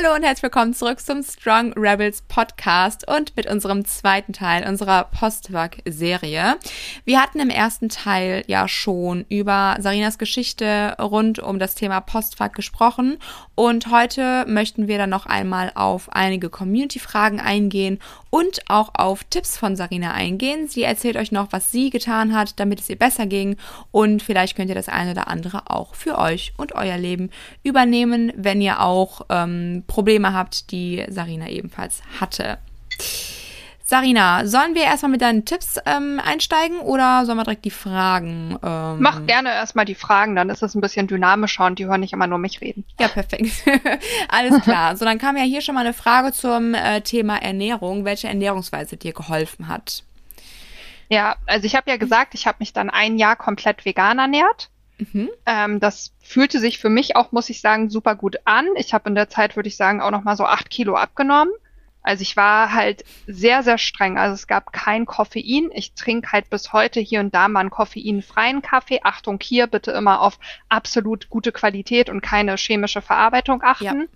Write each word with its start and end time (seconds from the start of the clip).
Hallo 0.00 0.14
und 0.14 0.22
herzlich 0.22 0.44
willkommen 0.44 0.74
zurück 0.74 1.00
zum 1.00 1.24
Strong 1.24 1.72
Rebels 1.72 2.22
Podcast 2.22 3.08
und 3.08 3.36
mit 3.36 3.50
unserem 3.50 3.84
zweiten 3.84 4.32
Teil 4.32 4.64
unserer 4.68 5.02
Postwag-Serie. 5.02 6.56
Wir 7.04 7.20
hatten 7.20 7.40
im 7.40 7.50
ersten 7.50 7.88
Teil 7.88 8.44
ja 8.46 8.68
schon 8.68 9.24
über 9.28 9.76
Sarinas 9.80 10.16
Geschichte 10.16 10.94
rund 11.00 11.40
um 11.40 11.58
das 11.58 11.74
Thema 11.74 12.00
Postwag 12.00 12.54
gesprochen 12.54 13.18
und 13.56 13.90
heute 13.90 14.44
möchten 14.46 14.86
wir 14.86 14.98
dann 14.98 15.10
noch 15.10 15.26
einmal 15.26 15.72
auf 15.74 16.12
einige 16.12 16.48
Community-Fragen 16.48 17.40
eingehen 17.40 17.98
und 18.30 18.60
auch 18.68 18.90
auf 18.94 19.24
Tipps 19.24 19.56
von 19.56 19.74
Sarina 19.74 20.12
eingehen. 20.12 20.68
Sie 20.68 20.84
erzählt 20.84 21.16
euch 21.16 21.32
noch, 21.32 21.48
was 21.50 21.72
sie 21.72 21.90
getan 21.90 22.36
hat, 22.36 22.60
damit 22.60 22.78
es 22.78 22.88
ihr 22.88 22.98
besser 22.98 23.26
ging 23.26 23.56
und 23.90 24.22
vielleicht 24.22 24.54
könnt 24.54 24.68
ihr 24.68 24.76
das 24.76 24.88
eine 24.88 25.10
oder 25.10 25.26
andere 25.26 25.62
auch 25.70 25.96
für 25.96 26.18
euch 26.18 26.52
und 26.56 26.76
euer 26.76 26.98
Leben 26.98 27.30
übernehmen, 27.64 28.32
wenn 28.36 28.60
ihr 28.60 28.80
auch 28.80 29.22
ähm, 29.28 29.82
Probleme 29.88 30.32
habt, 30.32 30.70
die 30.70 31.04
Sarina 31.08 31.48
ebenfalls 31.48 32.02
hatte. 32.20 32.58
Sarina, 33.82 34.44
sollen 34.44 34.74
wir 34.74 34.82
erstmal 34.82 35.12
mit 35.12 35.22
deinen 35.22 35.46
Tipps 35.46 35.80
ähm, 35.86 36.20
einsteigen 36.22 36.78
oder 36.80 37.24
sollen 37.24 37.38
wir 37.38 37.44
direkt 37.44 37.64
die 37.64 37.70
Fragen? 37.70 38.58
Ähm 38.62 38.98
Mach 39.00 39.24
gerne 39.26 39.48
erstmal 39.48 39.86
die 39.86 39.94
Fragen, 39.94 40.36
dann 40.36 40.50
ist 40.50 40.62
es 40.62 40.74
ein 40.74 40.82
bisschen 40.82 41.06
dynamischer 41.06 41.64
und 41.64 41.78
die 41.78 41.86
hören 41.86 42.00
nicht 42.00 42.12
immer 42.12 42.26
nur 42.26 42.36
mich 42.36 42.60
reden. 42.60 42.84
Ja, 43.00 43.08
perfekt. 43.08 43.50
Alles 44.28 44.60
klar. 44.60 44.94
so, 44.94 45.06
dann 45.06 45.16
kam 45.16 45.38
ja 45.38 45.42
hier 45.42 45.62
schon 45.62 45.74
mal 45.74 45.86
eine 45.86 45.94
Frage 45.94 46.32
zum 46.32 46.74
äh, 46.74 47.00
Thema 47.00 47.38
Ernährung, 47.38 48.04
welche 48.04 48.28
Ernährungsweise 48.28 48.98
dir 48.98 49.14
geholfen 49.14 49.68
hat. 49.68 50.02
Ja, 51.08 51.36
also 51.46 51.64
ich 51.64 51.74
habe 51.74 51.90
ja 51.90 51.96
gesagt, 51.96 52.34
ich 52.34 52.46
habe 52.46 52.58
mich 52.60 52.74
dann 52.74 52.90
ein 52.90 53.16
Jahr 53.16 53.36
komplett 53.36 53.86
vegan 53.86 54.18
ernährt. 54.18 54.68
Mhm. 54.98 55.30
Ähm, 55.46 55.80
das 55.80 56.12
fühlte 56.20 56.58
sich 56.58 56.78
für 56.78 56.88
mich 56.88 57.16
auch, 57.16 57.32
muss 57.32 57.50
ich 57.50 57.60
sagen, 57.60 57.88
super 57.90 58.14
gut 58.14 58.36
an. 58.44 58.66
Ich 58.76 58.92
habe 58.94 59.08
in 59.08 59.14
der 59.14 59.28
Zeit, 59.28 59.56
würde 59.56 59.68
ich 59.68 59.76
sagen, 59.76 60.00
auch 60.00 60.10
noch 60.10 60.24
mal 60.24 60.36
so 60.36 60.44
acht 60.44 60.70
Kilo 60.70 60.96
abgenommen. 60.96 61.52
Also 62.02 62.22
ich 62.22 62.36
war 62.36 62.72
halt 62.72 63.04
sehr, 63.26 63.62
sehr 63.62 63.76
streng. 63.76 64.18
Also 64.18 64.34
es 64.34 64.46
gab 64.46 64.72
kein 64.72 65.04
Koffein. 65.04 65.70
Ich 65.74 65.92
trinke 65.92 66.32
halt 66.32 66.48
bis 66.48 66.72
heute 66.72 67.00
hier 67.00 67.20
und 67.20 67.34
da 67.34 67.48
mal 67.48 67.60
einen 67.60 67.70
koffeinfreien 67.70 68.62
Kaffee. 68.62 69.00
Achtung 69.02 69.38
hier, 69.42 69.66
bitte 69.66 69.90
immer 69.90 70.22
auf 70.22 70.38
absolut 70.68 71.28
gute 71.28 71.52
Qualität 71.52 72.08
und 72.08 72.22
keine 72.22 72.56
chemische 72.56 73.02
Verarbeitung 73.02 73.62
achten. 73.62 74.08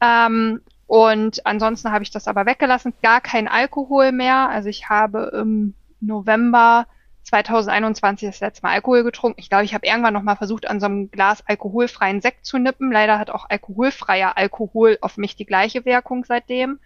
Ja. 0.00 0.26
Ähm, 0.26 0.62
und 0.86 1.44
ansonsten 1.46 1.92
habe 1.92 2.02
ich 2.04 2.10
das 2.10 2.28
aber 2.28 2.46
weggelassen. 2.46 2.94
Gar 3.02 3.20
kein 3.20 3.48
Alkohol 3.48 4.12
mehr. 4.12 4.48
Also 4.48 4.68
ich 4.68 4.88
habe 4.88 5.32
im 5.34 5.74
November 6.00 6.86
2021 7.24 8.28
das 8.28 8.40
letzte 8.40 8.66
Mal 8.66 8.72
Alkohol 8.72 9.04
getrunken. 9.04 9.40
Ich 9.40 9.48
glaube, 9.48 9.64
ich 9.64 9.74
habe 9.74 9.86
irgendwann 9.86 10.14
noch 10.14 10.22
mal 10.22 10.36
versucht, 10.36 10.68
an 10.68 10.80
so 10.80 10.86
einem 10.86 11.10
Glas 11.10 11.42
alkoholfreien 11.46 12.20
Sekt 12.20 12.44
zu 12.46 12.58
nippen. 12.58 12.90
Leider 12.92 13.18
hat 13.18 13.30
auch 13.30 13.48
alkoholfreier 13.48 14.36
Alkohol 14.36 14.98
auf 15.00 15.16
mich 15.16 15.36
die 15.36 15.46
gleiche 15.46 15.84
Wirkung 15.84 16.24
seitdem. 16.24 16.78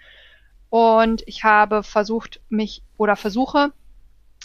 Und 0.68 1.22
ich 1.26 1.44
habe 1.44 1.82
versucht, 1.82 2.40
mich 2.48 2.82
oder 2.96 3.16
versuche, 3.16 3.72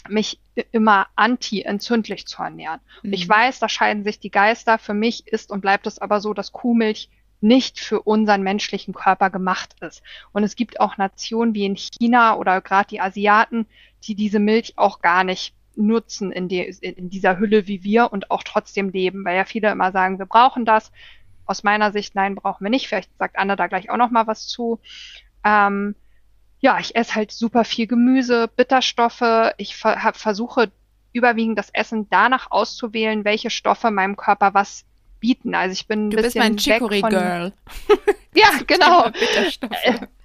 mich 0.08 0.40
immer 0.72 1.06
anti-entzündlich 1.14 2.26
zu 2.26 2.42
ernähren. 2.42 2.80
Mhm. 3.02 3.12
Ich 3.12 3.28
weiß, 3.28 3.58
da 3.58 3.68
scheiden 3.68 4.04
sich 4.04 4.18
die 4.18 4.30
Geister. 4.30 4.78
Für 4.78 4.94
mich 4.94 5.26
ist 5.26 5.50
und 5.50 5.60
bleibt 5.60 5.86
es 5.86 5.98
aber 5.98 6.20
so, 6.20 6.34
dass 6.34 6.52
Kuhmilch 6.52 7.10
nicht 7.40 7.80
für 7.80 8.02
unseren 8.02 8.42
menschlichen 8.42 8.94
Körper 8.94 9.28
gemacht 9.28 9.74
ist. 9.80 10.02
Und 10.32 10.44
es 10.44 10.56
gibt 10.56 10.80
auch 10.80 10.96
Nationen 10.96 11.54
wie 11.54 11.66
in 11.66 11.76
China 11.76 12.36
oder 12.36 12.60
gerade 12.60 12.88
die 12.88 13.00
Asiaten, 13.00 13.66
die 14.04 14.14
diese 14.14 14.38
Milch 14.38 14.74
auch 14.76 15.00
gar 15.00 15.24
nicht 15.24 15.54
nutzen 15.76 16.32
in, 16.32 16.48
die, 16.48 16.60
in 16.60 17.10
dieser 17.10 17.38
Hülle 17.38 17.66
wie 17.66 17.82
wir 17.84 18.12
und 18.12 18.30
auch 18.30 18.42
trotzdem 18.42 18.90
leben, 18.90 19.24
weil 19.24 19.36
ja 19.36 19.44
viele 19.44 19.70
immer 19.70 19.92
sagen, 19.92 20.18
wir 20.18 20.26
brauchen 20.26 20.64
das. 20.64 20.92
Aus 21.44 21.64
meiner 21.64 21.92
Sicht, 21.92 22.14
nein, 22.14 22.34
brauchen 22.34 22.64
wir 22.64 22.70
nicht. 22.70 22.88
Vielleicht 22.88 23.10
sagt 23.18 23.36
Anne 23.36 23.56
da 23.56 23.66
gleich 23.66 23.90
auch 23.90 23.96
noch 23.96 24.10
mal 24.10 24.26
was 24.26 24.46
zu. 24.46 24.80
Ähm, 25.44 25.94
ja, 26.60 26.78
ich 26.78 26.94
esse 26.94 27.16
halt 27.16 27.32
super 27.32 27.64
viel 27.64 27.86
Gemüse, 27.86 28.48
Bitterstoffe. 28.48 29.52
Ich 29.56 29.76
ver 29.76 30.12
versuche 30.14 30.70
überwiegend 31.12 31.58
das 31.58 31.70
Essen 31.70 32.08
danach 32.08 32.50
auszuwählen, 32.50 33.24
welche 33.24 33.50
Stoffe 33.50 33.90
meinem 33.90 34.16
Körper 34.16 34.54
was 34.54 34.84
bieten. 35.20 35.54
Also 35.54 35.72
ich 35.72 35.86
bin 35.86 36.06
ein 36.06 36.10
du 36.10 36.16
bisschen 36.16 36.24
bist 36.24 36.36
mein 36.36 36.56
Chicory 36.56 37.02
Girl. 37.02 37.52
ja, 38.34 38.48
genau. 38.66 39.06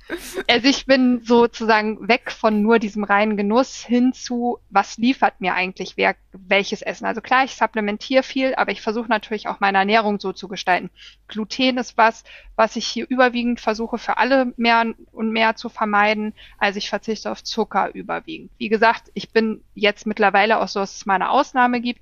Also 0.47 0.68
ich 0.68 0.85
bin 0.85 1.22
sozusagen 1.23 2.07
weg 2.07 2.31
von 2.31 2.62
nur 2.62 2.79
diesem 2.79 3.03
reinen 3.03 3.35
Genuss 3.35 3.84
hin 3.84 4.13
zu, 4.13 4.59
was 4.69 4.97
liefert 4.97 5.41
mir 5.41 5.53
eigentlich 5.53 5.97
wer, 5.97 6.16
welches 6.31 6.81
Essen. 6.81 7.06
Also 7.06 7.22
klar, 7.22 7.44
ich 7.44 7.56
supplementiere 7.56 8.23
viel, 8.23 8.56
aber 8.56 8.72
ich 8.72 8.81
versuche 8.81 9.09
natürlich 9.09 9.47
auch 9.47 9.59
meine 9.59 9.79
Ernährung 9.79 10.19
so 10.19 10.31
zu 10.31 10.47
gestalten. 10.47 10.90
Gluten 11.28 11.78
ist 11.78 11.97
was, 11.97 12.23
was 12.56 12.75
ich 12.75 12.88
hier 12.88 13.06
überwiegend 13.09 13.59
versuche 13.59 13.97
für 13.97 14.18
alle 14.18 14.53
mehr 14.56 14.94
und 15.12 15.31
mehr 15.31 15.56
zu 15.56 15.69
vermeiden. 15.69 16.34
Also 16.57 16.78
ich 16.78 16.89
verzichte 16.89 17.29
auf 17.31 17.44
Zucker 17.44 17.94
überwiegend. 17.94 18.51
Wie 18.57 18.69
gesagt, 18.69 19.12
ich 19.13 19.31
bin 19.31 19.63
jetzt 19.74 20.06
mittlerweile 20.06 20.59
auch 20.59 20.68
so, 20.68 20.79
dass 20.79 20.95
es 20.95 21.06
mal 21.06 21.16
eine 21.16 21.29
Ausnahme 21.29 21.81
gibt. 21.81 22.01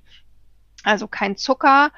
Also 0.84 1.08
kein 1.08 1.36
Zucker, 1.36 1.90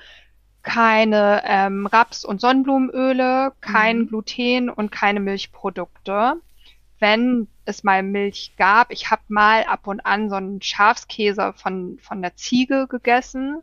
keine 0.62 1.42
ähm, 1.44 1.86
Raps- 1.86 2.24
und 2.24 2.40
Sonnenblumenöle, 2.40 3.52
kein 3.60 4.00
mhm. 4.00 4.08
Gluten 4.08 4.70
und 4.70 4.90
keine 4.90 5.20
Milchprodukte. 5.20 6.34
Wenn 6.98 7.48
es 7.64 7.84
mal 7.84 8.02
Milch 8.02 8.54
gab, 8.56 8.90
ich 8.92 9.10
habe 9.10 9.22
mal 9.28 9.64
ab 9.64 9.86
und 9.86 10.00
an 10.00 10.28
so 10.30 10.36
einen 10.36 10.60
Schafskäse 10.60 11.52
von, 11.56 11.98
von 12.02 12.22
der 12.22 12.34
Ziege 12.36 12.86
gegessen. 12.88 13.62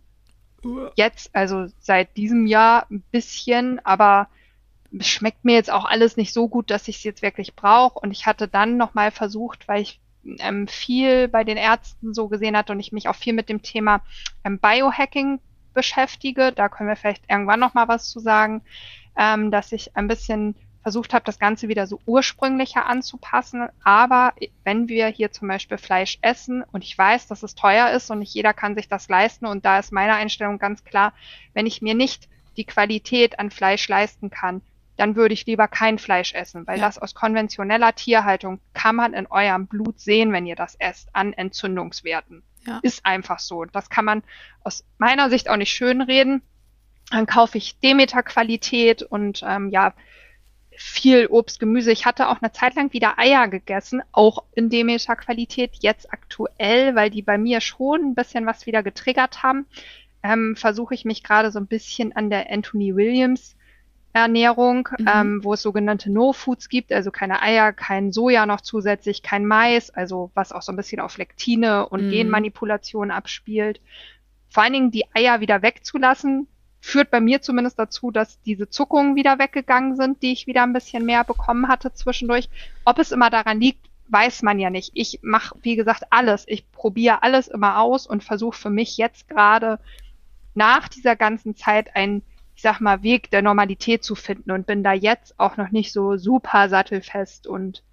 Jetzt, 0.95 1.35
also 1.35 1.67
seit 1.79 2.17
diesem 2.17 2.47
Jahr 2.47 2.88
ein 2.89 3.03
bisschen, 3.12 3.79
aber 3.85 4.29
es 4.97 5.07
schmeckt 5.07 5.45
mir 5.45 5.53
jetzt 5.53 5.72
auch 5.72 5.85
alles 5.85 6.17
nicht 6.17 6.33
so 6.33 6.47
gut, 6.47 6.72
dass 6.72 6.88
ich 6.88 6.97
es 6.97 7.03
jetzt 7.03 7.22
wirklich 7.22 7.56
brauche. 7.56 8.00
Und 8.00 8.12
ich 8.12 8.25
hatte 8.25 8.47
dann 8.47 8.77
nochmal 8.77 9.12
versucht, 9.12 9.67
weil 9.67 9.81
ich 9.81 10.00
ähm, 10.39 10.67
viel 10.67 11.27
bei 11.27 11.44
den 11.44 11.57
Ärzten 11.57 12.13
so 12.13 12.27
gesehen 12.29 12.57
hatte 12.57 12.72
und 12.72 12.79
ich 12.79 12.91
mich 12.91 13.07
auch 13.07 13.16
viel 13.16 13.33
mit 13.33 13.50
dem 13.50 13.62
Thema 13.62 14.01
ähm, 14.44 14.59
Biohacking 14.59 15.39
beschäftige, 15.75 16.52
da 16.52 16.69
können 16.69 16.90
wir 16.90 16.96
vielleicht 16.96 17.30
irgendwann 17.30 17.59
noch 17.59 17.75
mal 17.75 17.88
was 17.88 18.09
zu 18.09 18.19
sagen, 18.19 18.63
ähm, 19.16 19.52
dass 19.52 19.72
ich 19.72 19.96
ein 19.96 20.08
bisschen 20.08 20.56
versucht 20.86 21.16
habe, 21.16 21.25
das 21.25 21.40
Ganze 21.40 21.68
wieder 21.68 21.88
so 21.88 22.00
ursprünglicher 22.06 22.86
anzupassen. 22.86 23.69
Aber 23.84 24.34
wenn 24.63 24.88
wir 24.88 25.08
hier 25.08 25.31
zum 25.31 25.47
Beispiel 25.47 25.80
Fleisch 25.80 26.19
essen 26.22 26.63
und 26.72 26.84
ich 26.84 26.96
weiß, 26.96 27.28
dass 27.28 27.41
es 27.41 27.56
teuer 27.56 27.90
ist 27.90 28.12
und 28.12 28.19
nicht 28.19 28.36
jeder 28.36 28.53
kann 28.53 28.75
sich 28.75 28.88
das 28.88 29.09
leisten 29.09 29.47
und 29.47 29.66
da 29.66 29.80
ist 29.80 29.91
meine 29.91 30.13
Einstellung 30.13 30.59
ganz 30.59 30.84
klar, 30.84 31.13
wenn 31.56 31.66
ich 31.66 31.81
mir 31.81 31.96
nicht 31.96 32.30
die 32.56 32.66
Qualität 32.66 33.40
an 33.40 33.50
Fleisch 33.50 33.88
leisten 33.88 34.30
kann, 34.30 34.62
dann 34.96 35.16
würde 35.16 35.34
ich 35.34 35.46
lieber 35.46 35.68
kein 35.68 35.97
Fleisch 35.97 36.34
essen, 36.34 36.68
weil 36.68 36.78
ja. 36.78 36.86
das 36.86 37.00
aus 37.00 37.16
konventioneller 37.16 37.96
Tierhaltung 37.96 38.59
kann 38.74 38.96
man 38.96 39.13
in 39.13 39.28
eurem 39.28 39.68
Blut 39.68 40.00
sehen, 40.00 40.31
wenn 40.31 40.46
ihr 40.46 40.56
das 40.56 40.75
esst, 40.75 41.09
an 41.13 41.34
Entzündungswerten. 41.34 42.44
Ja. 42.66 42.80
Ist 42.81 43.06
einfach 43.06 43.40
so. 43.40 43.66
Das 43.66 43.90
kann 43.90 44.06
man 44.06 44.24
aus 44.64 44.84
meiner 44.98 45.30
Sicht 45.30 45.50
auch 45.50 45.58
nicht 45.58 45.72
schönreden. 45.72 46.42
Dann 47.12 47.28
kaufe 47.28 47.58
ich 47.58 47.80
Demeter-Qualität 47.80 49.03
und 49.03 49.44
ähm, 49.46 49.70
ja, 49.70 49.94
viel 50.78 51.28
Obst, 51.28 51.59
Gemüse. 51.59 51.92
Ich 51.92 52.06
hatte 52.06 52.28
auch 52.28 52.42
eine 52.42 52.52
Zeit 52.52 52.75
lang 52.75 52.92
wieder 52.94 53.20
Eier 53.20 53.48
gegessen, 53.48 54.02
auch 54.12 54.44
in 54.54 54.70
Demeter-Qualität. 54.70 55.72
Jetzt 55.81 56.12
aktuell, 56.12 56.96
weil 56.96 57.09
die 57.09 57.22
bei 57.22 57.38
mir 57.38 57.62
schon 57.62 58.02
ein 58.02 58.16
bisschen 58.16 58.46
was 58.46 58.66
wieder 58.66 58.84
getriggert 58.84 59.44
haben, 59.44 59.68
ähm, 60.24 60.56
versuche 60.56 60.96
ich 60.96 61.06
mich 61.06 61.24
gerade 61.24 61.52
so 61.52 61.59
ein 61.59 61.68
bisschen 61.68 62.16
an 62.16 62.30
der 62.30 62.52
Anthony 62.52 62.96
Williams 62.96 63.56
Ernährung, 64.16 64.88
mhm. 64.98 65.09
ähm, 65.14 65.44
wo 65.44 65.53
es 65.53 65.62
sogenannte 65.62 66.09
No-Foods 66.09 66.70
gibt, 66.70 66.94
also 66.94 67.12
keine 67.12 67.42
Eier, 67.42 67.74
kein 67.74 68.14
Soja 68.14 68.46
noch 68.46 68.62
zusätzlich, 68.62 69.24
kein 69.24 69.46
Mais, 69.46 69.90
also 69.90 70.31
was 70.34 70.53
auch 70.53 70.62
so 70.62 70.72
ein 70.72 70.78
bisschen 70.78 71.02
auf 71.02 71.18
Lektine 71.18 71.90
und 71.90 72.06
mhm. 72.06 72.12
Genmanipulation 72.12 73.12
abspielt. 73.12 73.81
Vor 74.50 74.64
allen 74.64 74.72
Dingen 74.72 74.92
die 74.92 75.04
Eier 75.14 75.42
wieder 75.42 75.62
wegzulassen, 75.62 76.48
führt 76.80 77.12
bei 77.12 77.20
mir 77.20 77.42
zumindest 77.42 77.78
dazu, 77.78 78.09
dass 78.09 78.42
diese 78.44 78.70
Zuckungen 78.70 79.18
wieder 79.18 79.38
weggegangen 79.38 79.98
sind, 79.98 80.22
die 80.22 80.31
ich 80.31 80.48
wieder 80.48 80.64
ein 80.64 80.72
bisschen 80.72 81.06
mehr 81.06 81.25
bekommen 81.25 81.68
hatte 81.68 81.92
zwischendurch. 81.94 82.48
Ob 82.86 83.00
es 83.00 83.12
immer 83.12 83.30
daran 83.30 83.60
liegt, 83.60 83.89
weiß 84.07 84.44
man 84.44 84.60
ja 84.60 84.69
nicht. 84.69 84.92
Ich 84.94 85.19
mache, 85.24 85.57
wie 85.62 85.75
gesagt, 85.75 86.04
alles. 86.12 86.45
Ich 86.48 86.72
probiere 86.72 87.22
alles 87.22 87.50
immer 87.50 87.81
aus 87.81 88.07
und 88.07 88.24
versuche 88.24 88.57
für 88.57 88.69
mich 88.69 88.95
jetzt 88.95 89.28
gerade 89.28 89.80
nach 90.54 90.88
dieser 90.88 91.18
ganzen 91.18 91.57
Zeit 91.57 91.98
ein 91.98 92.22
sag 92.65 92.79
mal, 92.81 93.03
Weg 93.03 93.29
der 93.29 93.44
Normalität 93.44 94.03
zu 94.03 94.15
finden 94.15 94.50
und 94.50 94.65
bin 94.65 94.81
da 94.81 94.91
jetzt 94.91 95.39
auch 95.39 95.56
noch 95.56 95.69
nicht 95.69 95.94
so 95.94 96.17
super 96.17 96.67
sattelfest 96.67 97.45
und 97.45 97.83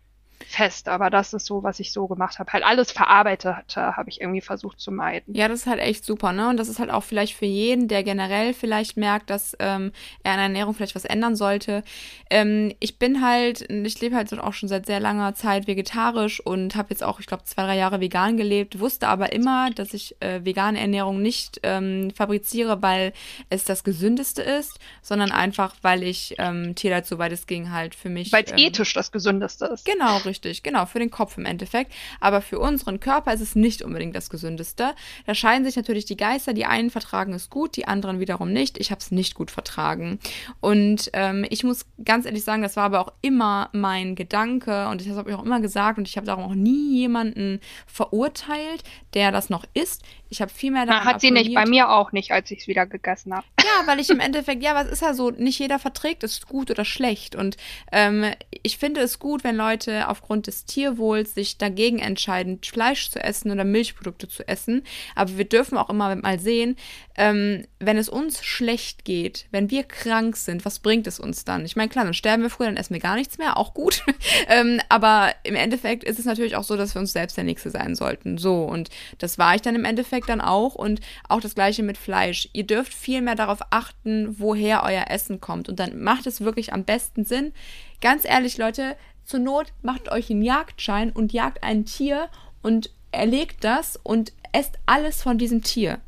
fest, 0.47 0.89
aber 0.89 1.11
das 1.11 1.33
ist 1.33 1.47
so, 1.47 1.63
was 1.63 1.81
ich 1.81 1.93
so 1.93 2.07
gemacht 2.07 2.39
habe. 2.39 2.53
Halt 2.53 2.65
alles 2.65 2.93
Verarbeitete 2.93 3.65
habe 3.77 4.11
ich 4.11 4.21
irgendwie 4.21 4.41
versucht 4.41 4.81
zu 4.81 4.91
meiden. 4.91 5.35
Ja, 5.35 5.49
das 5.49 5.61
ist 5.61 5.67
halt 5.67 5.81
echt 5.81 6.05
super, 6.05 6.33
ne? 6.33 6.49
Und 6.49 6.57
das 6.57 6.69
ist 6.69 6.79
halt 6.79 6.91
auch 6.91 7.03
vielleicht 7.03 7.35
für 7.35 7.47
jeden, 7.47 7.89
der 7.89 8.03
generell 8.03 8.55
vielleicht 8.55 8.97
merkt, 8.97 9.31
dass 9.31 9.57
ähm, 9.59 9.93
er 10.23 10.33
an 10.33 10.39
der 10.39 10.47
Ernährung 10.47 10.75
vielleicht 10.75 10.95
was 10.95 11.05
ändern 11.05 11.37
sollte. 11.37 11.83
Ähm, 12.31 12.75
ich 12.81 12.99
bin 12.99 13.23
halt, 13.25 13.71
ich 13.71 14.01
lebe 14.01 14.17
halt 14.17 14.33
auch 14.39 14.55
schon 14.55 14.69
seit 14.69 14.87
sehr 14.87 15.01
langer 15.01 15.35
Zeit 15.35 15.67
vegetarisch 15.67 16.41
und 16.41 16.75
habe 16.77 16.91
jetzt 16.91 17.03
auch, 17.03 17.21
ich 17.21 17.27
glaube, 17.27 17.45
zwei, 17.45 17.65
drei 17.65 17.77
Jahre 17.77 18.01
vegan 18.01 18.37
gelebt, 18.37 18.81
wusste 18.81 19.09
aber 19.09 19.33
immer, 19.33 19.71
dass 19.71 19.95
ich 19.95 20.17
äh, 20.21 20.45
vegane 20.45 20.81
Ernährung 20.81 21.21
nicht 21.23 21.61
ähm, 21.63 22.11
fabriziere, 22.15 22.83
weil 22.83 23.13
es 23.51 23.65
das 23.65 23.85
Gesündeste 23.85 24.43
ist, 24.43 24.79
sondern 25.03 25.33
einfach, 25.33 25.75
weil 25.83 26.03
ich 26.03 26.35
ähm, 26.39 26.75
Tierleid, 26.75 27.07
soweit 27.07 27.33
es 27.33 27.47
ging, 27.47 27.71
halt 27.71 27.95
für 27.95 28.09
mich. 28.09 28.33
Weil 28.33 28.45
es 28.45 28.53
ähm, 28.53 28.59
ethisch 28.59 28.93
das 28.95 29.13
Gesündeste 29.13 29.67
ist. 29.67 29.85
Genau, 29.85 30.17
richtig, 30.19 30.32
genau, 30.63 30.87
für 30.87 30.99
den 30.99 31.11
Kopf 31.11 31.37
im 31.39 31.45
Endeffekt. 31.45 31.93
Aber 32.21 32.41
für 32.41 32.59
unseren 32.59 33.01
Körper 33.01 33.33
ist 33.33 33.41
es 33.41 33.55
nicht 33.55 33.83
unbedingt 33.83 34.17
das 34.17 34.31
Gesündeste. 34.31 34.95
Da 35.27 35.35
scheiden 35.35 35.65
sich 35.65 35.77
natürlich 35.77 36.05
die 36.05 36.17
Geister. 36.17 36.53
Die 36.53 36.65
einen 36.65 36.91
vertragen 36.91 37.33
es 37.33 37.51
gut, 37.51 37.77
die 37.77 37.87
anderen 37.87 38.21
wiederum 38.21 38.53
nicht. 38.53 38.79
Ich 38.79 38.91
habe 38.91 39.01
es 39.01 39.11
nicht 39.11 39.35
gut 39.35 39.51
vertragen. 39.51 40.19
Und 40.61 41.11
ähm, 41.13 41.45
ich 41.51 41.65
muss 41.65 41.87
ganz 42.05 42.27
ehrlich 42.27 42.45
sagen, 42.45 42.63
das 42.63 42.77
war 42.77 42.85
aber 42.85 43.01
auch 43.01 43.13
immer 43.21 43.69
mein 43.73 44.15
Gedanke 44.15 44.89
und 44.89 45.01
das 45.01 45.17
habe 45.17 45.31
ich 45.31 45.37
auch 45.37 45.45
immer 45.45 45.61
gesagt 45.61 45.99
und 45.99 46.09
ich 46.09 46.17
habe 46.17 46.27
darum 46.27 46.45
auch 46.45 46.55
nie 46.55 46.99
jemanden 46.99 47.61
verurteilt, 47.87 48.85
der 49.15 49.33
das 49.33 49.51
noch 49.51 49.65
isst. 49.75 50.03
Ich 50.29 50.41
habe 50.41 50.51
viel 50.51 50.71
mehr 50.71 50.87
daran 50.87 51.05
Hat 51.05 51.21
sie 51.21 51.31
nicht, 51.31 51.55
bei 51.55 51.67
mir 51.67 51.91
auch 51.91 52.13
nicht, 52.13 52.33
als 52.33 52.51
ich 52.51 52.61
es 52.61 52.67
wieder 52.67 52.87
gegessen 52.87 53.35
habe. 53.35 53.47
Ja, 53.65 53.87
weil 53.87 54.01
ich 54.01 54.11
im 54.11 54.21
Endeffekt, 54.21 54.63
ja, 54.63 54.75
was 54.75 54.89
ist 54.89 55.03
ja 55.03 55.15
so, 55.15 55.31
nicht 55.31 55.59
jeder 55.59 55.79
verträgt 55.79 56.25
es 56.25 56.47
gut 56.47 56.71
oder 56.71 56.85
schlecht. 56.85 57.35
Und 57.35 57.57
ähm, 57.91 58.25
ich 58.63 58.79
finde 58.79 59.01
es 59.01 59.19
gut, 59.19 59.45
wenn 59.45 59.57
Leute 59.57 60.09
aufgrund 60.09 60.47
des 60.47 60.65
Tierwohls 60.65 61.35
sich 61.35 61.59
dagegen 61.59 61.99
entscheiden, 61.99 62.61
Fleisch 62.63 63.11
zu 63.11 63.23
essen 63.23 63.51
oder 63.51 63.65
Milchprodukte 63.65 64.29
zu 64.29 64.47
essen. 64.49 64.83
Aber 65.15 65.37
wir 65.37 65.45
dürfen 65.45 65.79
auch 65.79 65.91
immer 65.91 66.15
mal 66.17 66.39
sehen, 66.39 66.77
ähm, 67.17 67.67
wenn 67.79 67.99
es 67.99 68.09
uns 68.09 68.43
schlecht 68.45 69.05
geht, 69.05 69.47
wenn 69.51 69.71
wir 69.71 69.85
krank 69.85 70.37
sind, 70.37 70.65
was 70.65 70.79
bringt 70.79 71.07
es 71.07 71.21
uns 71.21 71.45
dann? 71.45 71.65
Ich 71.65 71.77
meine, 71.77 71.89
klar, 71.89 72.05
dann 72.05 72.15
sterben 72.15 72.43
wir 72.43 72.51
früher, 72.51 72.67
dann 72.67 72.77
essen 72.77 72.95
wir 72.95 73.01
gar 73.01 73.17
nichts 73.17 73.39
mehr, 73.39 73.57
auch 73.57 73.75
gut. 73.75 74.05
ähm, 74.49 74.81
aber 74.89 75.33
im 75.45 75.55
Endeffekt 75.55 76.05
ist 76.05 76.19
es 76.19 76.25
natürlich 76.25 76.57
auch 76.57 76.65
so, 76.65 76.77
dass 76.77 76.95
wir 76.95 77.01
uns 77.01 77.13
selbst 77.13 77.37
der 77.37 77.45
Nächste 77.45 77.71
sein 77.71 77.95
sollten. 77.95 78.39
So, 78.39 78.65
und 78.65 78.89
das 79.19 79.39
war 79.39 79.55
ich 79.55 79.63
dann 79.63 79.75
im 79.75 79.85
Endeffekt 79.85 80.29
dann 80.29 80.41
auch. 80.41 80.75
Und 80.75 81.01
auch 81.29 81.41
das 81.41 81.55
gleiche 81.55 81.83
mit 81.83 81.99
Fleisch. 81.99 82.49
Ihr 82.53 82.65
dürft 82.65 82.95
viel 82.95 83.21
mehr 83.21 83.35
darauf 83.35 83.52
achten, 83.71 84.37
woher 84.39 84.83
euer 84.85 85.11
Essen 85.11 85.41
kommt. 85.41 85.69
Und 85.69 85.79
dann 85.79 86.03
macht 86.03 86.27
es 86.27 86.41
wirklich 86.41 86.73
am 86.73 86.85
besten 86.85 87.25
Sinn. 87.25 87.53
Ganz 88.01 88.25
ehrlich, 88.25 88.57
Leute, 88.59 88.97
zur 89.25 89.41
Not 89.41 89.73
macht 89.83 90.11
euch 90.11 90.31
einen 90.31 90.43
Jagdschein 90.43 91.11
und 91.11 91.33
jagt 91.33 91.63
ein 91.63 91.85
Tier 91.85 92.29
und 92.63 92.91
erlegt 93.11 93.65
das 93.65 93.99
und 94.03 94.33
esst 94.53 94.79
alles 94.87 95.23
von 95.23 95.39
diesem 95.39 95.63
Tier 95.63 96.01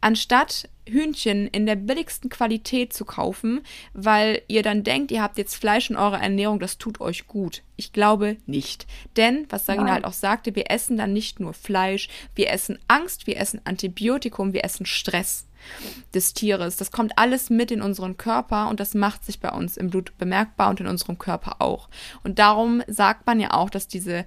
anstatt 0.00 0.68
Hühnchen 0.88 1.46
in 1.48 1.66
der 1.66 1.76
billigsten 1.76 2.30
Qualität 2.30 2.92
zu 2.92 3.04
kaufen, 3.04 3.62
weil 3.92 4.42
ihr 4.48 4.62
dann 4.62 4.84
denkt, 4.84 5.10
ihr 5.10 5.22
habt 5.22 5.38
jetzt 5.38 5.56
Fleisch 5.56 5.90
in 5.90 5.96
eurer 5.96 6.20
Ernährung, 6.20 6.60
das 6.60 6.78
tut 6.78 7.00
euch 7.00 7.26
gut. 7.26 7.62
Ich 7.76 7.92
glaube 7.92 8.36
nicht. 8.46 8.86
Denn, 9.16 9.46
was 9.50 9.66
Sagina 9.66 9.92
halt 9.92 10.04
auch 10.04 10.12
sagte, 10.12 10.54
wir 10.54 10.70
essen 10.70 10.96
dann 10.96 11.12
nicht 11.12 11.40
nur 11.40 11.52
Fleisch, 11.52 12.08
wir 12.34 12.50
essen 12.50 12.78
Angst, 12.88 13.26
wir 13.26 13.38
essen 13.38 13.60
Antibiotikum, 13.64 14.52
wir 14.52 14.64
essen 14.64 14.86
Stress 14.86 15.46
des 16.14 16.34
Tieres. 16.34 16.76
Das 16.76 16.90
kommt 16.90 17.18
alles 17.18 17.50
mit 17.50 17.70
in 17.70 17.82
unseren 17.82 18.16
Körper 18.16 18.68
und 18.68 18.80
das 18.80 18.94
macht 18.94 19.24
sich 19.24 19.40
bei 19.40 19.50
uns 19.50 19.76
im 19.76 19.90
Blut 19.90 20.16
bemerkbar 20.18 20.70
und 20.70 20.80
in 20.80 20.86
unserem 20.86 21.18
Körper 21.18 21.60
auch. 21.60 21.88
Und 22.22 22.38
darum 22.38 22.82
sagt 22.86 23.26
man 23.26 23.40
ja 23.40 23.52
auch, 23.52 23.70
dass 23.70 23.88
diese 23.88 24.24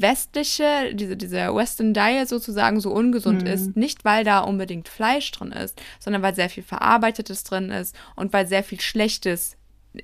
westliche, 0.00 0.94
diese, 0.94 1.16
diese 1.16 1.54
Western 1.54 1.94
Diet 1.94 2.28
sozusagen 2.28 2.80
so 2.80 2.90
ungesund 2.90 3.42
mhm. 3.42 3.48
ist, 3.48 3.76
nicht 3.76 4.04
weil 4.04 4.24
da 4.24 4.40
unbedingt 4.40 4.88
Fleisch 4.88 5.30
drin 5.32 5.52
ist, 5.52 5.80
sondern 5.98 6.22
weil 6.22 6.34
sehr 6.34 6.50
viel 6.50 6.62
Verarbeitetes 6.62 7.44
drin 7.44 7.70
ist 7.70 7.94
und 8.16 8.32
weil 8.32 8.46
sehr 8.46 8.64
viel 8.64 8.80
Schlechtes 8.80 9.56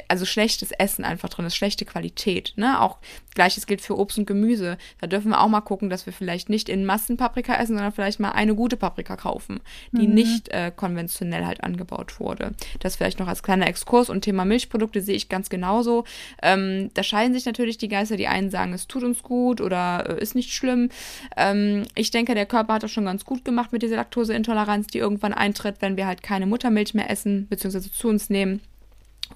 also 0.09 0.25
schlechtes 0.25 0.73
Essen 0.73 1.05
einfach 1.05 1.29
drin 1.29 1.47
ist, 1.47 1.57
schlechte 1.57 1.85
Qualität. 1.85 2.53
Ne? 2.57 2.81
Auch 2.81 2.99
gleiches 3.35 3.67
gilt 3.67 3.81
für 3.81 3.97
Obst 3.97 4.19
und 4.19 4.27
Gemüse. 4.27 4.79
Da 5.01 5.07
dürfen 5.07 5.31
wir 5.31 5.41
auch 5.41 5.49
mal 5.49 5.61
gucken, 5.61 5.91
dass 5.91 6.07
wir 6.07 6.13
vielleicht 6.13 6.49
nicht 6.49 6.69
in 6.69 6.85
Massen 6.85 7.17
Paprika 7.17 7.55
essen, 7.55 7.75
sondern 7.77 7.93
vielleicht 7.93 8.19
mal 8.19 8.33
eine 8.33 8.55
gute 8.55 8.77
Paprika 8.77 9.17
kaufen, 9.17 9.61
die 9.93 10.09
mhm. 10.09 10.15
nicht 10.15 10.49
äh, 10.49 10.73
konventionell 10.75 11.47
halt 11.47 11.63
angebaut 11.63 12.19
wurde. 12.19 12.53
Das 12.81 12.97
vielleicht 12.97 13.19
noch 13.19 13.29
als 13.29 13.43
kleiner 13.43 13.69
Exkurs 13.69 14.11
und 14.11 14.23
Thema 14.23 14.45
Milchprodukte 14.45 15.01
sehe 15.01 15.15
ich 15.15 15.29
ganz 15.29 15.49
genauso. 15.51 16.05
Ähm, 16.43 16.91
da 16.95 17.03
scheiden 17.03 17.35
sich 17.35 17.47
natürlich 17.47 17.79
die 17.79 17.89
Geister. 17.89 18.17
Die 18.17 18.29
einen 18.29 18.51
sagen, 18.51 18.73
es 18.73 18.89
tut 18.89 19.05
uns 19.05 19.23
gut 19.23 19.61
oder 19.61 20.17
äh, 20.19 20.23
ist 20.23 20.35
nicht 20.35 20.53
schlimm. 20.53 20.89
Ähm, 21.37 21.85
ich 21.95 22.11
denke, 22.11 22.35
der 22.35 22.47
Körper 22.47 22.75
hat 22.75 22.83
das 22.83 22.91
schon 22.91 23.05
ganz 23.05 23.25
gut 23.25 23.45
gemacht 23.45 23.73
mit 23.73 23.83
dieser 23.83 23.97
Laktoseintoleranz, 23.97 24.89
die 24.89 24.99
irgendwann 24.99 25.33
eintritt, 25.33 25.77
wenn 25.81 25.97
wir 25.97 26.07
halt 26.07 26.23
keine 26.23 26.47
Muttermilch 26.47 26.95
mehr 26.95 27.11
essen, 27.11 27.47
beziehungsweise 27.49 27.93
zu 27.93 28.09
uns 28.09 28.31
nehmen. 28.31 28.61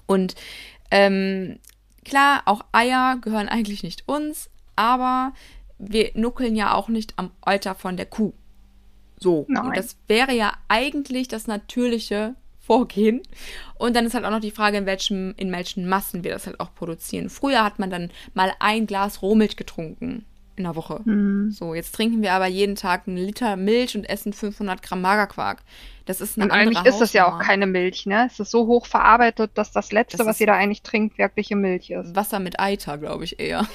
Und 0.05 0.35
ähm, 0.89 1.59
klar, 2.05 2.43
auch 2.45 2.65
Eier 2.71 3.17
gehören 3.21 3.49
eigentlich 3.49 3.83
nicht 3.83 4.07
uns, 4.07 4.49
aber 4.75 5.33
wir 5.77 6.11
nuckeln 6.13 6.55
ja 6.55 6.73
auch 6.73 6.87
nicht 6.87 7.13
am 7.17 7.31
Euter 7.45 7.75
von 7.75 7.97
der 7.97 8.05
Kuh. 8.05 8.33
So. 9.19 9.45
Nein. 9.47 9.67
Und 9.67 9.77
das 9.77 9.97
wäre 10.07 10.33
ja 10.33 10.53
eigentlich 10.67 11.27
das 11.27 11.47
natürliche 11.47 12.35
Vorgehen. 12.59 13.21
Und 13.75 13.95
dann 13.95 14.05
ist 14.05 14.13
halt 14.13 14.25
auch 14.25 14.31
noch 14.31 14.39
die 14.39 14.51
Frage, 14.51 14.77
in 14.77 14.85
welchen, 14.85 15.33
in 15.35 15.51
welchen 15.51 15.87
Massen 15.87 16.23
wir 16.23 16.31
das 16.31 16.45
halt 16.45 16.59
auch 16.59 16.73
produzieren. 16.73 17.29
Früher 17.29 17.63
hat 17.63 17.79
man 17.79 17.89
dann 17.89 18.11
mal 18.33 18.53
ein 18.59 18.85
Glas 18.85 19.21
Rohmilch 19.21 19.55
getrunken 19.55 20.25
in 20.61 20.65
der 20.65 20.75
Woche. 20.75 21.01
Mhm. 21.03 21.51
So, 21.51 21.73
jetzt 21.73 21.93
trinken 21.93 22.21
wir 22.21 22.33
aber 22.33 22.47
jeden 22.47 22.75
Tag 22.75 23.07
einen 23.07 23.17
Liter 23.17 23.55
Milch 23.55 23.95
und 23.95 24.09
essen 24.09 24.33
500 24.33 24.81
Gramm 24.81 25.01
Magerquark. 25.01 25.63
Das 26.05 26.19
ist 26.19 26.37
eine 26.37 26.45
Und 26.45 26.51
eigentlich 26.51 26.83
ist 26.85 26.99
das 26.99 27.13
ja 27.13 27.27
auch 27.27 27.39
keine 27.39 27.67
Milch, 27.67 28.05
ne? 28.05 28.27
Es 28.31 28.39
ist 28.39 28.51
so 28.51 28.67
hoch 28.67 28.85
verarbeitet, 28.85 29.51
dass 29.55 29.71
das 29.71 29.91
Letzte, 29.91 30.17
das 30.17 30.27
was 30.27 30.39
jeder 30.39 30.55
eigentlich 30.55 30.81
trinkt, 30.81 31.17
wirkliche 31.17 31.55
Milch 31.55 31.89
ist. 31.91 32.15
Wasser 32.15 32.39
mit 32.39 32.59
Eiter, 32.59 32.97
glaube 32.97 33.23
ich 33.23 33.39
eher. 33.39 33.67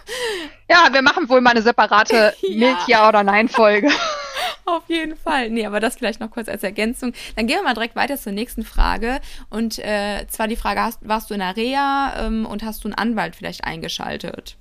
ja, 0.70 0.88
wir 0.92 1.02
machen 1.02 1.28
wohl 1.28 1.40
mal 1.40 1.50
eine 1.50 1.62
separate 1.62 2.34
ja. 2.42 2.58
Milch-Ja- 2.58 3.08
oder 3.08 3.22
Nein-Folge. 3.22 3.90
Auf 4.64 4.84
jeden 4.88 5.16
Fall. 5.16 5.50
Nee, 5.50 5.66
aber 5.66 5.80
das 5.80 5.96
vielleicht 5.96 6.20
noch 6.20 6.30
kurz 6.30 6.48
als 6.48 6.62
Ergänzung. 6.62 7.14
Dann 7.36 7.46
gehen 7.46 7.56
wir 7.56 7.64
mal 7.64 7.74
direkt 7.74 7.96
weiter 7.96 8.16
zur 8.16 8.32
nächsten 8.32 8.64
Frage. 8.64 9.20
Und 9.50 9.78
äh, 9.78 10.26
zwar 10.28 10.48
die 10.48 10.56
Frage, 10.56 10.82
hast, 10.82 11.00
warst 11.06 11.30
du 11.30 11.34
in 11.34 11.40
der 11.40 11.56
Reha 11.56 12.14
ähm, 12.26 12.46
und 12.46 12.62
hast 12.62 12.84
du 12.84 12.88
einen 12.88 12.94
Anwalt 12.94 13.34
vielleicht 13.34 13.64
eingeschaltet? 13.64 14.56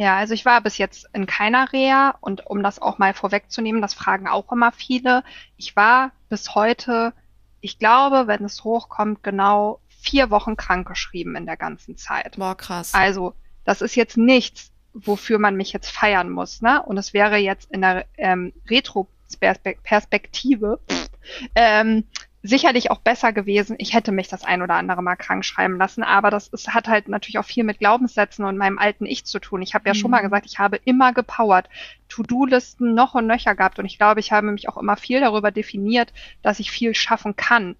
Ja, 0.00 0.16
also 0.16 0.32
ich 0.32 0.46
war 0.46 0.62
bis 0.62 0.78
jetzt 0.78 1.10
in 1.12 1.26
keiner 1.26 1.74
Reha 1.74 2.16
und 2.22 2.46
um 2.46 2.62
das 2.62 2.80
auch 2.80 2.96
mal 2.96 3.12
vorwegzunehmen, 3.12 3.82
das 3.82 3.92
fragen 3.92 4.28
auch 4.28 4.50
immer 4.50 4.72
viele. 4.72 5.22
Ich 5.58 5.76
war 5.76 6.12
bis 6.30 6.54
heute, 6.54 7.12
ich 7.60 7.78
glaube, 7.78 8.26
wenn 8.26 8.42
es 8.42 8.64
hochkommt, 8.64 9.22
genau 9.22 9.78
vier 9.88 10.30
Wochen 10.30 10.56
krankgeschrieben 10.56 11.36
in 11.36 11.44
der 11.44 11.58
ganzen 11.58 11.98
Zeit. 11.98 12.38
Boah, 12.38 12.56
krass. 12.56 12.94
Also, 12.94 13.34
das 13.66 13.82
ist 13.82 13.94
jetzt 13.94 14.16
nichts, 14.16 14.72
wofür 14.94 15.38
man 15.38 15.54
mich 15.54 15.74
jetzt 15.74 15.90
feiern 15.90 16.30
muss, 16.30 16.62
ne? 16.62 16.82
Und 16.82 16.96
es 16.96 17.12
wäre 17.12 17.36
jetzt 17.36 17.70
in 17.70 17.82
der 17.82 18.06
ähm, 18.16 18.54
Retro-Perspektive 18.70 20.80
ähm, 21.54 22.04
sicherlich 22.42 22.90
auch 22.90 22.98
besser 22.98 23.32
gewesen. 23.32 23.76
Ich 23.78 23.94
hätte 23.94 24.12
mich 24.12 24.28
das 24.28 24.44
ein 24.44 24.62
oder 24.62 24.74
andere 24.74 25.02
Mal 25.02 25.16
krank 25.16 25.44
schreiben 25.44 25.76
lassen, 25.76 26.02
aber 26.02 26.30
das 26.30 26.48
ist, 26.48 26.72
hat 26.72 26.88
halt 26.88 27.08
natürlich 27.08 27.38
auch 27.38 27.44
viel 27.44 27.64
mit 27.64 27.78
Glaubenssätzen 27.78 28.44
und 28.44 28.56
meinem 28.56 28.78
alten 28.78 29.04
Ich 29.04 29.26
zu 29.26 29.38
tun. 29.40 29.60
Ich 29.62 29.74
habe 29.74 29.88
ja 29.88 29.94
mhm. 29.94 29.98
schon 29.98 30.10
mal 30.10 30.20
mhm. 30.20 30.26
gesagt, 30.26 30.46
ich 30.46 30.58
habe 30.58 30.80
immer 30.84 31.12
gepowert, 31.12 31.68
To-Do-Listen 32.08 32.94
noch 32.94 33.14
und 33.14 33.26
nöcher 33.26 33.54
gehabt 33.54 33.78
und 33.78 33.84
ich 33.84 33.98
glaube, 33.98 34.20
ich 34.20 34.32
habe 34.32 34.50
mich 34.50 34.68
auch 34.68 34.78
immer 34.78 34.96
viel 34.96 35.20
darüber 35.20 35.50
definiert, 35.50 36.12
dass 36.42 36.60
ich 36.60 36.70
viel 36.70 36.94
schaffen 36.94 37.36
kann 37.36 37.76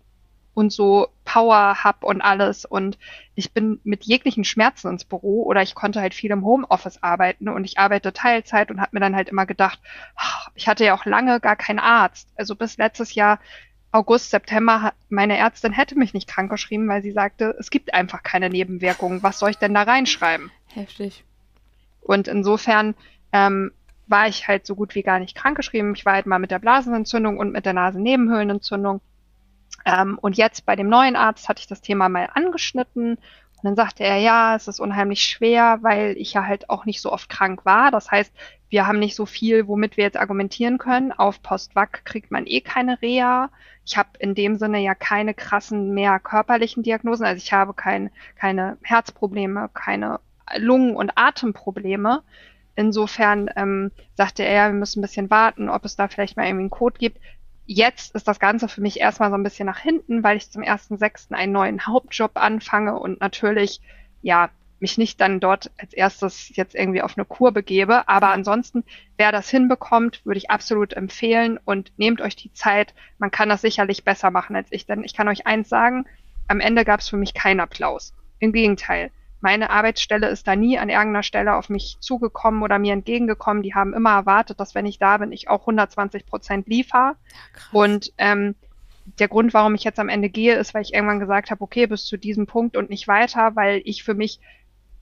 und 0.52 0.72
so 0.72 1.08
Power 1.24 1.82
hab 1.84 2.04
und 2.04 2.20
alles 2.20 2.64
und 2.64 2.98
ich 3.34 3.52
bin 3.52 3.80
mit 3.84 4.04
jeglichen 4.04 4.44
Schmerzen 4.44 4.88
ins 4.88 5.04
Büro 5.04 5.44
oder 5.44 5.62
ich 5.62 5.74
konnte 5.74 6.00
halt 6.00 6.12
viel 6.12 6.30
im 6.32 6.44
Homeoffice 6.44 7.02
arbeiten 7.02 7.48
und 7.48 7.64
ich 7.64 7.78
arbeite 7.78 8.12
Teilzeit 8.12 8.70
und 8.70 8.80
habe 8.80 8.90
mir 8.92 9.00
dann 9.00 9.16
halt 9.16 9.28
immer 9.28 9.46
gedacht, 9.46 9.80
ich 10.54 10.68
hatte 10.68 10.84
ja 10.84 10.94
auch 10.94 11.06
lange 11.06 11.40
gar 11.40 11.56
keinen 11.56 11.78
Arzt. 11.78 12.28
Also 12.36 12.56
bis 12.56 12.76
letztes 12.76 13.14
Jahr 13.14 13.38
August, 13.92 14.30
September, 14.30 14.92
meine 15.08 15.36
Ärztin 15.36 15.72
hätte 15.72 15.98
mich 15.98 16.14
nicht 16.14 16.28
krankgeschrieben, 16.28 16.88
weil 16.88 17.02
sie 17.02 17.10
sagte, 17.10 17.56
es 17.58 17.70
gibt 17.70 17.92
einfach 17.92 18.22
keine 18.22 18.48
Nebenwirkungen. 18.48 19.22
Was 19.22 19.38
soll 19.38 19.50
ich 19.50 19.58
denn 19.58 19.74
da 19.74 19.82
reinschreiben? 19.82 20.50
Heftig. 20.68 21.24
Und 22.00 22.28
insofern 22.28 22.94
ähm, 23.32 23.72
war 24.06 24.28
ich 24.28 24.46
halt 24.48 24.66
so 24.66 24.74
gut 24.74 24.94
wie 24.94 25.02
gar 25.02 25.18
nicht 25.18 25.36
krankgeschrieben. 25.36 25.94
Ich 25.94 26.06
war 26.06 26.14
halt 26.14 26.26
mal 26.26 26.38
mit 26.38 26.50
der 26.50 26.58
Blasenentzündung 26.58 27.38
und 27.38 27.52
mit 27.52 27.66
der 27.66 27.72
Nasennebenhöhlenentzündung. 27.72 29.00
Ähm, 29.84 30.18
und 30.20 30.36
jetzt 30.36 30.66
bei 30.66 30.76
dem 30.76 30.88
neuen 30.88 31.16
Arzt 31.16 31.48
hatte 31.48 31.60
ich 31.60 31.66
das 31.66 31.80
Thema 31.80 32.08
mal 32.08 32.28
angeschnitten. 32.32 33.16
Und 33.16 33.64
dann 33.64 33.76
sagte 33.76 34.04
er, 34.04 34.16
ja, 34.16 34.56
es 34.56 34.68
ist 34.68 34.80
unheimlich 34.80 35.22
schwer, 35.22 35.78
weil 35.82 36.16
ich 36.16 36.32
ja 36.32 36.46
halt 36.46 36.70
auch 36.70 36.86
nicht 36.86 37.00
so 37.00 37.12
oft 37.12 37.28
krank 37.28 37.64
war. 37.64 37.90
Das 37.90 38.10
heißt, 38.10 38.32
wir 38.70 38.86
haben 38.86 38.98
nicht 38.98 39.14
so 39.14 39.26
viel, 39.26 39.68
womit 39.68 39.96
wir 39.96 40.04
jetzt 40.04 40.16
argumentieren 40.16 40.78
können. 40.78 41.12
Auf 41.12 41.42
Postvac 41.42 42.04
kriegt 42.04 42.30
man 42.30 42.46
eh 42.46 42.60
keine 42.60 43.02
Reha. 43.02 43.50
Ich 43.90 43.96
habe 43.96 44.10
in 44.20 44.36
dem 44.36 44.56
Sinne 44.56 44.78
ja 44.78 44.94
keine 44.94 45.34
krassen 45.34 45.90
mehr 45.90 46.20
körperlichen 46.20 46.84
Diagnosen. 46.84 47.26
Also 47.26 47.38
ich 47.38 47.52
habe 47.52 47.74
kein, 47.74 48.10
keine 48.36 48.78
Herzprobleme, 48.82 49.68
keine 49.74 50.20
Lungen- 50.56 50.94
und 50.94 51.10
Atemprobleme. 51.16 52.22
Insofern 52.76 53.50
ähm, 53.56 53.90
sagte 54.14 54.44
er, 54.44 54.68
wir 54.68 54.78
müssen 54.78 55.00
ein 55.00 55.02
bisschen 55.02 55.28
warten, 55.28 55.68
ob 55.68 55.84
es 55.84 55.96
da 55.96 56.06
vielleicht 56.06 56.36
mal 56.36 56.46
irgendwie 56.46 56.62
einen 56.62 56.70
Code 56.70 57.00
gibt. 57.00 57.18
Jetzt 57.66 58.14
ist 58.14 58.28
das 58.28 58.38
Ganze 58.38 58.68
für 58.68 58.80
mich 58.80 59.00
erstmal 59.00 59.30
so 59.30 59.34
ein 59.34 59.42
bisschen 59.42 59.66
nach 59.66 59.80
hinten, 59.80 60.22
weil 60.22 60.36
ich 60.36 60.52
zum 60.52 60.62
1.6. 60.62 61.32
einen 61.32 61.52
neuen 61.52 61.84
Hauptjob 61.84 62.32
anfange 62.34 62.96
und 62.96 63.20
natürlich, 63.20 63.80
ja, 64.22 64.50
mich 64.80 64.98
nicht 64.98 65.20
dann 65.20 65.40
dort 65.40 65.70
als 65.78 65.92
erstes 65.92 66.54
jetzt 66.56 66.74
irgendwie 66.74 67.02
auf 67.02 67.16
eine 67.16 67.24
Kur 67.24 67.52
begebe. 67.52 68.08
Aber 68.08 68.30
ansonsten, 68.30 68.84
wer 69.16 69.32
das 69.32 69.48
hinbekommt, 69.50 70.24
würde 70.24 70.38
ich 70.38 70.50
absolut 70.50 70.94
empfehlen 70.94 71.58
und 71.64 71.92
nehmt 71.96 72.20
euch 72.20 72.36
die 72.36 72.52
Zeit. 72.52 72.94
Man 73.18 73.30
kann 73.30 73.48
das 73.48 73.60
sicherlich 73.60 74.04
besser 74.04 74.30
machen 74.30 74.56
als 74.56 74.68
ich, 74.70 74.86
denn 74.86 75.04
ich 75.04 75.14
kann 75.14 75.28
euch 75.28 75.46
eins 75.46 75.68
sagen, 75.68 76.06
am 76.48 76.60
Ende 76.60 76.84
gab 76.84 77.00
es 77.00 77.08
für 77.08 77.16
mich 77.16 77.34
keinen 77.34 77.60
Applaus. 77.60 78.14
Im 78.38 78.52
Gegenteil. 78.52 79.10
Meine 79.40 79.70
Arbeitsstelle 79.70 80.28
ist 80.28 80.46
da 80.46 80.56
nie 80.56 80.78
an 80.78 80.90
irgendeiner 80.90 81.22
Stelle 81.22 81.56
auf 81.56 81.70
mich 81.70 81.96
zugekommen 82.00 82.62
oder 82.62 82.78
mir 82.78 82.92
entgegengekommen. 82.92 83.62
Die 83.62 83.74
haben 83.74 83.94
immer 83.94 84.10
erwartet, 84.10 84.60
dass 84.60 84.74
wenn 84.74 84.84
ich 84.84 84.98
da 84.98 85.16
bin, 85.16 85.32
ich 85.32 85.48
auch 85.48 85.60
120 85.60 86.26
Prozent 86.26 86.66
liefere. 86.68 87.16
Ja, 87.72 87.80
und 87.80 88.12
ähm, 88.18 88.54
der 89.18 89.28
Grund, 89.28 89.54
warum 89.54 89.74
ich 89.74 89.84
jetzt 89.84 89.98
am 89.98 90.08
Ende 90.08 90.28
gehe, 90.28 90.56
ist, 90.56 90.74
weil 90.74 90.82
ich 90.82 90.94
irgendwann 90.94 91.20
gesagt 91.20 91.50
habe, 91.50 91.62
okay, 91.62 91.86
bis 91.86 92.04
zu 92.04 92.16
diesem 92.16 92.46
Punkt 92.46 92.76
und 92.76 92.90
nicht 92.90 93.08
weiter, 93.08 93.56
weil 93.56 93.80
ich 93.84 94.02
für 94.04 94.14
mich, 94.14 94.40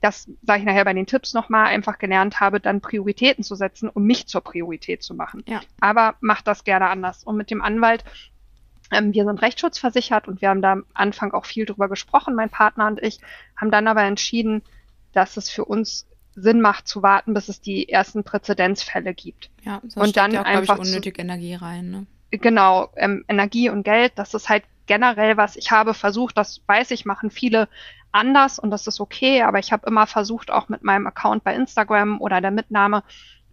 das 0.01 0.29
sage 0.43 0.59
ich 0.59 0.65
nachher 0.65 0.85
bei 0.85 0.93
den 0.93 1.05
Tipps 1.05 1.33
nochmal, 1.33 1.67
einfach 1.67 1.99
gelernt 1.99 2.39
habe, 2.39 2.59
dann 2.59 2.81
Prioritäten 2.81 3.43
zu 3.43 3.55
setzen, 3.55 3.89
um 3.89 4.03
mich 4.03 4.27
zur 4.27 4.41
Priorität 4.41 5.03
zu 5.03 5.13
machen. 5.13 5.43
Ja. 5.47 5.61
Aber 5.79 6.15
macht 6.21 6.47
das 6.47 6.63
gerne 6.63 6.89
anders. 6.89 7.23
Und 7.23 7.35
mit 7.37 7.51
dem 7.51 7.61
Anwalt 7.61 8.03
ähm, 8.91 9.13
wir 9.13 9.25
sind 9.25 9.41
rechtsschutzversichert 9.41 10.27
und 10.27 10.41
wir 10.41 10.49
haben 10.49 10.61
da 10.61 10.71
am 10.73 10.85
Anfang 10.93 11.31
auch 11.33 11.45
viel 11.45 11.65
drüber 11.65 11.89
gesprochen, 11.89 12.35
mein 12.35 12.49
Partner 12.49 12.87
und 12.87 13.01
ich, 13.01 13.19
haben 13.55 13.71
dann 13.71 13.87
aber 13.87 14.03
entschieden, 14.03 14.63
dass 15.13 15.37
es 15.37 15.49
für 15.49 15.65
uns 15.65 16.07
Sinn 16.35 16.61
macht 16.61 16.87
zu 16.87 17.03
warten, 17.03 17.33
bis 17.33 17.49
es 17.49 17.61
die 17.61 17.89
ersten 17.89 18.23
Präzedenzfälle 18.23 19.13
gibt. 19.13 19.49
Ja, 19.63 19.81
sonst 19.87 20.07
und 20.07 20.17
dann 20.17 20.31
ja 20.31 20.41
auch, 20.41 20.45
einfach 20.45 20.79
ich, 20.79 20.87
unnötig 20.87 21.15
zu, 21.15 21.21
Energie 21.21 21.55
rein. 21.55 21.91
Ne? 21.91 22.05
Genau, 22.31 22.89
ähm, 22.95 23.25
Energie 23.27 23.69
und 23.69 23.83
Geld, 23.83 24.13
das 24.15 24.33
ist 24.33 24.49
halt 24.49 24.63
generell 24.85 25.37
was. 25.37 25.55
Ich 25.55 25.71
habe 25.71 25.93
versucht, 25.93 26.37
das 26.37 26.61
weiß 26.65 26.91
ich, 26.91 27.05
machen 27.05 27.29
viele 27.29 27.67
anders 28.11 28.59
und 28.59 28.71
das 28.71 28.87
ist 28.87 28.99
okay, 28.99 29.43
aber 29.43 29.59
ich 29.59 29.71
habe 29.71 29.87
immer 29.87 30.07
versucht, 30.07 30.51
auch 30.51 30.69
mit 30.69 30.83
meinem 30.83 31.07
Account 31.07 31.43
bei 31.43 31.55
Instagram 31.55 32.21
oder 32.21 32.41
der 32.41 32.51
Mitnahme 32.51 33.03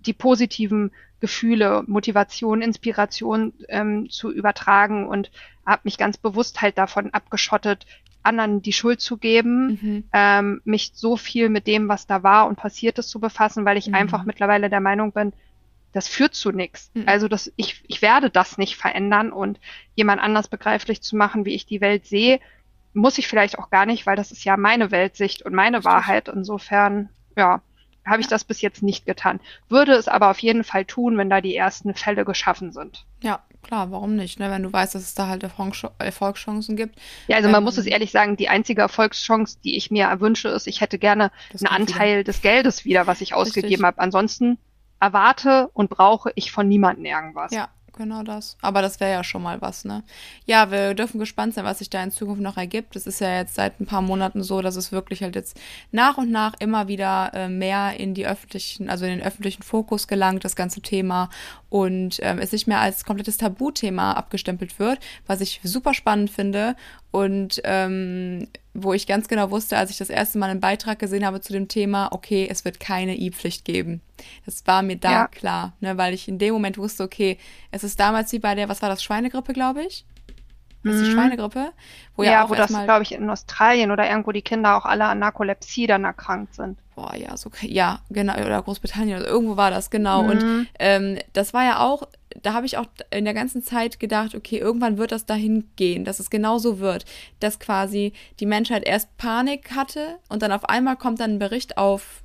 die 0.06 0.12
positiven 0.12 0.92
Gefühle, 1.20 1.82
Motivation, 1.86 2.62
Inspiration 2.62 3.54
ähm, 3.68 4.08
zu 4.10 4.30
übertragen 4.30 5.08
und 5.08 5.30
habe 5.64 5.82
mich 5.84 5.98
ganz 5.98 6.18
bewusst 6.18 6.62
halt 6.62 6.78
davon 6.78 7.12
abgeschottet, 7.12 7.86
anderen 8.22 8.60
die 8.60 8.72
Schuld 8.72 9.00
zu 9.00 9.16
geben, 9.16 9.78
mhm. 9.80 10.04
ähm, 10.12 10.60
mich 10.64 10.92
so 10.94 11.16
viel 11.16 11.48
mit 11.48 11.66
dem, 11.66 11.88
was 11.88 12.06
da 12.06 12.22
war 12.22 12.46
und 12.48 12.56
passiert 12.56 12.98
ist, 12.98 13.08
zu 13.08 13.20
befassen, 13.20 13.64
weil 13.64 13.76
ich 13.76 13.88
mhm. 13.88 13.94
einfach 13.94 14.24
mittlerweile 14.24 14.68
der 14.68 14.80
Meinung 14.80 15.12
bin, 15.12 15.32
das 15.92 16.08
führt 16.08 16.34
zu 16.34 16.52
nichts. 16.52 16.90
Mhm. 16.92 17.04
Also 17.06 17.28
das, 17.28 17.52
ich, 17.56 17.82
ich 17.86 18.02
werde 18.02 18.28
das 18.28 18.58
nicht 18.58 18.76
verändern 18.76 19.32
und 19.32 19.58
jemand 19.94 20.20
anders 20.20 20.48
begreiflich 20.48 21.00
zu 21.00 21.16
machen, 21.16 21.46
wie 21.46 21.54
ich 21.54 21.64
die 21.64 21.80
Welt 21.80 22.04
sehe, 22.04 22.40
muss 22.96 23.18
ich 23.18 23.28
vielleicht 23.28 23.58
auch 23.58 23.70
gar 23.70 23.86
nicht, 23.86 24.06
weil 24.06 24.16
das 24.16 24.32
ist 24.32 24.44
ja 24.44 24.56
meine 24.56 24.90
Weltsicht 24.90 25.42
und 25.42 25.54
meine. 25.54 25.84
Wahrheit. 25.84 26.28
Insofern, 26.28 27.10
ja, 27.36 27.60
habe 28.06 28.20
ich 28.20 28.28
das 28.28 28.44
bis 28.44 28.62
jetzt 28.62 28.82
nicht 28.82 29.04
getan. 29.04 29.40
Würde 29.68 29.92
es 29.92 30.08
aber 30.08 30.30
auf 30.30 30.38
jeden 30.38 30.64
Fall 30.64 30.84
tun, 30.84 31.18
wenn 31.18 31.28
da 31.28 31.40
die 31.40 31.54
ersten 31.54 31.94
Fälle 31.94 32.24
geschaffen 32.24 32.72
sind. 32.72 33.04
Ja, 33.22 33.42
klar, 33.62 33.90
warum 33.90 34.16
nicht, 34.16 34.40
ne? 34.40 34.50
wenn 34.50 34.62
du 34.62 34.72
weißt, 34.72 34.94
dass 34.94 35.02
es 35.02 35.14
da 35.14 35.26
halt 35.26 35.42
Erfolgschancen 35.42 36.76
gibt. 36.76 36.98
Ja, 37.26 37.36
also 37.36 37.48
ähm, 37.48 37.52
man 37.52 37.64
muss 37.64 37.76
es 37.76 37.86
ehrlich 37.86 38.12
sagen, 38.12 38.36
die 38.36 38.48
einzige 38.48 38.80
Erfolgschance, 38.80 39.58
die 39.62 39.76
ich 39.76 39.90
mir 39.90 40.20
wünsche, 40.20 40.48
ist, 40.48 40.66
ich 40.66 40.80
hätte 40.80 40.98
gerne 40.98 41.30
einen 41.52 41.66
Anteil 41.66 42.20
wieder. 42.20 42.24
des 42.24 42.40
Geldes 42.40 42.84
wieder, 42.84 43.06
was 43.06 43.20
ich 43.20 43.34
ausgegeben 43.34 43.84
habe. 43.84 43.98
Ansonsten 44.00 44.58
erwarte 45.00 45.68
und 45.74 45.90
brauche 45.90 46.32
ich 46.34 46.50
von 46.50 46.66
niemandem 46.68 47.04
irgendwas. 47.04 47.52
Ja, 47.52 47.68
genau 47.96 48.22
das. 48.22 48.56
Aber 48.60 48.82
das 48.82 49.00
wäre 49.00 49.12
ja 49.12 49.24
schon 49.24 49.42
mal 49.42 49.60
was, 49.60 49.84
ne? 49.84 50.04
Ja, 50.44 50.70
wir 50.70 50.94
dürfen 50.94 51.18
gespannt 51.18 51.54
sein, 51.54 51.64
was 51.64 51.78
sich 51.78 51.90
da 51.90 52.02
in 52.02 52.10
Zukunft 52.10 52.42
noch 52.42 52.56
ergibt. 52.56 52.96
Es 52.96 53.06
ist 53.06 53.20
ja 53.20 53.36
jetzt 53.36 53.54
seit 53.54 53.80
ein 53.80 53.86
paar 53.86 54.02
Monaten 54.02 54.42
so, 54.42 54.62
dass 54.62 54.76
es 54.76 54.92
wirklich 54.92 55.22
halt 55.22 55.34
jetzt 55.34 55.58
nach 55.90 56.18
und 56.18 56.30
nach 56.30 56.54
immer 56.60 56.88
wieder 56.88 57.32
äh, 57.34 57.48
mehr 57.48 57.98
in 57.98 58.14
die 58.14 58.26
öffentlichen, 58.26 58.88
also 58.88 59.04
in 59.04 59.18
den 59.18 59.26
öffentlichen 59.26 59.62
Fokus 59.62 60.06
gelangt, 60.06 60.44
das 60.44 60.56
ganze 60.56 60.80
Thema 60.80 61.30
und 61.68 62.18
ähm, 62.22 62.38
es 62.38 62.52
nicht 62.52 62.66
mehr 62.66 62.80
als 62.80 63.04
komplettes 63.04 63.38
Tabuthema 63.38 64.12
abgestempelt 64.12 64.78
wird, 64.78 64.98
was 65.26 65.40
ich 65.40 65.60
super 65.62 65.94
spannend 65.94 66.30
finde 66.30 66.76
und 67.10 67.60
ähm, 67.64 68.48
wo 68.74 68.92
ich 68.92 69.06
ganz 69.06 69.28
genau 69.28 69.50
wusste, 69.50 69.76
als 69.78 69.90
ich 69.90 69.98
das 69.98 70.10
erste 70.10 70.38
Mal 70.38 70.50
einen 70.50 70.60
Beitrag 70.60 70.98
gesehen 70.98 71.24
habe 71.24 71.40
zu 71.40 71.52
dem 71.52 71.68
Thema, 71.68 72.12
okay, 72.12 72.46
es 72.50 72.64
wird 72.64 72.78
keine 72.78 73.16
E-Pflicht 73.16 73.64
geben. 73.64 74.02
Das 74.44 74.66
war 74.66 74.82
mir 74.82 74.96
da 74.96 75.12
ja. 75.12 75.26
klar, 75.28 75.72
ne, 75.80 75.96
weil 75.98 76.14
ich 76.14 76.28
in 76.28 76.38
dem 76.38 76.52
Moment 76.54 76.78
wusste, 76.78 77.02
okay, 77.02 77.38
es 77.70 77.84
ist 77.84 77.98
damals 78.00 78.32
wie 78.32 78.38
bei 78.38 78.54
der, 78.54 78.68
was 78.68 78.82
war 78.82 78.88
das, 78.88 79.02
Schweinegrippe, 79.02 79.52
glaube 79.52 79.84
ich? 79.84 80.04
Das 80.86 80.94
ist 80.96 81.06
die 81.06 81.10
mhm. 81.10 81.14
Schweinegrippe. 81.14 81.72
Wo 82.16 82.22
ja, 82.22 82.32
ja 82.32 82.44
auch 82.44 82.50
wo 82.50 82.54
das, 82.54 82.68
glaube 82.68 83.02
ich, 83.02 83.12
in 83.12 83.28
Australien 83.28 83.90
oder 83.90 84.08
irgendwo 84.08 84.32
die 84.32 84.42
Kinder 84.42 84.76
auch 84.76 84.84
alle 84.84 85.04
an 85.04 85.18
Narkolepsie 85.18 85.86
dann 85.86 86.04
erkrankt 86.04 86.54
sind. 86.54 86.78
Boah, 86.94 87.14
ja, 87.14 87.36
so, 87.36 87.50
ja, 87.60 88.00
genau, 88.08 88.34
oder 88.34 88.62
Großbritannien, 88.62 89.18
also 89.18 89.28
irgendwo 89.28 89.56
war 89.58 89.70
das, 89.70 89.90
genau. 89.90 90.22
Mhm. 90.22 90.30
Und 90.30 90.66
ähm, 90.78 91.18
das 91.34 91.52
war 91.52 91.64
ja 91.64 91.80
auch, 91.80 92.08
da 92.42 92.54
habe 92.54 92.64
ich 92.64 92.78
auch 92.78 92.86
in 93.10 93.26
der 93.26 93.34
ganzen 93.34 93.62
Zeit 93.62 94.00
gedacht, 94.00 94.34
okay, 94.34 94.58
irgendwann 94.58 94.96
wird 94.96 95.12
das 95.12 95.26
dahin 95.26 95.68
gehen, 95.76 96.04
dass 96.04 96.20
es 96.20 96.30
genau 96.30 96.56
so 96.58 96.78
wird, 96.78 97.04
dass 97.40 97.58
quasi 97.58 98.14
die 98.40 98.46
Menschheit 98.46 98.84
erst 98.86 99.14
Panik 99.18 99.72
hatte 99.74 100.18
und 100.30 100.40
dann 100.40 100.52
auf 100.52 100.68
einmal 100.68 100.96
kommt 100.96 101.20
dann 101.20 101.32
ein 101.32 101.38
Bericht 101.38 101.76
auf 101.76 102.22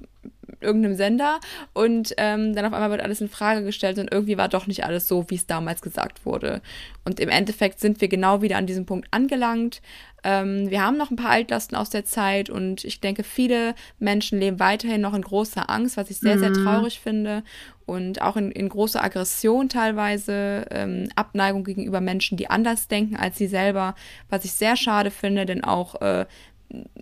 irgendeinem 0.64 0.96
Sender 0.96 1.40
und 1.74 2.14
ähm, 2.18 2.54
dann 2.56 2.66
auf 2.66 2.74
einmal 2.74 2.92
wird 2.92 3.02
alles 3.02 3.22
in 3.22 3.30
Frage 3.30 3.64
gestellt 3.64 3.98
und 3.98 4.12
irgendwie 4.12 4.38
war 4.38 4.50
doch 4.50 4.68
nicht 4.68 4.86
alles 4.86 5.08
so, 5.08 5.30
wie 5.30 5.36
es 5.36 5.48
damals 5.48 5.82
gesagt 5.82 6.26
wurde. 6.26 6.62
Und 7.04 7.20
im 7.20 7.30
Endeffekt 7.30 7.80
sind 7.80 8.02
wir 8.02 8.08
genau 8.08 8.42
wieder 8.42 8.58
an 8.58 8.68
diesem 8.68 8.86
Punkt 8.86 9.08
angelangt. 9.12 9.82
Ähm, 10.24 10.70
wir 10.70 10.86
haben 10.86 10.98
noch 10.98 11.10
ein 11.10 11.16
paar 11.16 11.32
Altlasten 11.32 11.76
aus 11.76 11.90
der 11.90 12.06
Zeit 12.06 12.50
und 12.50 12.84
ich 12.84 13.00
denke, 13.00 13.24
viele 13.24 13.74
Menschen 13.98 14.40
leben 14.40 14.60
weiterhin 14.60 15.02
noch 15.02 15.16
in 15.16 15.24
großer 15.24 15.70
Angst, 15.70 15.98
was 15.98 16.12
ich 16.12 16.20
sehr, 16.20 16.38
sehr 16.38 16.52
mhm. 16.52 16.64
traurig 16.64 17.00
finde 17.00 17.44
und 17.92 18.22
auch 18.22 18.38
in, 18.38 18.52
in 18.52 18.70
großer 18.70 19.04
Aggression 19.04 19.68
teilweise, 19.68 20.66
ähm, 20.72 21.10
Abneigung 21.16 21.64
gegenüber 21.64 22.02
Menschen, 22.02 22.38
die 22.38 22.50
anders 22.50 22.88
denken 22.88 23.16
als 23.16 23.38
sie 23.38 23.48
selber, 23.48 23.96
was 24.30 24.46
ich 24.46 24.54
sehr 24.54 24.78
schade 24.78 25.12
finde, 25.12 25.46
denn 25.46 25.64
auch 25.64 26.00
äh, 26.02 26.26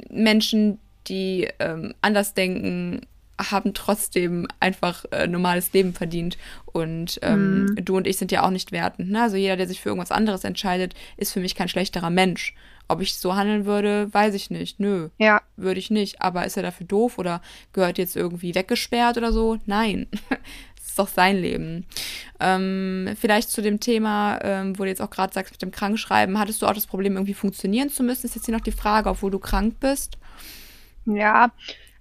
Menschen, 0.10 0.80
die 1.08 1.48
ähm, 1.60 1.94
anders 2.02 2.34
denken, 2.34 3.02
haben 3.40 3.74
trotzdem 3.74 4.48
einfach 4.60 5.06
äh, 5.12 5.28
normales 5.28 5.72
Leben 5.74 5.94
verdient. 5.94 6.38
Und 6.66 7.20
ähm, 7.22 7.66
mhm. 7.66 7.86
du 7.86 7.98
und 7.98 8.06
ich 8.06 8.18
sind 8.18 8.32
ja 8.32 8.44
auch 8.44 8.52
nicht 8.52 8.72
wertend. 8.72 9.10
Ne? 9.10 9.22
Also 9.22 9.38
jeder, 9.38 9.58
der 9.58 9.68
sich 9.68 9.82
für 9.82 9.90
irgendwas 9.90 10.12
anderes 10.12 10.44
entscheidet, 10.44 10.94
ist 11.18 11.32
für 11.32 11.40
mich 11.40 11.56
kein 11.56 11.70
schlechterer 11.70 12.10
Mensch. 12.10 12.54
Ob 12.88 13.02
ich 13.02 13.16
so 13.16 13.36
handeln 13.36 13.66
würde, 13.66 14.12
weiß 14.14 14.34
ich 14.34 14.50
nicht. 14.50 14.80
Nö. 14.80 15.10
Ja. 15.20 15.42
Würde 15.56 15.80
ich 15.80 15.92
nicht. 15.92 16.22
Aber 16.22 16.46
ist 16.46 16.58
er 16.58 16.64
dafür 16.64 16.88
doof 16.88 17.18
oder 17.18 17.42
gehört 17.72 17.98
jetzt 17.98 18.16
irgendwie 18.16 18.56
weggesperrt 18.56 19.18
oder 19.18 19.32
so? 19.32 19.58
Nein. 19.66 20.08
das 20.76 20.88
ist 20.88 21.00
doch 21.00 21.08
sein 21.08 21.38
Leben. 21.38 21.86
Ähm, 22.40 23.16
vielleicht 23.20 23.52
zu 23.52 23.62
dem 23.62 23.80
Thema, 23.80 24.40
ähm, 24.42 24.78
wo 24.78 24.84
du 24.84 24.90
jetzt 24.90 25.02
auch 25.02 25.12
gerade 25.12 25.34
sagst, 25.34 25.54
mit 25.54 25.62
dem 25.62 25.72
Krankschreiben, 25.72 26.40
hattest 26.40 26.62
du 26.62 26.66
auch 26.66 26.74
das 26.74 26.88
Problem, 26.88 27.14
irgendwie 27.14 27.36
funktionieren 27.36 27.90
zu 27.90 28.04
müssen? 28.04 28.26
Ist 28.26 28.36
jetzt 28.36 28.46
hier 28.46 28.56
noch 28.56 28.62
die 28.62 28.72
Frage, 28.72 29.10
obwohl 29.10 29.32
du 29.32 29.40
krank 29.40 29.76
bist? 29.80 30.18
Ja, 31.06 31.52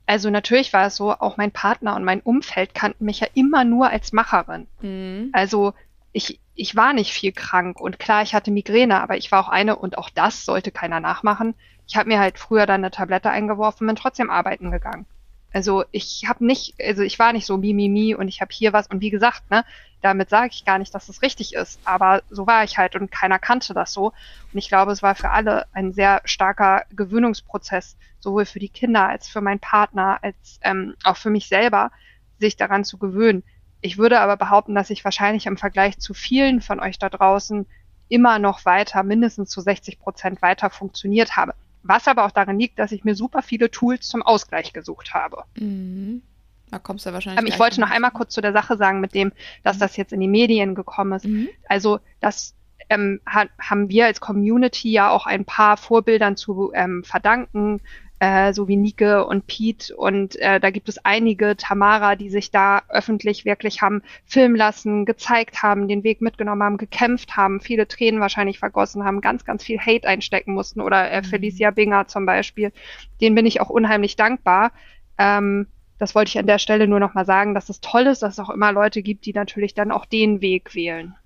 also 0.08 0.30
natürlich 0.30 0.72
war 0.72 0.86
es 0.86 0.96
so, 0.96 1.12
auch 1.12 1.36
mein 1.36 1.52
Partner 1.52 1.94
und 1.94 2.02
mein 2.02 2.20
Umfeld 2.20 2.74
kannten 2.74 3.04
mich 3.04 3.20
ja 3.20 3.26
immer 3.34 3.64
nur 3.64 3.90
als 3.90 4.14
Macherin. 4.14 4.66
Mhm. 4.80 5.28
Also 5.34 5.74
ich, 6.12 6.40
ich 6.54 6.74
war 6.74 6.94
nicht 6.94 7.12
viel 7.12 7.30
krank 7.30 7.78
und 7.78 7.98
klar, 7.98 8.22
ich 8.22 8.34
hatte 8.34 8.50
Migräne, 8.50 9.02
aber 9.02 9.18
ich 9.18 9.30
war 9.30 9.44
auch 9.44 9.50
eine 9.50 9.76
und 9.76 9.98
auch 9.98 10.08
das 10.08 10.46
sollte 10.46 10.70
keiner 10.70 11.00
nachmachen. 11.00 11.54
Ich 11.86 11.96
habe 11.96 12.08
mir 12.08 12.20
halt 12.20 12.38
früher 12.38 12.64
dann 12.64 12.80
eine 12.80 12.90
Tablette 12.90 13.28
eingeworfen, 13.28 13.86
bin 13.86 13.96
trotzdem 13.96 14.30
arbeiten 14.30 14.70
gegangen. 14.70 15.04
Also 15.52 15.84
ich 15.92 16.24
habe 16.28 16.44
nicht, 16.44 16.74
also 16.80 17.02
ich 17.02 17.18
war 17.18 17.32
nicht 17.32 17.46
so 17.46 17.56
mi, 17.56 17.72
mi, 17.72 17.88
mi 17.88 18.14
und 18.14 18.28
ich 18.28 18.40
habe 18.40 18.52
hier 18.52 18.72
was 18.72 18.86
und 18.86 19.00
wie 19.00 19.10
gesagt, 19.10 19.50
ne, 19.50 19.64
damit 20.02 20.28
sage 20.30 20.50
ich 20.52 20.64
gar 20.64 20.78
nicht, 20.78 20.94
dass 20.94 21.08
es 21.08 21.22
richtig 21.22 21.54
ist, 21.54 21.80
aber 21.84 22.22
so 22.30 22.46
war 22.46 22.64
ich 22.64 22.78
halt 22.78 22.94
und 22.94 23.10
keiner 23.10 23.38
kannte 23.38 23.74
das 23.74 23.92
so. 23.92 24.12
Und 24.52 24.58
ich 24.58 24.68
glaube, 24.68 24.92
es 24.92 25.02
war 25.02 25.14
für 25.14 25.30
alle 25.30 25.66
ein 25.72 25.92
sehr 25.92 26.20
starker 26.24 26.84
Gewöhnungsprozess, 26.90 27.96
sowohl 28.20 28.44
für 28.44 28.58
die 28.58 28.68
Kinder 28.68 29.08
als 29.08 29.26
für 29.26 29.40
meinen 29.40 29.60
Partner, 29.60 30.18
als 30.22 30.60
ähm, 30.62 30.94
auch 31.02 31.16
für 31.16 31.30
mich 31.30 31.48
selber, 31.48 31.90
sich 32.38 32.56
daran 32.56 32.84
zu 32.84 32.98
gewöhnen. 32.98 33.42
Ich 33.80 33.98
würde 33.98 34.20
aber 34.20 34.36
behaupten, 34.36 34.74
dass 34.74 34.90
ich 34.90 35.04
wahrscheinlich 35.04 35.46
im 35.46 35.56
Vergleich 35.56 35.98
zu 35.98 36.14
vielen 36.14 36.60
von 36.60 36.80
euch 36.80 36.98
da 36.98 37.08
draußen 37.08 37.66
immer 38.08 38.38
noch 38.38 38.64
weiter, 38.64 39.02
mindestens 39.02 39.50
zu 39.50 39.60
60 39.60 39.98
Prozent 39.98 40.42
weiter 40.42 40.70
funktioniert 40.70 41.36
habe. 41.36 41.54
Was 41.82 42.08
aber 42.08 42.24
auch 42.24 42.30
daran 42.30 42.58
liegt, 42.58 42.78
dass 42.78 42.92
ich 42.92 43.04
mir 43.04 43.14
super 43.14 43.42
viele 43.42 43.70
Tools 43.70 44.08
zum 44.08 44.22
Ausgleich 44.22 44.72
gesucht 44.72 45.14
habe. 45.14 45.44
Mhm. 45.58 46.22
Da 46.70 46.78
kommst 46.78 47.06
du 47.06 47.12
wahrscheinlich. 47.12 47.40
Ähm, 47.40 47.46
ich 47.46 47.58
wollte 47.58 47.80
noch 47.80 47.90
einmal 47.90 48.10
kurz 48.10 48.34
zu 48.34 48.40
der 48.40 48.52
Sache 48.52 48.76
sagen, 48.76 49.00
mit 49.00 49.14
dem, 49.14 49.32
dass 49.62 49.76
mhm. 49.76 49.80
das 49.80 49.96
jetzt 49.96 50.12
in 50.12 50.20
die 50.20 50.28
Medien 50.28 50.74
gekommen 50.74 51.12
ist. 51.12 51.24
Mhm. 51.24 51.48
Also 51.68 52.00
das 52.20 52.54
ähm, 52.90 53.20
ha 53.26 53.46
haben 53.58 53.88
wir 53.88 54.06
als 54.06 54.20
Community 54.20 54.90
ja 54.90 55.10
auch 55.10 55.26
ein 55.26 55.44
paar 55.44 55.76
Vorbildern 55.76 56.36
zu 56.36 56.72
ähm, 56.74 57.04
verdanken. 57.04 57.80
Äh, 58.20 58.52
so 58.52 58.68
wie 58.68 58.76
Nike 58.76 59.24
und 59.26 59.46
Pete. 59.46 59.94
Und 59.94 60.36
äh, 60.36 60.60
da 60.60 60.70
gibt 60.70 60.88
es 60.88 61.04
einige, 61.04 61.56
Tamara, 61.56 62.16
die 62.16 62.30
sich 62.30 62.50
da 62.50 62.82
öffentlich 62.88 63.44
wirklich 63.44 63.82
haben 63.82 64.02
filmen 64.24 64.56
lassen, 64.56 65.04
gezeigt 65.04 65.62
haben, 65.62 65.88
den 65.88 66.04
Weg 66.04 66.20
mitgenommen 66.20 66.62
haben, 66.62 66.76
gekämpft 66.76 67.36
haben, 67.36 67.60
viele 67.60 67.86
Tränen 67.86 68.20
wahrscheinlich 68.20 68.58
vergossen 68.58 69.04
haben, 69.04 69.20
ganz, 69.20 69.44
ganz 69.44 69.62
viel 69.62 69.78
Hate 69.78 70.08
einstecken 70.08 70.54
mussten. 70.54 70.80
Oder 70.80 71.10
äh, 71.10 71.20
mhm. 71.20 71.26
Felicia 71.26 71.70
Binger 71.70 72.08
zum 72.08 72.26
Beispiel. 72.26 72.72
Den 73.20 73.34
bin 73.34 73.46
ich 73.46 73.60
auch 73.60 73.70
unheimlich 73.70 74.16
dankbar. 74.16 74.72
Ähm, 75.18 75.66
das 75.98 76.14
wollte 76.14 76.30
ich 76.30 76.38
an 76.38 76.46
der 76.46 76.58
Stelle 76.58 76.86
nur 76.86 77.00
nochmal 77.00 77.26
sagen, 77.26 77.54
dass 77.54 77.68
es 77.68 77.80
toll 77.80 78.06
ist, 78.06 78.22
dass 78.22 78.34
es 78.34 78.38
auch 78.38 78.50
immer 78.50 78.72
Leute 78.72 79.02
gibt, 79.02 79.26
die 79.26 79.32
natürlich 79.32 79.74
dann 79.74 79.90
auch 79.90 80.06
den 80.06 80.40
Weg 80.40 80.74
wählen. 80.74 81.16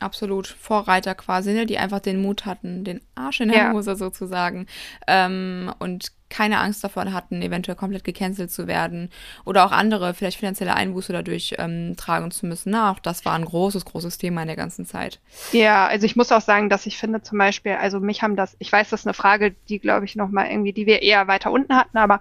Absolut 0.00 0.48
Vorreiter 0.48 1.14
quasi, 1.14 1.52
ne, 1.52 1.66
die 1.66 1.78
einfach 1.78 2.00
den 2.00 2.20
Mut 2.20 2.46
hatten, 2.46 2.82
den 2.82 3.00
Arsch 3.14 3.40
in 3.40 3.48
der 3.48 3.58
ja. 3.58 3.72
Hose 3.72 3.94
sozusagen 3.94 4.66
ähm, 5.06 5.72
und 5.78 6.10
keine 6.28 6.58
Angst 6.58 6.82
davor 6.82 7.04
hatten, 7.12 7.42
eventuell 7.42 7.76
komplett 7.76 8.02
gecancelt 8.02 8.50
zu 8.50 8.66
werden 8.66 9.08
oder 9.44 9.64
auch 9.64 9.70
andere 9.70 10.12
vielleicht 10.14 10.38
finanzielle 10.38 10.74
Einbuße 10.74 11.12
dadurch 11.12 11.54
ähm, 11.58 11.94
tragen 11.96 12.32
zu 12.32 12.46
müssen. 12.46 12.70
Na, 12.70 12.90
auch 12.90 12.98
das 12.98 13.24
war 13.24 13.34
ein 13.34 13.44
großes, 13.44 13.84
großes 13.84 14.18
Thema 14.18 14.42
in 14.42 14.48
der 14.48 14.56
ganzen 14.56 14.84
Zeit. 14.84 15.20
Ja, 15.52 15.86
also 15.86 16.06
ich 16.06 16.16
muss 16.16 16.32
auch 16.32 16.40
sagen, 16.40 16.68
dass 16.68 16.86
ich 16.86 16.98
finde 16.98 17.22
zum 17.22 17.38
Beispiel, 17.38 17.72
also 17.74 18.00
mich 18.00 18.22
haben 18.22 18.34
das, 18.34 18.56
ich 18.58 18.72
weiß, 18.72 18.90
das 18.90 19.02
ist 19.02 19.06
eine 19.06 19.14
Frage, 19.14 19.54
die 19.68 19.78
glaube 19.78 20.06
ich 20.06 20.16
nochmal 20.16 20.50
irgendwie, 20.50 20.72
die 20.72 20.86
wir 20.86 21.02
eher 21.02 21.28
weiter 21.28 21.52
unten 21.52 21.76
hatten, 21.76 21.98
aber 21.98 22.20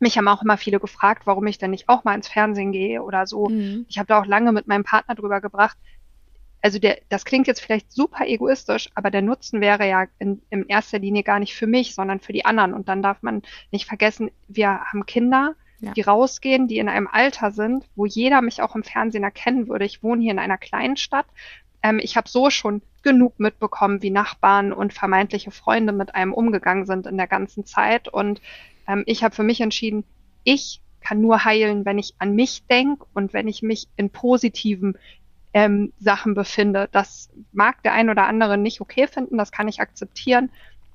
mich 0.00 0.18
haben 0.18 0.26
auch 0.26 0.42
immer 0.42 0.56
viele 0.56 0.80
gefragt, 0.80 1.22
warum 1.26 1.46
ich 1.46 1.58
denn 1.58 1.70
nicht 1.70 1.88
auch 1.88 2.02
mal 2.02 2.14
ins 2.14 2.26
Fernsehen 2.26 2.72
gehe 2.72 3.00
oder 3.00 3.28
so. 3.28 3.48
Mhm. 3.48 3.86
Ich 3.88 3.98
habe 3.98 4.08
da 4.08 4.20
auch 4.20 4.26
lange 4.26 4.50
mit 4.50 4.66
meinem 4.66 4.82
Partner 4.82 5.14
drüber 5.14 5.40
gebracht, 5.40 5.76
also 6.62 6.78
der, 6.78 6.98
das 7.08 7.24
klingt 7.24 7.46
jetzt 7.46 7.60
vielleicht 7.60 7.92
super 7.92 8.26
egoistisch, 8.26 8.90
aber 8.94 9.10
der 9.10 9.22
Nutzen 9.22 9.60
wäre 9.60 9.88
ja 9.88 10.06
in, 10.18 10.42
in 10.50 10.66
erster 10.66 10.98
Linie 10.98 11.22
gar 11.22 11.38
nicht 11.38 11.54
für 11.54 11.66
mich, 11.66 11.94
sondern 11.94 12.20
für 12.20 12.32
die 12.32 12.44
anderen. 12.44 12.74
Und 12.74 12.88
dann 12.88 13.02
darf 13.02 13.22
man 13.22 13.42
nicht 13.70 13.86
vergessen, 13.86 14.30
wir 14.48 14.80
haben 14.80 15.06
Kinder, 15.06 15.54
ja. 15.80 15.92
die 15.92 16.02
rausgehen, 16.02 16.68
die 16.68 16.78
in 16.78 16.88
einem 16.88 17.08
Alter 17.10 17.50
sind, 17.50 17.86
wo 17.96 18.04
jeder 18.04 18.42
mich 18.42 18.62
auch 18.62 18.74
im 18.74 18.84
Fernsehen 18.84 19.24
erkennen 19.24 19.68
würde. 19.68 19.86
Ich 19.86 20.02
wohne 20.02 20.22
hier 20.22 20.32
in 20.32 20.38
einer 20.38 20.58
kleinen 20.58 20.96
Stadt. 20.96 21.26
Ähm, 21.82 21.98
ich 22.02 22.16
habe 22.16 22.28
so 22.28 22.50
schon 22.50 22.82
genug 23.02 23.40
mitbekommen, 23.40 24.02
wie 24.02 24.10
Nachbarn 24.10 24.72
und 24.72 24.92
vermeintliche 24.92 25.50
Freunde 25.50 25.92
mit 25.92 26.14
einem 26.14 26.34
umgegangen 26.34 26.84
sind 26.84 27.06
in 27.06 27.16
der 27.16 27.26
ganzen 27.26 27.64
Zeit. 27.64 28.08
Und 28.08 28.42
ähm, 28.86 29.04
ich 29.06 29.24
habe 29.24 29.34
für 29.34 29.42
mich 29.42 29.62
entschieden, 29.62 30.04
ich 30.44 30.82
kann 31.00 31.22
nur 31.22 31.44
heilen, 31.44 31.86
wenn 31.86 31.98
ich 31.98 32.14
an 32.18 32.34
mich 32.34 32.66
denke 32.66 33.06
und 33.14 33.32
wenn 33.32 33.48
ich 33.48 33.62
mich 33.62 33.88
in 33.96 34.10
positiven 34.10 34.98
ähm, 35.52 35.92
Sachen 35.98 36.34
befinde. 36.34 36.88
Das 36.92 37.30
mag 37.52 37.82
der 37.82 37.92
ein 37.92 38.10
oder 38.10 38.26
andere 38.26 38.56
nicht 38.56 38.80
okay 38.80 39.06
finden, 39.06 39.38
das 39.38 39.52
kann 39.52 39.68
ich 39.68 39.80
akzeptieren. 39.80 40.50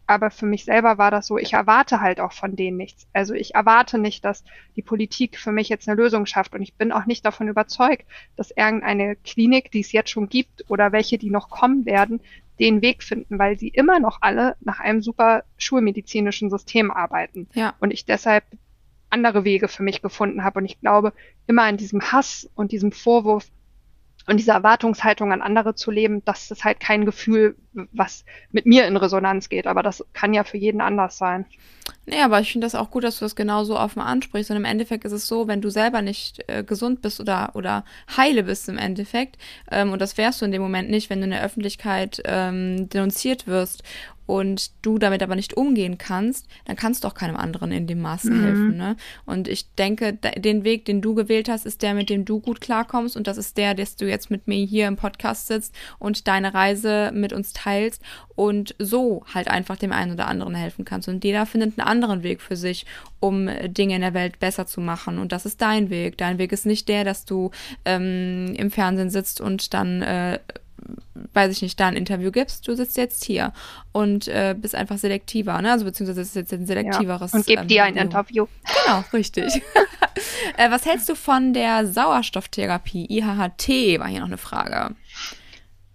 Aber 0.08 0.30
für 0.30 0.46
mich 0.46 0.66
selber 0.66 1.00
war 1.00 1.10
das 1.10 1.26
so, 1.26 1.38
ich 1.38 1.54
erwarte 1.54 2.00
halt 2.00 2.20
auch 2.20 2.32
von 2.32 2.56
denen 2.56 2.78
nichts. 2.78 3.08
Also 3.12 3.34
ich 3.34 3.56
erwarte 3.56 3.98
nicht, 3.98 4.24
dass 4.24 4.44
die 4.76 4.84
Politik 4.84 5.40
für 5.40 5.52
mich 5.52 5.68
jetzt 5.68 5.88
eine 5.88 5.98
Lösung 6.00 6.28
schafft. 6.28 6.54
Und 6.54 6.62
ich 6.62 6.76
bin 6.76 6.92
auch 6.92 7.08
nicht 7.08 7.26
davon 7.26 7.48
überzeugt, 7.48 8.06
dass 8.36 8.52
irgendeine 8.52 9.16
Klinik, 9.16 9.72
die 9.72 9.80
es 9.80 9.92
jetzt 9.92 10.12
schon 10.12 10.30
gibt 10.30 10.70
oder 10.70 10.92
welche, 10.92 11.18
die 11.18 11.32
noch 11.32 11.50
kommen 11.50 11.86
werden, 11.88 12.22
den 12.60 12.84
Weg 12.84 13.02
finden, 13.02 13.40
weil 13.40 13.58
sie 13.58 13.68
immer 13.68 14.00
noch 14.00 14.20
alle 14.22 14.56
nach 14.62 14.80
einem 14.80 15.02
super 15.02 15.44
schulmedizinischen 15.58 16.52
System 16.52 16.92
arbeiten. 16.92 17.48
Ja. 17.54 17.74
Und 17.80 17.92
ich 17.92 18.06
deshalb 18.06 18.44
andere 19.10 19.44
Wege 19.44 19.68
für 19.68 19.84
mich 19.84 20.02
gefunden 20.02 20.44
habe. 20.44 20.60
Und 20.60 20.66
ich 20.66 20.80
glaube, 20.80 21.14
immer 21.48 21.68
in 21.68 21.78
diesem 21.78 22.02
Hass 22.12 22.50
und 22.56 22.72
diesem 22.72 22.92
Vorwurf, 22.92 23.50
und 24.28 24.38
diese 24.38 24.52
Erwartungshaltung 24.52 25.32
an 25.32 25.42
andere 25.42 25.76
zu 25.76 25.92
leben, 25.92 26.24
das 26.26 26.50
ist 26.50 26.64
halt 26.64 26.80
kein 26.80 27.06
Gefühl, 27.06 27.56
was 27.92 28.26
mit 28.52 28.66
mir 28.66 28.88
in 28.88 28.98
Resonanz 28.98 29.50
geht. 29.50 29.68
Aber 29.68 29.84
das 29.84 30.04
kann 30.14 30.34
ja 30.34 30.44
für 30.44 30.58
jeden 30.58 30.82
anders 30.82 31.18
sein. 31.18 31.46
Nee, 32.08 32.22
aber 32.22 32.40
ich 32.40 32.52
finde 32.52 32.66
das 32.66 32.76
auch 32.76 32.90
gut, 32.90 33.04
dass 33.04 33.20
du 33.20 33.26
das 33.26 33.36
genauso 33.36 33.78
offen 33.78 34.02
ansprichst. 34.02 34.50
Und 34.50 34.58
im 34.58 34.66
Endeffekt 34.66 35.06
ist 35.06 35.12
es 35.12 35.28
so, 35.28 35.48
wenn 35.48 35.62
du 35.62 35.70
selber 35.70 36.02
nicht 36.02 36.44
äh, 36.48 36.64
gesund 36.64 37.02
bist 37.02 37.20
oder, 37.20 37.52
oder 37.54 37.86
heile 38.16 38.44
bist 38.44 38.70
im 38.70 38.78
Endeffekt, 38.78 39.38
ähm, 39.72 39.92
und 39.92 40.02
das 40.02 40.18
wärst 40.18 40.42
du 40.42 40.46
in 40.46 40.52
dem 40.52 40.62
Moment 40.62 40.90
nicht, 40.90 41.10
wenn 41.10 41.20
du 41.20 41.26
in 41.26 41.32
der 41.32 41.44
Öffentlichkeit 41.44 42.22
ähm, 42.26 42.90
denunziert 42.90 43.46
wirst 43.46 43.84
und 44.26 44.72
du 44.82 44.98
damit 44.98 45.22
aber 45.22 45.36
nicht 45.36 45.56
umgehen 45.56 45.98
kannst, 45.98 46.48
dann 46.66 46.76
kannst 46.76 47.04
du 47.04 47.08
auch 47.08 47.14
keinem 47.14 47.36
anderen 47.36 47.72
in 47.72 47.88
dem 47.88 48.02
Maße 48.02 48.32
mhm. 48.32 48.44
helfen. 48.44 48.78
Ne? 48.78 48.96
Und 49.26 49.48
ich 49.48 49.72
denke, 49.76 50.14
den 50.14 50.64
Weg, 50.64 50.86
den 50.86 51.02
du 51.02 51.16
gewählt 51.16 51.50
hast, 51.50 51.66
ist 51.66 51.82
der, 51.82 51.94
mit 51.94 52.10
dem 52.10 52.26
du 52.26 52.40
gut 52.40 52.62
klarkommst. 52.62 53.16
Und 53.16 53.28
das 53.28 53.38
ist 53.38 53.58
der, 53.58 53.76
dass 53.76 53.96
du 53.96 54.08
jetzt 54.08 54.32
mit 54.32 54.48
mir 54.48 54.66
hier 54.66 54.88
im 54.88 54.96
Podcast 54.96 55.48
sitzt 55.48 55.76
und 56.00 56.28
deine 56.28 56.54
Reise 56.54 57.12
mit 57.14 57.34
uns 57.34 57.54
teilst 57.54 58.02
und 58.36 58.76
so 58.80 59.24
halt 59.34 59.48
einfach 59.48 59.78
dem 59.78 59.92
einen 59.92 60.14
oder 60.14 60.28
anderen 60.28 60.56
helfen 60.56 60.86
kannst. 60.86 61.08
Und 61.08 61.24
jeder 61.24 61.46
findet 61.46 61.78
einen 61.78 61.88
anderen 61.88 62.24
Weg 62.24 62.42
für 62.42 62.56
sich, 62.56 62.86
um 63.20 63.50
Dinge 63.68 63.96
in 63.96 64.02
der 64.02 64.14
Welt 64.14 64.40
besser 64.40 64.66
zu 64.66 64.82
machen. 64.82 65.20
Und 65.20 65.32
das 65.32 65.46
ist 65.46 65.62
dein 65.62 65.90
Weg. 65.90 66.18
Dein 66.18 66.38
Weg 66.38 66.52
ist 66.52 66.66
nicht 66.66 66.90
der, 66.90 67.04
dass 67.04 67.26
du 67.26 67.52
ähm, 67.86 68.54
im 68.58 68.72
Fernsehen 68.72 69.10
sitzt 69.10 69.42
und 69.42 69.74
dann 69.74 70.02
äh, 70.02 70.40
weiß 71.34 71.52
ich 71.52 71.62
nicht, 71.62 71.80
da 71.80 71.88
ein 71.88 71.96
Interview 71.96 72.32
gibst, 72.32 72.68
du 72.68 72.76
sitzt 72.76 72.98
jetzt 72.98 73.24
hier 73.24 73.54
und 73.92 74.28
äh, 74.28 74.56
bist 74.58 74.76
einfach 74.76 74.98
selektiver, 74.98 75.62
ne? 75.62 75.72
Also 75.72 75.86
beziehungsweise 75.86 76.22
ist 76.22 76.36
jetzt 76.36 76.54
ein 76.54 76.66
selektiveres. 76.66 77.32
Ja, 77.34 77.38
und 77.38 77.46
gib 77.46 77.60
ähm, 77.62 77.68
dir 77.68 77.84
ein 77.84 77.96
Interview. 77.96 78.48
Genau, 78.86 79.04
richtig. 79.14 79.62
äh, 80.58 80.72
was 80.72 80.86
hältst 80.86 81.10
du 81.10 81.16
von 81.16 81.54
der 81.54 81.88
Sauerstofftherapie? 81.88 83.06
IHHT 83.10 84.00
war 84.00 84.08
hier 84.08 84.20
noch 84.20 84.28
eine 84.28 84.38
Frage. 84.38 84.96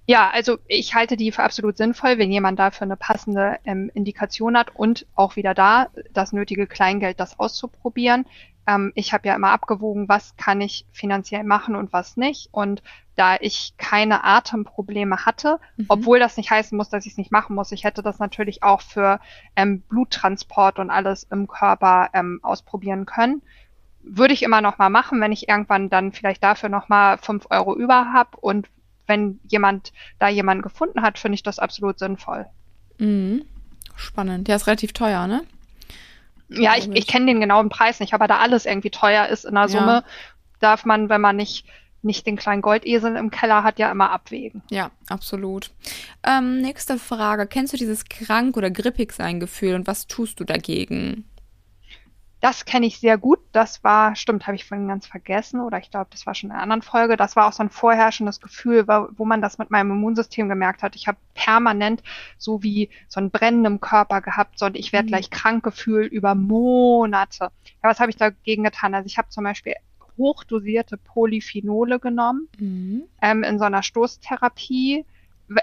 Ja, 0.06 0.28
also 0.30 0.58
ich 0.66 0.94
halte 0.94 1.16
die 1.16 1.30
für 1.30 1.44
absolut 1.44 1.76
sinnvoll, 1.76 2.18
wenn 2.18 2.32
jemand 2.32 2.58
dafür 2.58 2.82
eine 2.82 2.96
passende 2.96 3.58
ähm, 3.64 3.92
Indikation 3.94 4.58
hat 4.58 4.74
und 4.74 5.06
auch 5.14 5.36
wieder 5.36 5.54
da 5.54 5.88
das 6.12 6.32
nötige 6.32 6.66
Kleingeld, 6.66 7.20
das 7.20 7.38
auszuprobieren. 7.38 8.26
Ähm, 8.70 8.92
ich 8.94 9.12
habe 9.12 9.26
ja 9.26 9.34
immer 9.34 9.50
abgewogen, 9.50 10.08
was 10.08 10.36
kann 10.36 10.60
ich 10.60 10.86
finanziell 10.92 11.42
machen 11.42 11.74
und 11.74 11.92
was 11.92 12.16
nicht. 12.16 12.48
Und 12.52 12.82
da 13.16 13.36
ich 13.40 13.74
keine 13.78 14.22
Atemprobleme 14.24 15.26
hatte, 15.26 15.58
mhm. 15.76 15.86
obwohl 15.88 16.20
das 16.20 16.36
nicht 16.36 16.50
heißen 16.50 16.76
muss, 16.76 16.88
dass 16.88 17.04
ich 17.04 17.12
es 17.12 17.18
nicht 17.18 17.32
machen 17.32 17.56
muss. 17.56 17.72
Ich 17.72 17.84
hätte 17.84 18.02
das 18.02 18.18
natürlich 18.18 18.62
auch 18.62 18.80
für 18.80 19.20
ähm, 19.56 19.80
Bluttransport 19.82 20.78
und 20.78 20.90
alles 20.90 21.24
im 21.24 21.48
Körper 21.48 22.10
ähm, 22.12 22.38
ausprobieren 22.42 23.06
können. 23.06 23.42
Würde 24.02 24.34
ich 24.34 24.42
immer 24.42 24.60
noch 24.60 24.78
mal 24.78 24.88
machen, 24.88 25.20
wenn 25.20 25.32
ich 25.32 25.48
irgendwann 25.48 25.90
dann 25.90 26.12
vielleicht 26.12 26.42
dafür 26.42 26.68
noch 26.68 26.88
mal 26.88 27.18
fünf 27.18 27.46
Euro 27.50 27.76
über 27.76 28.12
habe 28.12 28.36
und 28.36 28.68
wenn 29.06 29.40
jemand 29.48 29.92
da 30.20 30.28
jemanden 30.28 30.62
gefunden 30.62 31.02
hat, 31.02 31.18
finde 31.18 31.34
ich 31.34 31.42
das 31.42 31.58
absolut 31.58 31.98
sinnvoll. 31.98 32.46
Mhm. 32.98 33.44
Spannend. 33.96 34.46
Der 34.46 34.56
ist 34.56 34.68
relativ 34.68 34.92
teuer, 34.92 35.26
ne? 35.26 35.42
Ja, 36.50 36.76
ich, 36.76 36.88
ich 36.92 37.06
kenne 37.06 37.26
den 37.26 37.40
genauen 37.40 37.68
Preis 37.68 38.00
nicht, 38.00 38.12
aber 38.14 38.26
da 38.26 38.38
alles 38.38 38.66
irgendwie 38.66 38.90
teuer 38.90 39.26
ist 39.28 39.44
in 39.44 39.54
der 39.54 39.68
Summe, 39.68 39.86
ja. 39.86 40.04
darf 40.58 40.84
man, 40.84 41.08
wenn 41.08 41.20
man 41.20 41.36
nicht 41.36 41.64
nicht 42.02 42.26
den 42.26 42.36
kleinen 42.36 42.62
Goldesel 42.62 43.16
im 43.16 43.30
Keller 43.30 43.62
hat, 43.62 43.78
ja 43.78 43.90
immer 43.90 44.10
abwägen. 44.10 44.62
Ja, 44.70 44.90
absolut. 45.08 45.70
Ähm, 46.26 46.60
nächste 46.60 46.98
Frage. 46.98 47.46
Kennst 47.46 47.72
du 47.72 47.76
dieses 47.76 48.06
krank 48.06 48.56
oder 48.56 48.70
grippig 48.70 49.12
sein 49.12 49.40
Gefühl 49.40 49.74
und 49.74 49.86
was 49.86 50.06
tust 50.06 50.40
du 50.40 50.44
dagegen? 50.44 51.24
Das 52.40 52.64
kenne 52.64 52.86
ich 52.86 52.98
sehr 52.98 53.18
gut. 53.18 53.38
Das 53.52 53.84
war, 53.84 54.16
stimmt, 54.16 54.46
habe 54.46 54.56
ich 54.56 54.64
vorhin 54.64 54.88
ganz 54.88 55.06
vergessen 55.06 55.60
oder 55.60 55.78
ich 55.78 55.90
glaube, 55.90 56.08
das 56.10 56.24
war 56.24 56.34
schon 56.34 56.48
in 56.48 56.52
einer 56.52 56.62
anderen 56.62 56.82
Folge. 56.82 57.18
Das 57.18 57.36
war 57.36 57.46
auch 57.46 57.52
so 57.52 57.62
ein 57.62 57.68
vorherrschendes 57.68 58.40
Gefühl, 58.40 58.86
wo 58.88 59.24
man 59.26 59.42
das 59.42 59.58
mit 59.58 59.70
meinem 59.70 59.90
Immunsystem 59.90 60.48
gemerkt 60.48 60.82
hat. 60.82 60.96
Ich 60.96 61.06
habe 61.06 61.18
permanent 61.34 62.02
so 62.38 62.62
wie 62.62 62.88
so 63.08 63.20
ein 63.20 63.30
Brennen 63.30 63.66
im 63.66 63.80
Körper 63.80 64.22
gehabt, 64.22 64.58
so 64.58 64.66
und 64.66 64.76
ich 64.76 64.92
werde 64.92 65.06
mhm. 65.06 65.08
gleich 65.08 65.30
krank 65.30 65.62
gefühlt 65.62 66.10
über 66.10 66.34
Monate. 66.34 67.50
Ja, 67.82 67.90
was 67.90 68.00
habe 68.00 68.10
ich 68.10 68.16
dagegen 68.16 68.64
getan? 68.64 68.94
Also 68.94 69.06
ich 69.06 69.18
habe 69.18 69.28
zum 69.28 69.44
Beispiel 69.44 69.74
hochdosierte 70.16 70.96
Polyphenole 70.96 71.98
genommen 71.98 72.48
mhm. 72.58 73.02
ähm, 73.20 73.42
in 73.42 73.58
so 73.58 73.64
einer 73.64 73.82
Stoßtherapie. 73.82 75.04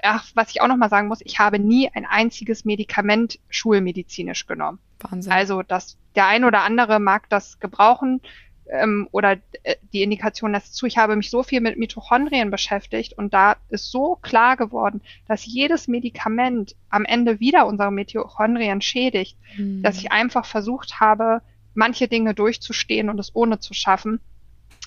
Ach, 0.04 0.26
was 0.36 0.52
ich 0.52 0.62
auch 0.62 0.68
noch 0.68 0.78
mal 0.78 0.90
sagen 0.90 1.08
muss, 1.08 1.22
ich 1.22 1.40
habe 1.40 1.60
nie 1.60 1.90
ein 1.90 2.06
einziges 2.06 2.66
Medikament 2.66 3.40
schulmedizinisch 3.50 4.46
genommen. 4.46 4.80
Wahnsinn. 5.00 5.32
Also 5.32 5.64
das, 5.64 5.98
der 6.16 6.28
ein 6.28 6.44
oder 6.44 6.64
andere 6.64 7.00
mag 7.00 7.30
das 7.30 7.60
gebrauchen 7.60 8.22
ähm, 8.70 9.08
oder 9.12 9.38
äh, 9.64 9.76
die 9.94 10.04
Indikation 10.04 10.52
lässt 10.52 10.76
zu. 10.76 10.86
Ich 10.86 10.98
habe 10.98 11.16
mich 11.16 11.30
so 11.30 11.44
viel 11.44 11.62
mit 11.62 11.78
Mitochondrien 11.78 12.52
beschäftigt 12.52 13.14
und 13.14 13.34
da 13.34 13.56
ist 13.70 13.92
so 13.92 14.18
klar 14.22 14.58
geworden, 14.58 15.02
dass 15.28 15.46
jedes 15.46 15.88
Medikament 15.88 16.76
am 16.90 17.06
Ende 17.06 17.40
wieder 17.40 17.68
unsere 17.68 17.92
Mitochondrien 17.92 18.82
schädigt, 18.82 19.38
mhm. 19.58 19.84
dass 19.84 19.98
ich 19.98 20.12
einfach 20.12 20.46
versucht 20.46 21.00
habe, 21.00 21.42
manche 21.74 22.08
Dinge 22.08 22.34
durchzustehen 22.34 23.10
und 23.10 23.20
es 23.20 23.36
ohne 23.36 23.60
zu 23.60 23.74
schaffen. 23.74 24.20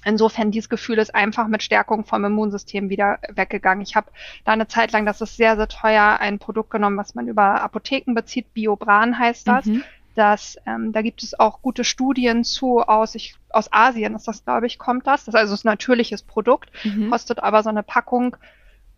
Insofern 0.05 0.51
dieses 0.51 0.71
Gefühl 0.71 0.99
ist 0.99 1.15
einfach 1.15 1.47
mit 1.47 1.63
Stärkung 1.63 2.07
vom 2.07 2.25
Immunsystem 2.25 2.89
wieder 2.89 3.19
weggegangen. 3.29 3.83
Ich 3.83 3.97
habe 3.97 4.11
da 4.47 4.53
eine 4.53 4.67
Zeit 4.67 4.93
lang, 4.93 5.05
das 5.05 5.21
ist 5.21 5.37
sehr, 5.37 5.57
sehr 5.57 5.69
teuer, 5.69 6.17
ein 6.21 6.39
Produkt 6.39 6.71
genommen, 6.71 6.97
was 6.97 7.15
man 7.15 7.29
über 7.29 7.61
Apotheken 7.61 8.15
bezieht. 8.15 8.55
Biobran 8.55 9.19
heißt 9.19 9.47
das. 9.47 9.67
Mhm 9.67 9.85
dass 10.15 10.57
ähm, 10.67 10.93
da 10.93 11.03
gibt 11.03 11.23
es 11.23 11.39
auch 11.39 11.63
gute 11.63 11.85
Studien 11.85 12.45
zu 12.45 12.81
aus 12.81 13.15
ich, 13.15 13.35
aus 13.51 13.73
Asien 13.73 14.15
ist 14.15 14.27
das 14.27 14.45
glaube 14.45 14.67
ich 14.67 14.79
kommt 14.79 15.07
das 15.07 15.25
das 15.25 15.35
ist 15.35 15.41
also 15.41 15.55
ein 15.55 15.61
natürliches 15.65 16.23
Produkt 16.23 16.71
mhm. 16.85 17.11
kostet 17.11 17.41
aber 17.43 17.63
so 17.63 17.69
eine 17.69 17.83
Packung 17.83 18.37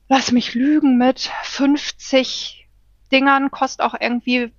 lass 0.08 0.32
mich 0.32 0.54
lügen 0.54 0.98
mit 0.98 1.30
50 1.42 2.68
Dingern 3.10 3.50
kostet 3.50 3.84
auch 3.84 3.94
irgendwie 3.98 4.52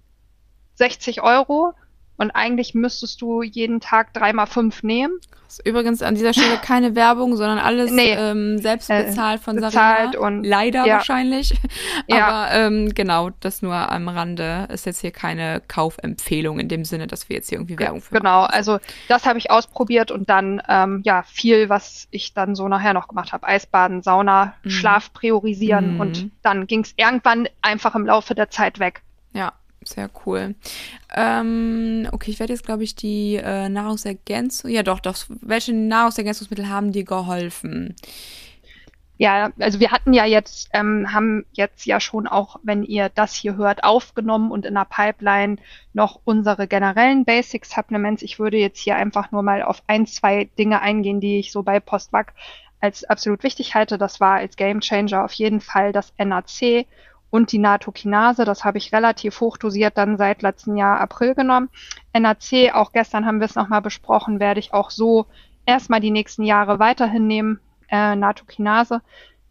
60 0.75 1.21
Euro 1.21 1.73
und 2.17 2.31
eigentlich 2.31 2.73
müsstest 2.73 3.21
du 3.21 3.41
jeden 3.41 3.79
Tag 3.79 4.13
dreimal 4.13 4.47
fünf 4.47 4.83
nehmen. 4.83 5.19
Übrigens 5.63 6.01
an 6.01 6.15
dieser 6.15 6.33
Stelle 6.33 6.57
keine 6.63 6.95
Werbung, 6.95 7.35
sondern 7.35 7.59
alles 7.59 7.91
nee, 7.91 8.13
ähm, 8.13 8.57
selbst 8.57 8.89
äh, 8.89 9.03
bezahlt 9.03 9.41
von 9.41 9.55
bezahlt 9.57 10.13
Sarina. 10.13 10.19
Und, 10.19 10.43
Leider 10.43 10.85
ja. 10.85 10.95
wahrscheinlich. 10.95 11.53
Ja. 12.07 12.27
Aber 12.27 12.51
ähm, 12.53 12.93
genau, 12.93 13.29
das 13.39 13.61
nur 13.61 13.73
am 13.73 14.07
Rande. 14.07 14.67
Ist 14.71 14.85
jetzt 14.85 15.01
hier 15.01 15.11
keine 15.11 15.61
Kaufempfehlung 15.67 16.59
in 16.59 16.67
dem 16.67 16.85
Sinne, 16.85 17.07
dass 17.07 17.29
wir 17.29 17.35
jetzt 17.35 17.49
hier 17.49 17.59
irgendwie 17.59 17.77
Werbung 17.77 18.01
für 18.01 18.15
Genau, 18.15 18.41
machen. 18.41 18.53
also 18.53 18.79
das 19.07 19.25
habe 19.25 19.37
ich 19.37 19.51
ausprobiert 19.51 20.11
und 20.11 20.29
dann 20.29 20.61
ähm, 20.67 21.01
ja 21.03 21.23
viel, 21.23 21.69
was 21.69 22.07
ich 22.11 22.33
dann 22.33 22.55
so 22.55 22.67
nachher 22.67 22.93
noch 22.93 23.07
gemacht 23.07 23.31
habe. 23.31 23.47
Eisbaden, 23.47 24.01
Sauna, 24.01 24.55
mhm. 24.63 24.69
Schlaf 24.69 25.13
priorisieren 25.13 25.95
mhm. 25.95 25.99
und 25.99 26.31
dann 26.41 26.67
ging 26.67 26.81
es 26.81 26.93
irgendwann 26.97 27.47
einfach 27.61 27.95
im 27.95 28.05
Laufe 28.05 28.35
der 28.35 28.49
Zeit 28.49 28.79
weg. 28.79 29.01
Ja, 29.33 29.53
sehr 29.87 30.09
cool. 30.25 30.55
Ähm, 31.15 32.07
okay, 32.11 32.31
ich 32.31 32.39
werde 32.39 32.53
jetzt, 32.53 32.65
glaube 32.65 32.83
ich, 32.83 32.95
die 32.95 33.35
äh, 33.35 33.69
Nahrungsergänzung. 33.69 34.69
Ja, 34.71 34.83
doch, 34.83 34.99
doch. 34.99 35.15
Welche 35.41 35.73
Nahrungsergänzungsmittel 35.73 36.69
haben 36.69 36.91
dir 36.91 37.03
geholfen? 37.03 37.95
Ja, 39.17 39.51
also 39.59 39.79
wir 39.79 39.91
hatten 39.91 40.11
ja 40.11 40.25
jetzt, 40.25 40.69
ähm, 40.73 41.13
haben 41.13 41.45
jetzt 41.53 41.85
ja 41.85 41.99
schon 41.99 42.27
auch, 42.27 42.59
wenn 42.63 42.83
ihr 42.83 43.09
das 43.09 43.33
hier 43.33 43.55
hört, 43.55 43.83
aufgenommen 43.83 44.51
und 44.51 44.65
in 44.65 44.73
der 44.73 44.85
Pipeline 44.85 45.57
noch 45.93 46.19
unsere 46.25 46.67
generellen 46.67 47.23
Basic 47.23 47.63
Supplements. 47.65 48.23
Ich 48.23 48.39
würde 48.39 48.57
jetzt 48.57 48.79
hier 48.79 48.95
einfach 48.95 49.31
nur 49.31 49.43
mal 49.43 49.61
auf 49.61 49.83
ein, 49.87 50.07
zwei 50.07 50.49
Dinge 50.57 50.81
eingehen, 50.81 51.21
die 51.21 51.39
ich 51.39 51.51
so 51.51 51.61
bei 51.61 51.79
Postvac 51.79 52.33
als 52.81 53.05
absolut 53.05 53.43
wichtig 53.43 53.75
halte. 53.75 53.97
Das 53.97 54.19
war 54.19 54.37
als 54.37 54.57
Game 54.57 54.81
Changer 54.81 55.23
auf 55.23 55.33
jeden 55.33 55.61
Fall 55.61 55.93
das 55.93 56.11
NAC 56.17 56.85
und 57.33 57.51
die 57.51 57.57
Natokinase. 57.57 58.45
Das 58.45 58.63
habe 58.63 58.77
ich 58.77 58.93
relativ 58.93 59.41
hochdosiert 59.41 59.97
dann 59.97 60.17
seit 60.17 60.43
letzten 60.43 60.77
Jahr 60.77 61.01
April 61.01 61.33
genommen. 61.33 61.69
NAC, 62.13 62.75
auch 62.75 62.91
gestern 62.91 63.25
haben 63.25 63.39
wir 63.39 63.45
es 63.45 63.55
nochmal 63.55 63.81
besprochen, 63.81 64.39
werde 64.39 64.59
ich 64.59 64.71
auch 64.71 64.91
so 64.91 65.25
erstmal 65.65 65.99
die 65.99 66.11
nächsten 66.11 66.43
Jahre 66.43 66.77
weiterhin 66.77 67.25
nehmen. 67.25 67.59
Äh, 67.89 68.15
Natokinase. 68.15 69.01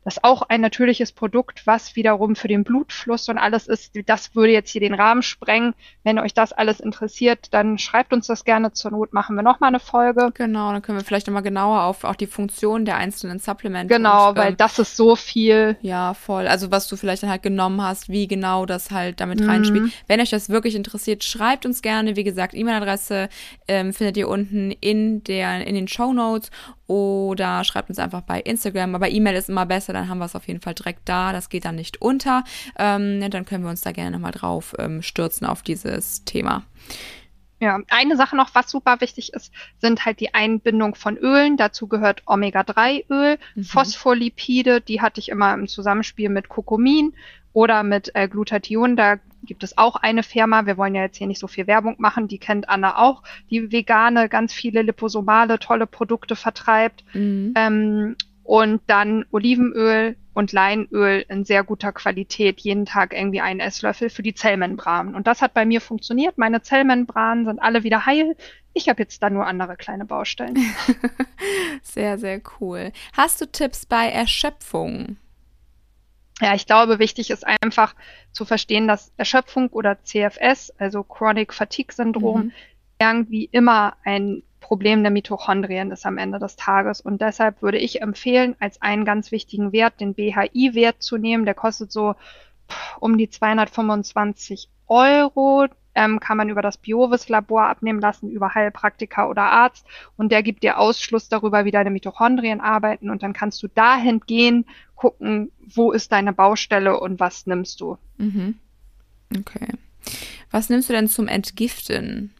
Das 0.04 0.16
ist 0.16 0.24
auch 0.24 0.42
ein 0.42 0.60
natürliches 0.60 1.12
Produkt, 1.12 1.66
was 1.66 1.96
wiederum 1.96 2.36
für 2.36 2.48
den 2.48 2.64
Blutfluss 2.64 3.28
und 3.28 3.38
alles 3.38 3.68
ist. 3.68 3.92
Das 4.06 4.34
würde 4.34 4.52
jetzt 4.52 4.70
hier 4.70 4.80
den 4.80 4.94
Rahmen 4.94 5.22
sprengen. 5.22 5.74
Wenn 6.02 6.18
euch 6.18 6.34
das 6.34 6.52
alles 6.52 6.80
interessiert, 6.80 7.52
dann 7.54 7.78
schreibt 7.78 8.12
uns 8.12 8.26
das 8.26 8.44
gerne. 8.44 8.72
Zur 8.72 8.90
Not 8.90 9.12
machen 9.12 9.36
wir 9.36 9.42
nochmal 9.42 9.68
eine 9.68 9.80
Folge. 9.80 10.30
Genau, 10.34 10.72
dann 10.72 10.82
können 10.82 10.98
wir 10.98 11.04
vielleicht 11.04 11.26
nochmal 11.26 11.42
genauer 11.42 11.82
auf 11.82 12.04
auch 12.04 12.16
die 12.16 12.26
Funktion 12.26 12.84
der 12.84 12.96
einzelnen 12.96 13.38
Supplemente. 13.38 13.94
Genau, 13.94 14.30
und, 14.30 14.36
weil 14.36 14.50
ähm, 14.50 14.56
das 14.56 14.78
ist 14.78 14.96
so 14.96 15.14
viel. 15.14 15.76
Ja, 15.82 16.14
voll. 16.14 16.48
Also 16.48 16.70
was 16.70 16.88
du 16.88 16.96
vielleicht 16.96 17.22
dann 17.22 17.30
halt 17.30 17.42
genommen 17.42 17.82
hast, 17.82 18.08
wie 18.08 18.26
genau 18.26 18.66
das 18.66 18.90
halt 18.90 19.20
damit 19.20 19.40
mhm. 19.40 19.50
reinspielt. 19.50 19.92
Wenn 20.08 20.20
euch 20.20 20.30
das 20.30 20.48
wirklich 20.48 20.74
interessiert, 20.74 21.22
schreibt 21.24 21.66
uns 21.66 21.82
gerne. 21.82 22.16
Wie 22.16 22.24
gesagt, 22.24 22.54
E-Mail-Adresse 22.54 23.28
ähm, 23.68 23.92
findet 23.92 24.16
ihr 24.16 24.28
unten 24.28 24.72
in 24.72 25.22
der 25.24 25.66
in 25.66 25.74
den 25.74 25.88
Show 25.88 26.12
Notes 26.12 26.50
oder 26.92 27.64
schreibt 27.64 27.88
uns 27.88 27.98
einfach 27.98 28.20
bei 28.20 28.38
Instagram. 28.38 28.94
Aber 28.94 29.08
E-Mail 29.08 29.34
ist 29.34 29.48
immer 29.48 29.64
besser, 29.64 29.94
dann 29.94 30.10
haben 30.10 30.18
wir 30.18 30.26
es 30.26 30.36
auf 30.36 30.46
jeden 30.46 30.60
Fall 30.60 30.74
direkt 30.74 31.08
da. 31.08 31.32
Das 31.32 31.48
geht 31.48 31.64
dann 31.64 31.76
nicht 31.76 32.02
unter. 32.02 32.44
Ähm, 32.78 33.30
dann 33.30 33.46
können 33.46 33.64
wir 33.64 33.70
uns 33.70 33.80
da 33.80 33.92
gerne 33.92 34.10
nochmal 34.10 34.32
drauf 34.32 34.74
ähm, 34.78 35.00
stürzen 35.00 35.46
auf 35.46 35.62
dieses 35.62 36.26
Thema. 36.26 36.64
Ja, 37.60 37.80
eine 37.88 38.16
Sache 38.16 38.36
noch, 38.36 38.54
was 38.54 38.70
super 38.70 39.00
wichtig 39.00 39.32
ist, 39.32 39.54
sind 39.78 40.04
halt 40.04 40.20
die 40.20 40.34
Einbindung 40.34 40.94
von 40.94 41.16
Ölen. 41.16 41.56
Dazu 41.56 41.86
gehört 41.86 42.22
Omega-3-Öl, 42.26 43.38
mhm. 43.54 43.64
Phospholipide, 43.64 44.82
die 44.82 45.00
hatte 45.00 45.20
ich 45.20 45.30
immer 45.30 45.54
im 45.54 45.68
Zusammenspiel 45.68 46.28
mit 46.28 46.50
Kokomin 46.50 47.14
oder 47.54 47.84
mit 47.84 48.10
äh, 48.14 48.28
Glutathion. 48.28 48.96
Da 48.96 49.16
gibt 49.44 49.62
es 49.62 49.78
auch 49.78 49.96
eine 49.96 50.22
Firma, 50.22 50.66
wir 50.66 50.76
wollen 50.76 50.94
ja 50.94 51.02
jetzt 51.02 51.16
hier 51.16 51.26
nicht 51.26 51.40
so 51.40 51.46
viel 51.46 51.66
Werbung 51.66 51.96
machen, 51.98 52.28
die 52.28 52.38
kennt 52.38 52.68
Anna 52.68 52.98
auch, 52.98 53.22
die 53.50 53.72
vegane, 53.72 54.28
ganz 54.28 54.52
viele 54.52 54.82
liposomale, 54.82 55.58
tolle 55.58 55.86
Produkte 55.86 56.36
vertreibt. 56.36 57.04
Mhm. 57.14 57.54
Ähm, 57.56 58.16
und 58.44 58.82
dann 58.86 59.24
Olivenöl 59.30 60.16
und 60.34 60.52
Leinöl 60.52 61.24
in 61.28 61.44
sehr 61.44 61.62
guter 61.62 61.92
Qualität, 61.92 62.60
jeden 62.60 62.86
Tag 62.86 63.14
irgendwie 63.14 63.40
einen 63.40 63.60
Esslöffel 63.60 64.10
für 64.10 64.22
die 64.22 64.34
Zellmembranen. 64.34 65.14
Und 65.14 65.26
das 65.26 65.42
hat 65.42 65.54
bei 65.54 65.64
mir 65.64 65.80
funktioniert. 65.80 66.38
Meine 66.38 66.62
Zellmembranen 66.62 67.44
sind 67.44 67.60
alle 67.60 67.84
wieder 67.84 68.06
heil. 68.06 68.36
Ich 68.72 68.88
habe 68.88 69.02
jetzt 69.02 69.22
da 69.22 69.30
nur 69.30 69.46
andere 69.46 69.76
kleine 69.76 70.06
Baustellen. 70.06 70.56
sehr, 71.82 72.18
sehr 72.18 72.40
cool. 72.60 72.92
Hast 73.12 73.40
du 73.40 73.46
Tipps 73.46 73.84
bei 73.84 74.08
Erschöpfung? 74.08 75.18
Ja, 76.42 76.54
ich 76.54 76.66
glaube, 76.66 76.98
wichtig 76.98 77.30
ist 77.30 77.46
einfach 77.46 77.94
zu 78.32 78.44
verstehen, 78.44 78.88
dass 78.88 79.12
Erschöpfung 79.16 79.68
oder 79.68 80.02
CFS, 80.02 80.72
also 80.76 81.04
Chronic 81.04 81.54
Fatigue 81.54 81.94
Syndrom, 81.94 82.46
mhm. 82.46 82.52
irgendwie 82.98 83.48
immer 83.52 83.94
ein 84.04 84.42
Problem 84.58 85.02
der 85.02 85.12
Mitochondrien 85.12 85.92
ist 85.92 86.04
am 86.04 86.18
Ende 86.18 86.40
des 86.40 86.56
Tages. 86.56 87.00
Und 87.00 87.20
deshalb 87.20 87.62
würde 87.62 87.78
ich 87.78 88.02
empfehlen, 88.02 88.56
als 88.58 88.82
einen 88.82 89.04
ganz 89.04 89.30
wichtigen 89.30 89.70
Wert 89.72 90.00
den 90.00 90.14
BHI-Wert 90.14 91.00
zu 91.00 91.16
nehmen. 91.16 91.44
Der 91.44 91.54
kostet 91.54 91.92
so 91.92 92.16
um 92.98 93.18
die 93.18 93.30
225 93.30 94.68
Euro 94.88 95.68
ähm, 95.94 96.20
kann 96.20 96.36
man 96.36 96.48
über 96.48 96.62
das 96.62 96.78
Biovis-Labor 96.78 97.64
abnehmen 97.64 98.00
lassen, 98.00 98.30
über 98.30 98.54
Heilpraktiker 98.54 99.28
oder 99.28 99.42
Arzt. 99.42 99.86
Und 100.16 100.32
der 100.32 100.42
gibt 100.42 100.62
dir 100.62 100.78
Ausschluss 100.78 101.28
darüber, 101.28 101.64
wie 101.64 101.70
deine 101.70 101.90
Mitochondrien 101.90 102.60
arbeiten. 102.60 103.10
Und 103.10 103.22
dann 103.22 103.32
kannst 103.32 103.62
du 103.62 103.68
dahin 103.68 104.20
gehen, 104.20 104.64
gucken, 104.94 105.50
wo 105.58 105.92
ist 105.92 106.12
deine 106.12 106.32
Baustelle 106.32 106.98
und 107.00 107.20
was 107.20 107.46
nimmst 107.46 107.80
du. 107.80 107.98
Mhm. 108.18 108.56
Okay. 109.36 109.68
Was 110.50 110.68
nimmst 110.68 110.88
du 110.88 110.92
denn 110.92 111.08
zum 111.08 111.28
Entgiften? 111.28 112.32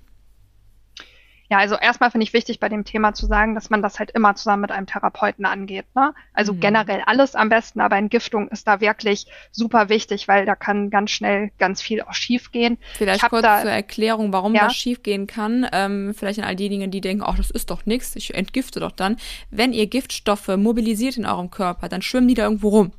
Ja, 1.52 1.58
also 1.58 1.74
erstmal 1.74 2.10
finde 2.10 2.24
ich 2.24 2.32
wichtig 2.32 2.60
bei 2.60 2.70
dem 2.70 2.86
Thema 2.86 3.12
zu 3.12 3.26
sagen, 3.26 3.54
dass 3.54 3.68
man 3.68 3.82
das 3.82 3.98
halt 3.98 4.10
immer 4.12 4.34
zusammen 4.36 4.62
mit 4.62 4.70
einem 4.70 4.86
Therapeuten 4.86 5.44
angeht. 5.44 5.84
Ne? 5.94 6.14
Also 6.32 6.54
mhm. 6.54 6.60
generell 6.60 7.02
alles 7.04 7.34
am 7.34 7.50
besten, 7.50 7.82
aber 7.82 7.98
Entgiftung 7.98 8.48
ist 8.48 8.66
da 8.66 8.80
wirklich 8.80 9.26
super 9.50 9.90
wichtig, 9.90 10.28
weil 10.28 10.46
da 10.46 10.54
kann 10.54 10.88
ganz 10.88 11.10
schnell 11.10 11.50
ganz 11.58 11.82
viel 11.82 12.00
auch 12.00 12.14
schief 12.14 12.52
gehen. 12.52 12.78
Vielleicht 12.94 13.28
kurz 13.28 13.42
da, 13.42 13.60
zur 13.60 13.70
Erklärung, 13.70 14.32
warum 14.32 14.54
ja? 14.54 14.64
das 14.64 14.76
schief 14.76 15.02
gehen 15.02 15.26
kann. 15.26 15.66
Ähm, 15.74 16.14
vielleicht 16.16 16.38
an 16.38 16.46
all 16.46 16.56
diejenigen, 16.56 16.90
die 16.90 17.02
denken, 17.02 17.22
ach, 17.22 17.36
das 17.36 17.50
ist 17.50 17.68
doch 17.68 17.84
nichts, 17.84 18.16
ich 18.16 18.32
entgifte 18.32 18.80
doch 18.80 18.92
dann. 18.92 19.18
Wenn 19.50 19.74
ihr 19.74 19.88
Giftstoffe 19.88 20.56
mobilisiert 20.56 21.18
in 21.18 21.26
eurem 21.26 21.50
Körper, 21.50 21.90
dann 21.90 22.00
schwimmen 22.00 22.28
die 22.28 22.34
da 22.34 22.44
irgendwo 22.44 22.70
rum. 22.70 22.92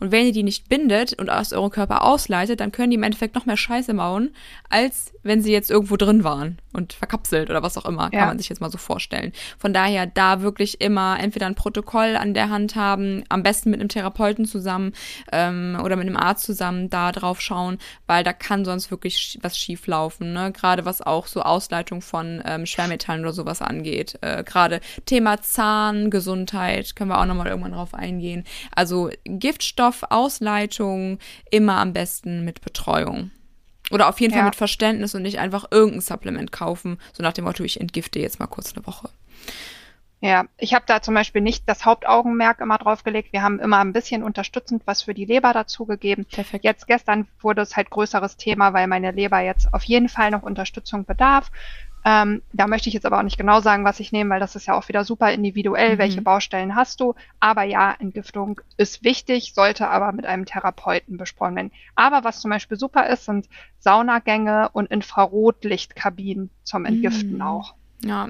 Und 0.00 0.12
wenn 0.12 0.24
ihr 0.24 0.32
die 0.32 0.44
nicht 0.44 0.70
bindet 0.70 1.12
und 1.12 1.28
aus 1.28 1.52
eurem 1.52 1.70
Körper 1.70 2.04
ausleitet, 2.04 2.60
dann 2.60 2.72
können 2.72 2.90
die 2.90 2.96
im 2.96 3.02
Endeffekt 3.02 3.34
noch 3.34 3.44
mehr 3.44 3.58
Scheiße 3.58 3.92
mauen, 3.92 4.30
als 4.70 5.12
wenn 5.22 5.42
sie 5.42 5.52
jetzt 5.52 5.70
irgendwo 5.70 5.96
drin 5.96 6.24
waren 6.24 6.58
und 6.72 6.94
verkapselt 6.94 7.50
oder 7.50 7.62
was 7.62 7.76
auch 7.76 7.84
immer, 7.84 7.97
ja. 8.04 8.20
kann 8.20 8.28
man 8.28 8.38
sich 8.38 8.48
jetzt 8.48 8.60
mal 8.60 8.70
so 8.70 8.78
vorstellen. 8.78 9.32
Von 9.58 9.72
daher 9.72 10.06
da 10.06 10.42
wirklich 10.42 10.80
immer 10.80 11.18
entweder 11.20 11.46
ein 11.46 11.54
Protokoll 11.54 12.16
an 12.16 12.34
der 12.34 12.50
Hand 12.50 12.76
haben, 12.76 13.24
am 13.28 13.42
besten 13.42 13.70
mit 13.70 13.80
einem 13.80 13.88
Therapeuten 13.88 14.44
zusammen 14.44 14.92
ähm, 15.32 15.78
oder 15.82 15.96
mit 15.96 16.06
einem 16.06 16.16
Arzt 16.16 16.44
zusammen 16.44 16.90
da 16.90 17.12
drauf 17.12 17.40
schauen, 17.40 17.78
weil 18.06 18.24
da 18.24 18.32
kann 18.32 18.64
sonst 18.64 18.90
wirklich 18.90 19.38
was 19.42 19.58
schief 19.58 19.86
laufen. 19.86 20.32
Ne? 20.32 20.52
Gerade 20.52 20.84
was 20.84 21.02
auch 21.02 21.26
so 21.26 21.42
Ausleitung 21.42 22.00
von 22.00 22.42
ähm, 22.44 22.66
Schwermetallen 22.66 23.22
oder 23.22 23.32
sowas 23.32 23.62
angeht. 23.62 24.18
Äh, 24.20 24.44
Gerade 24.44 24.80
Thema 25.06 25.40
Zahngesundheit 25.40 26.96
können 26.96 27.10
wir 27.10 27.20
auch 27.20 27.26
nochmal 27.26 27.48
irgendwann 27.48 27.72
drauf 27.72 27.94
eingehen. 27.94 28.44
Also 28.74 29.10
Giftstoffausleitung 29.24 31.18
immer 31.50 31.76
am 31.78 31.92
besten 31.92 32.44
mit 32.44 32.60
Betreuung. 32.60 33.30
Oder 33.90 34.08
auf 34.08 34.20
jeden 34.20 34.32
ja. 34.32 34.38
Fall 34.38 34.46
mit 34.46 34.56
Verständnis 34.56 35.14
und 35.14 35.22
nicht 35.22 35.38
einfach 35.38 35.66
irgendein 35.70 36.00
Supplement 36.00 36.52
kaufen, 36.52 36.98
so 37.12 37.22
nach 37.22 37.32
dem 37.32 37.44
Motto, 37.44 37.64
ich 37.64 37.80
entgifte 37.80 38.18
jetzt 38.18 38.38
mal 38.38 38.46
kurz 38.46 38.74
eine 38.74 38.86
Woche. 38.86 39.08
Ja, 40.20 40.46
ich 40.56 40.74
habe 40.74 40.84
da 40.86 41.00
zum 41.00 41.14
Beispiel 41.14 41.42
nicht 41.42 41.68
das 41.68 41.84
Hauptaugenmerk 41.84 42.60
immer 42.60 42.76
drauf 42.78 43.04
gelegt. 43.04 43.32
Wir 43.32 43.42
haben 43.42 43.60
immer 43.60 43.78
ein 43.78 43.92
bisschen 43.92 44.24
unterstützend 44.24 44.82
was 44.84 45.02
für 45.02 45.14
die 45.14 45.24
Leber 45.24 45.52
dazugegeben. 45.52 46.24
Perfekt. 46.24 46.64
Jetzt 46.64 46.88
gestern 46.88 47.28
wurde 47.40 47.62
es 47.62 47.76
halt 47.76 47.88
größeres 47.90 48.36
Thema, 48.36 48.72
weil 48.72 48.88
meine 48.88 49.12
Leber 49.12 49.38
jetzt 49.38 49.72
auf 49.72 49.84
jeden 49.84 50.08
Fall 50.08 50.32
noch 50.32 50.42
Unterstützung 50.42 51.04
bedarf. 51.04 51.52
Ähm, 52.10 52.40
da 52.54 52.66
möchte 52.66 52.88
ich 52.88 52.94
jetzt 52.94 53.04
aber 53.04 53.18
auch 53.18 53.22
nicht 53.22 53.36
genau 53.36 53.60
sagen, 53.60 53.84
was 53.84 54.00
ich 54.00 54.12
nehme, 54.12 54.30
weil 54.30 54.40
das 54.40 54.56
ist 54.56 54.66
ja 54.66 54.72
auch 54.72 54.88
wieder 54.88 55.04
super 55.04 55.30
individuell, 55.30 55.96
mhm. 55.96 55.98
welche 55.98 56.22
Baustellen 56.22 56.74
hast 56.74 57.00
du. 57.00 57.14
Aber 57.38 57.64
ja, 57.64 57.94
Entgiftung 57.98 58.62
ist 58.78 59.04
wichtig, 59.04 59.52
sollte 59.52 59.88
aber 59.88 60.12
mit 60.12 60.24
einem 60.24 60.46
Therapeuten 60.46 61.18
besprochen 61.18 61.56
werden. 61.56 61.72
Aber 61.96 62.24
was 62.24 62.40
zum 62.40 62.50
Beispiel 62.50 62.78
super 62.78 63.08
ist, 63.08 63.26
sind 63.26 63.50
Saunagänge 63.78 64.70
und 64.72 64.90
Infrarotlichtkabinen 64.90 66.48
zum 66.62 66.86
Entgiften 66.86 67.34
mhm. 67.34 67.42
auch. 67.42 67.74
Ja. 68.04 68.28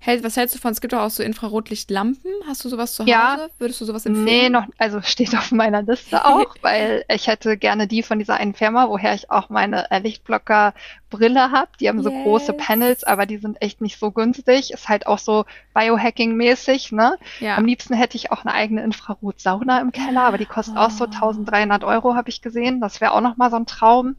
Hält, 0.00 0.24
was 0.24 0.36
hältst 0.36 0.56
du 0.56 0.58
von? 0.58 0.72
Es 0.72 0.80
gibt 0.80 0.92
auch 0.92 1.08
so 1.08 1.22
Infrarotlichtlampen. 1.22 2.30
Hast 2.46 2.64
du 2.64 2.68
sowas 2.68 2.94
zu 2.94 3.04
Hause? 3.04 3.10
Ja. 3.10 3.46
Würdest 3.58 3.80
du 3.80 3.84
sowas 3.84 4.04
empfehlen? 4.04 4.24
Nee, 4.24 4.48
noch, 4.48 4.66
also 4.76 5.00
steht 5.02 5.36
auf 5.36 5.52
meiner 5.52 5.82
Liste 5.82 6.24
auch, 6.24 6.56
weil 6.62 7.04
ich 7.08 7.28
hätte 7.28 7.56
gerne 7.56 7.86
die 7.86 8.02
von 8.02 8.18
dieser 8.18 8.34
einen 8.34 8.54
Firma, 8.54 8.88
woher 8.88 9.14
ich 9.14 9.30
auch 9.30 9.48
meine 9.48 9.90
äh, 9.92 10.00
Lichtblocker-Brille 10.00 11.52
habe. 11.52 11.68
Die 11.78 11.88
haben 11.88 11.98
yes. 11.98 12.04
so 12.04 12.10
große 12.10 12.52
Panels, 12.54 13.04
aber 13.04 13.26
die 13.26 13.38
sind 13.38 13.62
echt 13.62 13.80
nicht 13.80 13.98
so 13.98 14.10
günstig. 14.10 14.72
Ist 14.72 14.88
halt 14.88 15.06
auch 15.06 15.18
so 15.18 15.44
Biohacking-mäßig, 15.74 16.92
ne? 16.92 17.16
Ja. 17.38 17.56
Am 17.56 17.64
liebsten 17.64 17.94
hätte 17.94 18.16
ich 18.16 18.32
auch 18.32 18.44
eine 18.44 18.54
eigene 18.54 18.82
Infrarotsauna 18.82 19.80
im 19.80 19.92
Keller, 19.92 20.22
aber 20.22 20.38
die 20.38 20.46
kostet 20.46 20.74
oh. 20.76 20.80
auch 20.80 20.90
so 20.90 21.04
1300 21.04 21.84
Euro, 21.84 22.16
habe 22.16 22.28
ich 22.28 22.42
gesehen. 22.42 22.80
Das 22.80 23.00
wäre 23.00 23.12
auch 23.12 23.20
nochmal 23.20 23.50
so 23.50 23.56
ein 23.56 23.66
Traum. 23.66 24.16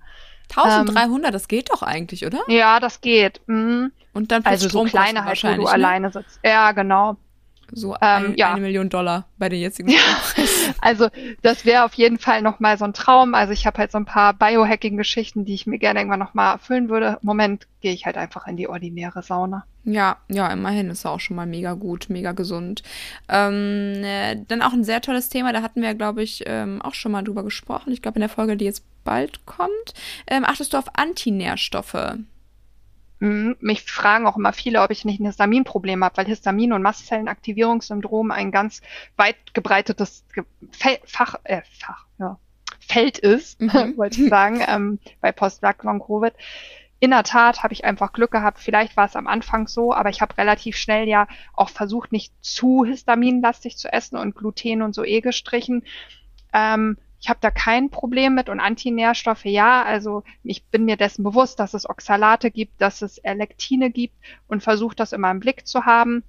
1300, 0.49 1.27
ähm, 1.27 1.33
das 1.33 1.47
geht 1.47 1.71
doch 1.71 1.81
eigentlich, 1.81 2.25
oder? 2.25 2.39
Ja, 2.47 2.79
das 2.79 3.01
geht. 3.01 3.41
Mhm. 3.47 3.91
Und 4.13 4.31
dann 4.31 4.45
also 4.45 4.69
so 4.69 4.83
kleine 4.83 5.25
halt, 5.25 5.43
wo 5.43 5.47
du 5.47 5.63
ne? 5.63 5.69
alleine 5.69 6.11
sitzt. 6.11 6.39
Ja, 6.43 6.71
genau. 6.71 7.17
So 7.75 7.95
ein, 7.99 8.25
ähm, 8.25 8.33
ja. 8.37 8.51
eine 8.51 8.61
Million 8.61 8.89
Dollar 8.89 9.25
bei 9.37 9.49
den 9.49 9.59
jetzigen 9.59 9.89
ja. 9.89 9.99
Also 10.81 11.09
das 11.41 11.65
wäre 11.65 11.85
auf 11.85 11.95
jeden 11.95 12.19
Fall 12.19 12.43
nochmal 12.43 12.77
so 12.77 12.85
ein 12.85 12.93
Traum. 12.93 13.33
Also 13.33 13.51
ich 13.51 13.65
habe 13.65 13.79
halt 13.79 13.91
so 13.91 13.97
ein 13.97 14.05
paar 14.05 14.33
Biohacking-Geschichten, 14.33 15.43
die 15.45 15.55
ich 15.55 15.65
mir 15.65 15.79
gerne 15.79 15.99
irgendwann 15.99 16.19
nochmal 16.19 16.53
erfüllen 16.53 16.89
würde. 16.89 17.17
Im 17.21 17.25
Moment 17.25 17.67
gehe 17.81 17.93
ich 17.93 18.05
halt 18.05 18.17
einfach 18.17 18.45
in 18.45 18.57
die 18.57 18.67
ordinäre 18.67 19.23
Sauna. 19.23 19.65
Ja, 19.85 20.17
ja, 20.29 20.47
immerhin 20.49 20.89
ist 20.89 21.05
auch 21.05 21.19
schon 21.19 21.35
mal 21.35 21.47
mega 21.47 21.73
gut, 21.73 22.07
mega 22.09 22.31
gesund. 22.31 22.83
Ähm, 23.27 24.03
äh, 24.03 24.37
dann 24.47 24.61
auch 24.61 24.73
ein 24.73 24.83
sehr 24.83 25.01
tolles 25.01 25.29
Thema, 25.29 25.51
da 25.51 25.61
hatten 25.61 25.81
wir, 25.81 25.93
glaube 25.93 26.23
ich, 26.23 26.43
ähm, 26.45 26.81
auch 26.81 26.93
schon 26.93 27.11
mal 27.11 27.23
drüber 27.23 27.43
gesprochen. 27.43 27.91
Ich 27.91 28.01
glaube, 28.01 28.15
in 28.15 28.21
der 28.21 28.29
Folge, 28.29 28.55
die 28.55 28.65
jetzt 28.65 28.85
bald 29.03 29.45
kommt. 29.45 29.93
Ähm, 30.27 30.45
achtest 30.45 30.73
du 30.73 30.77
auf 30.77 30.85
Antinährstoffe? 30.95 32.17
Mich 33.23 33.83
fragen 33.83 34.27
auch 34.27 34.35
immer 34.35 34.51
viele, 34.51 34.81
ob 34.81 34.91
ich 34.91 35.05
nicht 35.05 35.21
ein 35.21 35.25
Histaminproblem 35.25 36.03
habe, 36.03 36.17
weil 36.17 36.25
Histamin- 36.25 36.73
und 36.73 36.81
Mastzellenaktivierungssyndrom 36.81 38.31
ein 38.31 38.51
ganz 38.51 38.81
weit 39.15 39.53
gebreitetes 39.53 40.25
Fach, 41.05 41.35
äh, 41.45 41.61
Fach, 41.79 42.05
ja, 42.19 42.37
Feld 42.81 43.19
ist, 43.19 43.61
mhm. 43.61 43.93
wollte 43.97 44.21
ich 44.21 44.29
sagen, 44.29 44.61
ähm, 44.67 44.99
bei 45.21 45.31
Post-Long-Covid. 45.31 46.33
In 46.99 47.11
der 47.11 47.23
Tat 47.23 47.63
habe 47.63 47.73
ich 47.73 47.85
einfach 47.85 48.11
Glück 48.11 48.31
gehabt. 48.31 48.59
Vielleicht 48.59 48.97
war 48.97 49.05
es 49.05 49.15
am 49.15 49.27
Anfang 49.27 49.69
so, 49.69 49.93
aber 49.93 50.09
ich 50.09 50.19
habe 50.19 50.37
relativ 50.37 50.75
schnell 50.75 51.07
ja 51.07 51.29
auch 51.53 51.69
versucht, 51.69 52.11
nicht 52.11 52.33
zu 52.41 52.83
histaminlastig 52.83 53.77
zu 53.77 53.91
essen 53.91 54.17
und 54.17 54.35
Gluten 54.35 54.81
und 54.81 54.93
so 54.93 55.05
eh 55.05 55.21
gestrichen. 55.21 55.85
Ähm, 56.51 56.97
ich 57.23 57.29
habe 57.29 57.39
da 57.39 57.51
kein 57.51 57.89
Problem 57.89 58.35
mit 58.35 58.49
und 58.49 58.59
Antinährstoffe 58.59 59.45
ja. 59.45 59.81
Also 59.81 60.23
ich 60.43 60.65
bin 60.65 60.83
mir 60.83 60.97
dessen 60.97 61.23
bewusst, 61.23 61.57
dass 61.57 61.73
es 61.73 61.89
Oxalate 61.89 62.51
gibt, 62.51 62.81
dass 62.81 63.01
es 63.01 63.17
Elektine 63.17 63.91
gibt 63.91 64.13
und 64.49 64.61
versuche 64.61 64.97
das 64.97 65.13
immer 65.13 65.31
im 65.31 65.39
Blick 65.39 65.65
zu 65.65 65.85
haben. 65.85 66.23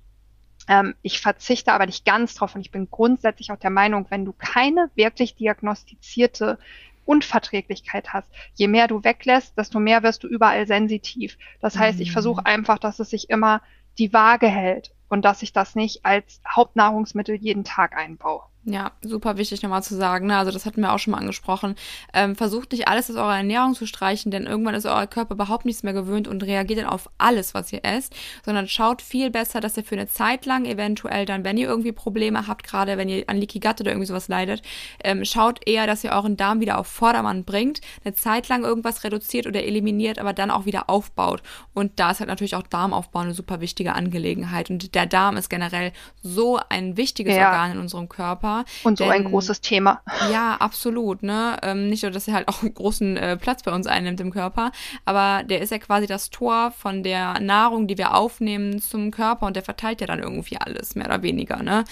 Ähm, 0.68 0.94
ich 1.02 1.20
verzichte 1.20 1.72
aber 1.72 1.86
nicht 1.86 2.04
ganz 2.04 2.36
drauf 2.36 2.54
und 2.54 2.60
ich 2.60 2.70
bin 2.70 2.88
grundsätzlich 2.92 3.50
auch 3.50 3.58
der 3.58 3.70
Meinung, 3.70 4.06
wenn 4.10 4.24
du 4.24 4.32
keine 4.32 4.88
wirklich 4.94 5.34
diagnostizierte 5.34 6.60
Unverträglichkeit 7.06 8.12
hast. 8.12 8.30
Je 8.54 8.68
mehr 8.68 8.86
du 8.86 9.02
weglässt, 9.02 9.58
desto 9.58 9.80
mehr 9.80 10.04
wirst 10.04 10.22
du 10.22 10.28
überall 10.28 10.68
sensitiv. 10.68 11.38
Das 11.60 11.76
heißt, 11.76 11.98
ich 11.98 12.12
versuche 12.12 12.42
mhm. 12.42 12.46
einfach, 12.46 12.78
dass 12.78 13.00
es 13.00 13.10
sich 13.10 13.30
immer 13.30 13.62
die 13.98 14.12
Waage 14.12 14.46
hält 14.46 14.92
und 15.08 15.24
dass 15.24 15.42
ich 15.42 15.52
das 15.52 15.74
nicht 15.74 16.06
als 16.06 16.40
Hauptnahrungsmittel 16.48 17.34
jeden 17.34 17.64
Tag 17.64 17.96
einbaue. 17.96 18.44
Ja, 18.66 18.92
super 19.02 19.36
wichtig 19.36 19.62
nochmal 19.62 19.82
zu 19.82 19.94
sagen. 19.94 20.28
Ne? 20.28 20.38
Also 20.38 20.50
das 20.50 20.64
hatten 20.64 20.80
wir 20.80 20.94
auch 20.94 20.98
schon 20.98 21.10
mal 21.10 21.18
angesprochen. 21.18 21.74
Ähm, 22.14 22.34
versucht 22.34 22.72
nicht 22.72 22.88
alles 22.88 23.10
aus 23.10 23.16
eurer 23.16 23.36
Ernährung 23.36 23.74
zu 23.74 23.84
streichen, 23.86 24.30
denn 24.30 24.46
irgendwann 24.46 24.74
ist 24.74 24.86
euer 24.86 25.06
Körper 25.06 25.34
überhaupt 25.34 25.66
nichts 25.66 25.82
mehr 25.82 25.92
gewöhnt 25.92 26.28
und 26.28 26.42
reagiert 26.42 26.80
dann 26.80 26.86
auf 26.86 27.10
alles, 27.18 27.52
was 27.52 27.70
ihr 27.74 27.84
esst, 27.84 28.14
sondern 28.42 28.66
schaut 28.66 29.02
viel 29.02 29.30
besser, 29.30 29.60
dass 29.60 29.76
ihr 29.76 29.84
für 29.84 29.96
eine 29.96 30.06
Zeit 30.06 30.46
lang 30.46 30.64
eventuell 30.64 31.26
dann, 31.26 31.44
wenn 31.44 31.58
ihr 31.58 31.68
irgendwie 31.68 31.92
Probleme 31.92 32.46
habt, 32.46 32.64
gerade 32.64 32.96
wenn 32.96 33.10
ihr 33.10 33.24
an 33.26 33.36
Leaky 33.36 33.60
Gut 33.60 33.82
oder 33.82 33.90
irgendwie 33.90 34.06
sowas 34.06 34.28
leidet, 34.28 34.62
ähm, 35.02 35.26
schaut 35.26 35.60
eher, 35.66 35.86
dass 35.86 36.02
ihr 36.02 36.12
euren 36.12 36.38
Darm 36.38 36.60
wieder 36.60 36.78
auf 36.78 36.86
Vordermann 36.86 37.44
bringt, 37.44 37.82
eine 38.02 38.14
Zeit 38.14 38.48
lang 38.48 38.64
irgendwas 38.64 39.04
reduziert 39.04 39.46
oder 39.46 39.62
eliminiert, 39.62 40.18
aber 40.18 40.32
dann 40.32 40.50
auch 40.50 40.64
wieder 40.64 40.88
aufbaut. 40.88 41.42
Und 41.74 42.00
da 42.00 42.12
ist 42.12 42.20
halt 42.20 42.28
natürlich 42.28 42.56
auch 42.56 42.62
Darmaufbau 42.62 43.20
eine 43.20 43.34
super 43.34 43.60
wichtige 43.60 43.94
Angelegenheit. 43.94 44.70
Und 44.70 44.94
der 44.94 45.04
Darm 45.04 45.36
ist 45.36 45.50
generell 45.50 45.92
so 46.22 46.58
ein 46.70 46.96
wichtiges 46.96 47.36
ja. 47.36 47.50
Organ 47.50 47.72
in 47.72 47.78
unserem 47.78 48.08
Körper 48.08 48.53
und 48.84 48.98
so 48.98 49.04
Denn, 49.04 49.12
ein 49.12 49.24
großes 49.24 49.60
Thema. 49.60 50.02
Ja, 50.30 50.56
absolut. 50.58 51.22
Ne? 51.22 51.56
Ähm, 51.62 51.88
nicht 51.88 52.02
nur, 52.02 52.10
dass 52.10 52.28
er 52.28 52.34
halt 52.34 52.48
auch 52.48 52.62
einen 52.62 52.72
großen 52.72 53.16
äh, 53.16 53.36
Platz 53.36 53.62
bei 53.62 53.72
uns 53.72 53.86
einnimmt 53.86 54.20
im 54.20 54.32
Körper, 54.32 54.72
aber 55.04 55.44
der 55.44 55.60
ist 55.60 55.70
ja 55.70 55.78
quasi 55.78 56.06
das 56.06 56.30
Tor 56.30 56.70
von 56.70 57.02
der 57.02 57.40
Nahrung, 57.40 57.86
die 57.86 57.98
wir 57.98 58.14
aufnehmen 58.14 58.80
zum 58.80 59.10
Körper 59.10 59.46
und 59.46 59.56
der 59.56 59.62
verteilt 59.62 60.00
ja 60.00 60.06
dann 60.06 60.20
irgendwie 60.20 60.56
alles, 60.56 60.94
mehr 60.94 61.06
oder 61.06 61.22
weniger. 61.22 61.62
Ne? 61.62 61.84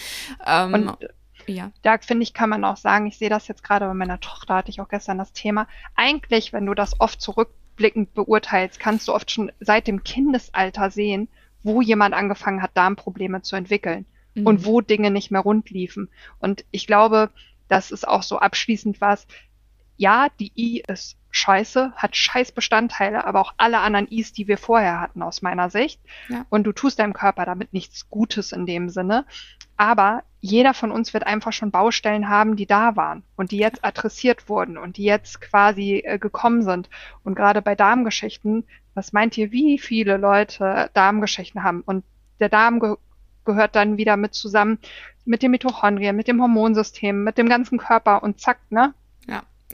Ähm, 0.46 0.74
und 0.74 0.96
ja. 1.46 1.72
Da 1.82 1.98
finde 1.98 2.22
ich, 2.22 2.34
kann 2.34 2.50
man 2.50 2.64
auch 2.64 2.76
sagen, 2.76 3.06
ich 3.06 3.18
sehe 3.18 3.30
das 3.30 3.48
jetzt 3.48 3.64
gerade 3.64 3.86
bei 3.86 3.94
meiner 3.94 4.20
Tochter, 4.20 4.54
hatte 4.54 4.70
ich 4.70 4.80
auch 4.80 4.88
gestern 4.88 5.18
das 5.18 5.32
Thema. 5.32 5.66
Eigentlich, 5.96 6.52
wenn 6.52 6.66
du 6.66 6.74
das 6.74 7.00
oft 7.00 7.20
zurückblickend 7.20 8.14
beurteilst, 8.14 8.78
kannst 8.78 9.08
du 9.08 9.14
oft 9.14 9.30
schon 9.30 9.50
seit 9.60 9.86
dem 9.86 10.04
Kindesalter 10.04 10.90
sehen, 10.90 11.28
wo 11.62 11.80
jemand 11.80 12.14
angefangen 12.14 12.62
hat, 12.62 12.72
Darmprobleme 12.74 13.42
zu 13.42 13.56
entwickeln 13.56 14.06
mhm. 14.34 14.46
und 14.46 14.64
wo 14.64 14.80
Dinge 14.80 15.10
nicht 15.10 15.30
mehr 15.30 15.40
rund 15.40 15.70
liefen. 15.70 16.08
Und 16.38 16.64
ich 16.70 16.86
glaube, 16.86 17.30
das 17.68 17.90
ist 17.90 18.06
auch 18.06 18.22
so 18.22 18.38
abschließend 18.38 19.00
was. 19.00 19.26
Ja, 19.96 20.28
die 20.40 20.52
I 20.56 20.82
ist 20.86 21.16
scheiße, 21.30 21.92
hat 21.96 22.16
scheiß 22.16 22.52
Bestandteile, 22.52 23.24
aber 23.24 23.40
auch 23.40 23.54
alle 23.56 23.78
anderen 23.78 24.08
Is, 24.08 24.32
die 24.32 24.48
wir 24.48 24.58
vorher 24.58 25.00
hatten, 25.00 25.22
aus 25.22 25.42
meiner 25.42 25.70
Sicht. 25.70 26.00
Ja. 26.28 26.44
Und 26.50 26.64
du 26.64 26.72
tust 26.72 26.98
deinem 26.98 27.14
Körper 27.14 27.44
damit 27.44 27.72
nichts 27.72 28.08
Gutes 28.10 28.52
in 28.52 28.66
dem 28.66 28.88
Sinne. 28.90 29.24
Aber 29.76 30.22
jeder 30.40 30.74
von 30.74 30.90
uns 30.90 31.14
wird 31.14 31.26
einfach 31.26 31.52
schon 31.52 31.70
Baustellen 31.70 32.28
haben, 32.28 32.56
die 32.56 32.66
da 32.66 32.96
waren 32.96 33.22
und 33.36 33.50
die 33.50 33.56
jetzt 33.56 33.84
adressiert 33.84 34.48
wurden 34.48 34.76
und 34.76 34.96
die 34.96 35.04
jetzt 35.04 35.40
quasi 35.40 36.02
äh, 36.04 36.18
gekommen 36.18 36.62
sind. 36.62 36.90
Und 37.24 37.34
gerade 37.34 37.62
bei 37.62 37.74
Darmgeschichten, 37.74 38.64
was 38.94 39.12
meint 39.12 39.38
ihr, 39.38 39.50
wie 39.50 39.78
viele 39.78 40.18
Leute 40.18 40.90
Darmgeschichten 40.92 41.62
haben? 41.62 41.80
Und 41.80 42.04
der 42.38 42.50
Darm 42.50 42.80
gehört 43.44 43.76
dann 43.76 43.96
wieder 43.96 44.16
mit 44.16 44.34
zusammen 44.34 44.78
mit 45.24 45.42
den 45.42 45.52
Mitochondrien, 45.52 46.16
mit 46.16 46.28
dem 46.28 46.40
Hormonsystem, 46.40 47.22
mit 47.24 47.38
dem 47.38 47.48
ganzen 47.48 47.78
Körper 47.78 48.22
und 48.22 48.40
zack, 48.40 48.58
ne? 48.70 48.94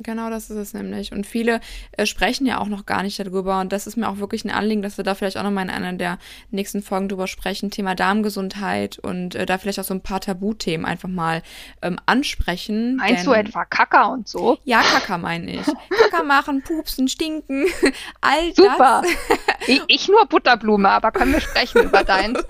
Genau 0.03 0.31
das 0.31 0.51
ist 0.51 0.57
es 0.57 0.75
nämlich. 0.75 1.13
Und 1.13 1.27
viele 1.27 1.61
äh, 1.93 2.07
sprechen 2.07 2.47
ja 2.47 2.59
auch 2.59 2.69
noch 2.69 2.87
gar 2.87 3.03
nicht 3.03 3.19
darüber. 3.19 3.61
Und 3.61 3.73
das 3.73 3.87
ist 3.87 3.97
mir 3.97 4.09
auch 4.09 4.19
wirklich 4.19 4.45
ein 4.45 4.51
Anliegen, 4.51 4.83
dass 4.83 4.97
wir 4.97 5.05
da 5.05 5.15
vielleicht 5.15 5.37
auch 5.37 5.43
nochmal 5.43 5.65
in 5.65 5.71
einer 5.71 5.93
der 5.93 6.19
nächsten 6.51 6.83
Folgen 6.83 7.09
drüber 7.09 7.27
sprechen. 7.27 7.71
Thema 7.71 7.95
Darmgesundheit 7.95 8.99
und 8.99 9.35
äh, 9.35 9.47
da 9.47 9.59
vielleicht 9.59 9.81
auch 9.81 9.85
so 9.85 9.95
ein 9.95 10.03
paar 10.03 10.21
Tabuthemen 10.21 10.87
einfach 10.87 11.09
mal 11.09 11.43
ähm, 11.83 11.99
ansprechen. 12.07 12.97
Meinst 12.97 13.27
denn, 13.27 13.33
du 13.33 13.39
etwa 13.39 13.65
Kacker 13.65 14.11
und 14.11 14.29
so? 14.29 14.59
Ja, 14.65 14.83
Kacker 14.83 15.19
meine 15.19 15.51
ich. 15.53 15.67
Kacker 16.11 16.25
machen, 16.25 16.63
pupsen, 16.63 17.09
stinken, 17.09 17.67
all 18.21 18.55
Super. 18.55 19.03
das. 19.03 19.39
ich, 19.67 19.83
ich 19.89 20.09
nur 20.09 20.27
Butterblume, 20.27 20.89
aber 20.89 21.11
können 21.13 21.33
wir 21.33 21.41
sprechen 21.41 21.83
über 21.85 22.05
deins. 22.05 22.41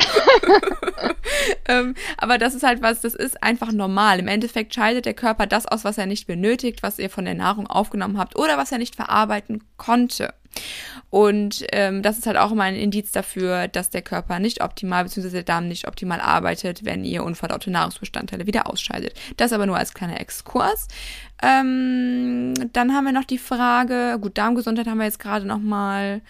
ähm, 1.66 1.94
aber 2.16 2.38
das 2.38 2.54
ist 2.54 2.62
halt 2.62 2.82
was, 2.82 3.00
das 3.00 3.14
ist 3.14 3.42
einfach 3.42 3.72
normal. 3.72 4.18
Im 4.18 4.28
Endeffekt 4.28 4.74
scheidet 4.74 5.06
der 5.06 5.14
Körper 5.14 5.46
das 5.46 5.66
aus, 5.66 5.84
was 5.84 5.98
er 5.98 6.06
nicht 6.06 6.26
benötigt, 6.26 6.82
was 6.82 6.98
ihr 6.98 7.10
von 7.10 7.24
der 7.24 7.34
Nahrung 7.38 7.66
aufgenommen 7.66 8.18
habt 8.18 8.36
oder 8.36 8.58
was 8.58 8.72
er 8.72 8.78
nicht 8.78 8.96
verarbeiten 8.96 9.64
konnte. 9.76 10.34
Und 11.10 11.64
ähm, 11.72 12.02
das 12.02 12.18
ist 12.18 12.26
halt 12.26 12.36
auch 12.36 12.52
immer 12.52 12.64
ein 12.64 12.74
Indiz 12.74 13.12
dafür, 13.12 13.68
dass 13.68 13.90
der 13.90 14.02
Körper 14.02 14.38
nicht 14.38 14.62
optimal 14.62 15.04
bzw. 15.04 15.30
der 15.30 15.42
Darm 15.42 15.68
nicht 15.68 15.88
optimal 15.88 16.20
arbeitet, 16.20 16.84
wenn 16.84 17.04
ihr 17.04 17.24
unverdaute 17.24 17.70
Nahrungsbestandteile 17.70 18.46
wieder 18.46 18.68
ausscheidet. 18.68 19.14
Das 19.36 19.52
aber 19.52 19.66
nur 19.66 19.78
als 19.78 19.94
kleiner 19.94 20.20
Exkurs. 20.20 20.88
Ähm, 21.42 22.54
dann 22.72 22.94
haben 22.94 23.04
wir 23.04 23.12
noch 23.12 23.24
die 23.24 23.38
Frage, 23.38 24.18
gut, 24.20 24.36
Darmgesundheit 24.36 24.86
haben 24.86 24.98
wir 24.98 25.04
jetzt 25.04 25.20
gerade 25.20 25.46
nochmal 25.46 26.20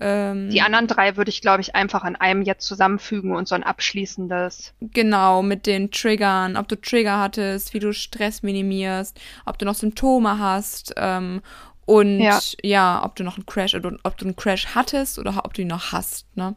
ähm, 0.00 0.50
die 0.50 0.60
anderen 0.60 0.86
drei 0.86 1.16
würde 1.16 1.30
ich, 1.30 1.40
glaube 1.40 1.60
ich, 1.60 1.74
einfach 1.74 2.04
in 2.04 2.14
einem 2.16 2.42
jetzt 2.42 2.66
zusammenfügen 2.66 3.34
und 3.34 3.48
so 3.48 3.54
ein 3.54 3.64
abschließendes. 3.64 4.72
Genau, 4.80 5.42
mit 5.42 5.66
den 5.66 5.90
Triggern, 5.90 6.56
ob 6.56 6.68
du 6.68 6.80
Trigger 6.80 7.18
hattest, 7.18 7.74
wie 7.74 7.80
du 7.80 7.92
Stress 7.92 8.42
minimierst, 8.42 9.18
ob 9.44 9.58
du 9.58 9.64
noch 9.64 9.74
Symptome 9.74 10.38
hast 10.38 10.94
ähm, 10.96 11.42
und 11.84 12.20
ja. 12.20 12.38
ja, 12.62 13.04
ob 13.04 13.16
du 13.16 13.24
noch 13.24 13.36
einen 13.36 13.46
Crash 13.46 13.74
oder 13.74 13.96
ob 14.04 14.16
du 14.18 14.26
einen 14.26 14.36
Crash 14.36 14.68
hattest 14.74 15.18
oder 15.18 15.44
ob 15.44 15.54
du 15.54 15.62
ihn 15.62 15.68
noch 15.68 15.90
hast. 15.92 16.26
Ne? 16.36 16.54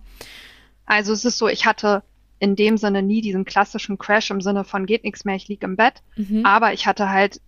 Also 0.85 1.13
es 1.13 1.25
ist 1.25 1.37
so, 1.37 1.47
ich 1.47 1.65
hatte 1.65 2.03
in 2.37 2.55
dem 2.55 2.77
Sinne 2.77 3.03
nie 3.03 3.21
diesen 3.21 3.45
klassischen 3.45 3.97
Crash 3.97 4.31
im 4.31 4.41
Sinne 4.41 4.63
von 4.63 4.85
geht 4.85 5.03
nichts 5.03 5.25
mehr, 5.25 5.35
ich 5.35 5.47
lieg 5.47 5.63
im 5.63 5.75
Bett. 5.75 6.01
Mhm. 6.15 6.43
Aber 6.45 6.73
ich 6.73 6.87
hatte 6.87 7.09
halt 7.09 7.39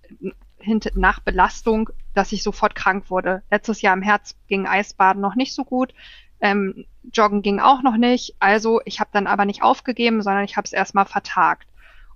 nach 0.96 1.20
Belastung, 1.20 1.90
dass 2.14 2.32
ich 2.32 2.44
sofort 2.44 2.76
krank 2.76 3.10
wurde. 3.10 3.44
Letztes 3.52 3.82
Jahr 3.82 3.96
im 3.96 4.02
Herz 4.02 4.36
ging 4.48 4.68
Eisbaden 4.68 5.22
noch 5.22 5.36
nicht 5.36 5.54
so 5.54 5.64
gut. 5.64 5.94
Ähm, 6.42 6.86
Joggen 7.12 7.42
ging 7.42 7.60
auch 7.60 7.82
noch 7.82 7.98
nicht. 7.98 8.36
Also 8.40 8.82
ich 8.86 9.00
habe 9.00 9.10
dann 9.14 9.28
aber 9.28 9.46
nicht 9.46 9.64
aufgegeben, 9.64 10.22
sondern 10.22 10.44
ich 10.44 10.58
habe 10.58 10.66
es 10.66 10.74
erstmal 10.74 11.06
vertagt. 11.06 11.68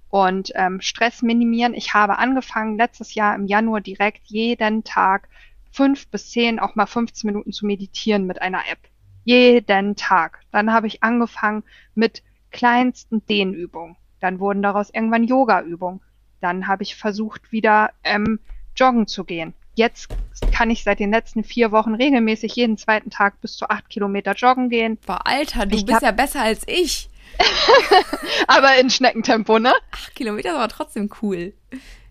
Und 0.10 0.52
ähm, 0.56 0.80
Stress 0.82 1.22
minimieren. 1.22 1.74
Ich 1.74 1.94
habe 1.94 2.18
angefangen 2.18 2.78
letztes 2.78 3.14
Jahr 3.14 3.36
im 3.36 3.46
Januar 3.46 3.82
direkt 3.82 4.28
jeden 4.28 4.84
Tag 4.84 5.28
fünf 5.72 6.08
bis 6.08 6.32
zehn, 6.32 6.60
auch 6.60 6.76
mal 6.76 6.86
15 6.86 7.28
Minuten 7.28 7.52
zu 7.52 7.66
meditieren 7.66 8.26
mit 8.26 8.42
einer 8.42 8.62
App. 8.72 8.80
Jeden 9.26 9.96
Tag. 9.96 10.40
Dann 10.52 10.72
habe 10.72 10.88
ich 10.88 11.04
angefangen 11.04 11.64
mit 11.94 12.24
kleinsten 12.52 13.26
Dehnübungen. 13.26 13.98
Dann 14.20 14.40
wurden 14.40 14.62
daraus 14.62 14.90
irgendwann 14.90 15.26
Yoga-Übungen. 15.26 16.02
Dann 16.42 16.68
habe 16.68 16.84
ich 16.84 16.96
versucht, 16.96 17.52
wieder 17.52 17.92
ähm, 18.04 18.40
joggen 18.76 19.08
zu 19.08 19.24
gehen. 19.24 19.54
Jetzt 19.76 20.10
kann 20.52 20.72
ich 20.72 20.84
seit 20.84 21.00
den 21.00 21.12
letzten 21.12 21.44
vier 21.44 21.72
Wochen 21.72 21.94
regelmäßig 21.94 22.56
jeden 22.56 22.78
zweiten 22.78 23.12
Tag 23.12 23.40
bis 23.42 23.56
zu 23.56 23.70
acht 23.70 23.90
Kilometer 23.90 24.34
joggen 24.34 24.70
gehen. 24.70 24.98
Boah, 25.06 25.22
Alter, 25.26 25.66
du 25.66 25.76
ich 25.76 25.86
bist 25.86 26.02
ja 26.02 26.12
besser 26.12 26.42
als 26.42 26.64
ich. 26.68 27.10
aber 28.48 28.78
in 28.80 28.90
Schneckentempo, 28.90 29.60
ne? 29.60 29.74
Acht 29.92 30.16
Kilometer 30.16 30.50
ist 30.50 30.56
aber 30.56 30.70
trotzdem 30.70 31.12
cool. 31.22 31.54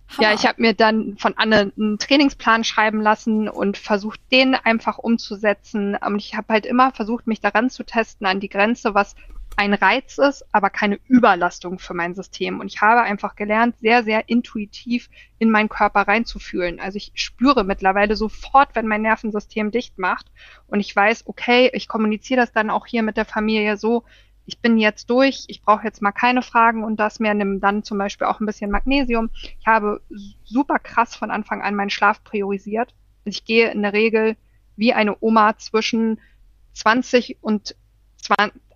Hammer. 0.09 0.29
Ja, 0.29 0.35
ich 0.35 0.47
habe 0.47 0.63
mir 0.63 0.75
dann 0.75 1.17
von 1.19 1.35
Anne 1.37 1.73
einen 1.77 1.99
Trainingsplan 1.99 2.63
schreiben 2.63 3.01
lassen 3.01 3.49
und 3.49 3.77
versucht, 3.77 4.21
den 4.31 4.55
einfach 4.55 4.99
umzusetzen. 4.99 5.97
Und 5.97 6.19
ich 6.19 6.37
habe 6.37 6.53
halt 6.53 6.67
immer 6.67 6.93
versucht, 6.93 7.27
mich 7.27 7.41
daran 7.41 7.71
zu 7.71 7.85
testen, 7.85 8.27
an 8.27 8.39
die 8.39 8.49
Grenze, 8.49 8.95
was 8.95 9.17
ein 9.57 9.73
Reiz 9.75 10.19
ist, 10.19 10.45
aber 10.53 10.71
keine 10.71 11.01
Überlastung 11.09 11.79
für 11.79 11.95
mein 11.95 12.15
System. 12.15 12.61
Und 12.61 12.67
ich 12.67 12.83
habe 12.83 13.01
einfach 13.03 13.37
gelernt, 13.37 13.77
sehr, 13.79 14.05
sehr 14.05 14.29
intuitiv 14.29 15.09
in 15.39 15.51
meinen 15.51 15.71
Körper 15.71 16.03
reinzufühlen. 16.03 16.79
Also 16.79 16.97
ich 16.97 17.13
spüre 17.15 17.65
mittlerweile 17.65 18.17
sofort, 18.17 18.75
wenn 18.75 18.87
mein 18.87 19.03
Nervensystem 19.03 19.71
dicht 19.71 19.99
macht. 19.99 20.31
Und 20.67 20.81
ich 20.81 20.95
weiß, 20.95 21.27
okay, 21.27 21.71
ich 21.73 21.89
kommuniziere 21.89 22.41
das 22.41 22.53
dann 22.53 22.71
auch 22.71 22.87
hier 22.87 23.03
mit 23.03 23.17
der 23.17 23.25
Familie 23.25 23.77
so, 23.77 24.05
ich 24.47 24.61
bin 24.61 24.79
jetzt 24.79 25.11
durch, 25.11 25.45
ich 25.49 25.61
brauche 25.63 25.85
jetzt 25.85 26.01
mal 26.01 26.13
keine 26.13 26.41
Fragen 26.41 26.85
und 26.85 27.01
das 27.01 27.19
mehr, 27.19 27.35
nimm 27.35 27.61
dann 27.61 27.83
zum 27.83 27.99
Beispiel 27.99 28.29
auch 28.29 28.39
ein 28.39 28.47
bisschen 28.47 28.71
Magnesium. 28.71 29.29
Ich 29.61 29.67
habe 29.67 30.01
super 30.45 30.79
krass 30.79 31.17
von 31.17 31.33
Anfang 31.33 31.63
an 31.63 31.75
meinen 31.75 31.91
Schlaf 31.91 32.23
priorisiert. 32.23 32.95
Ich 33.25 33.45
gehe 33.45 33.71
in 33.73 33.83
der 33.83 33.93
Regel 33.93 34.37
wie 34.77 34.93
eine 34.93 35.17
Oma 35.21 35.59
zwischen 35.59 36.21
20 36.75 37.39
und 37.41 37.75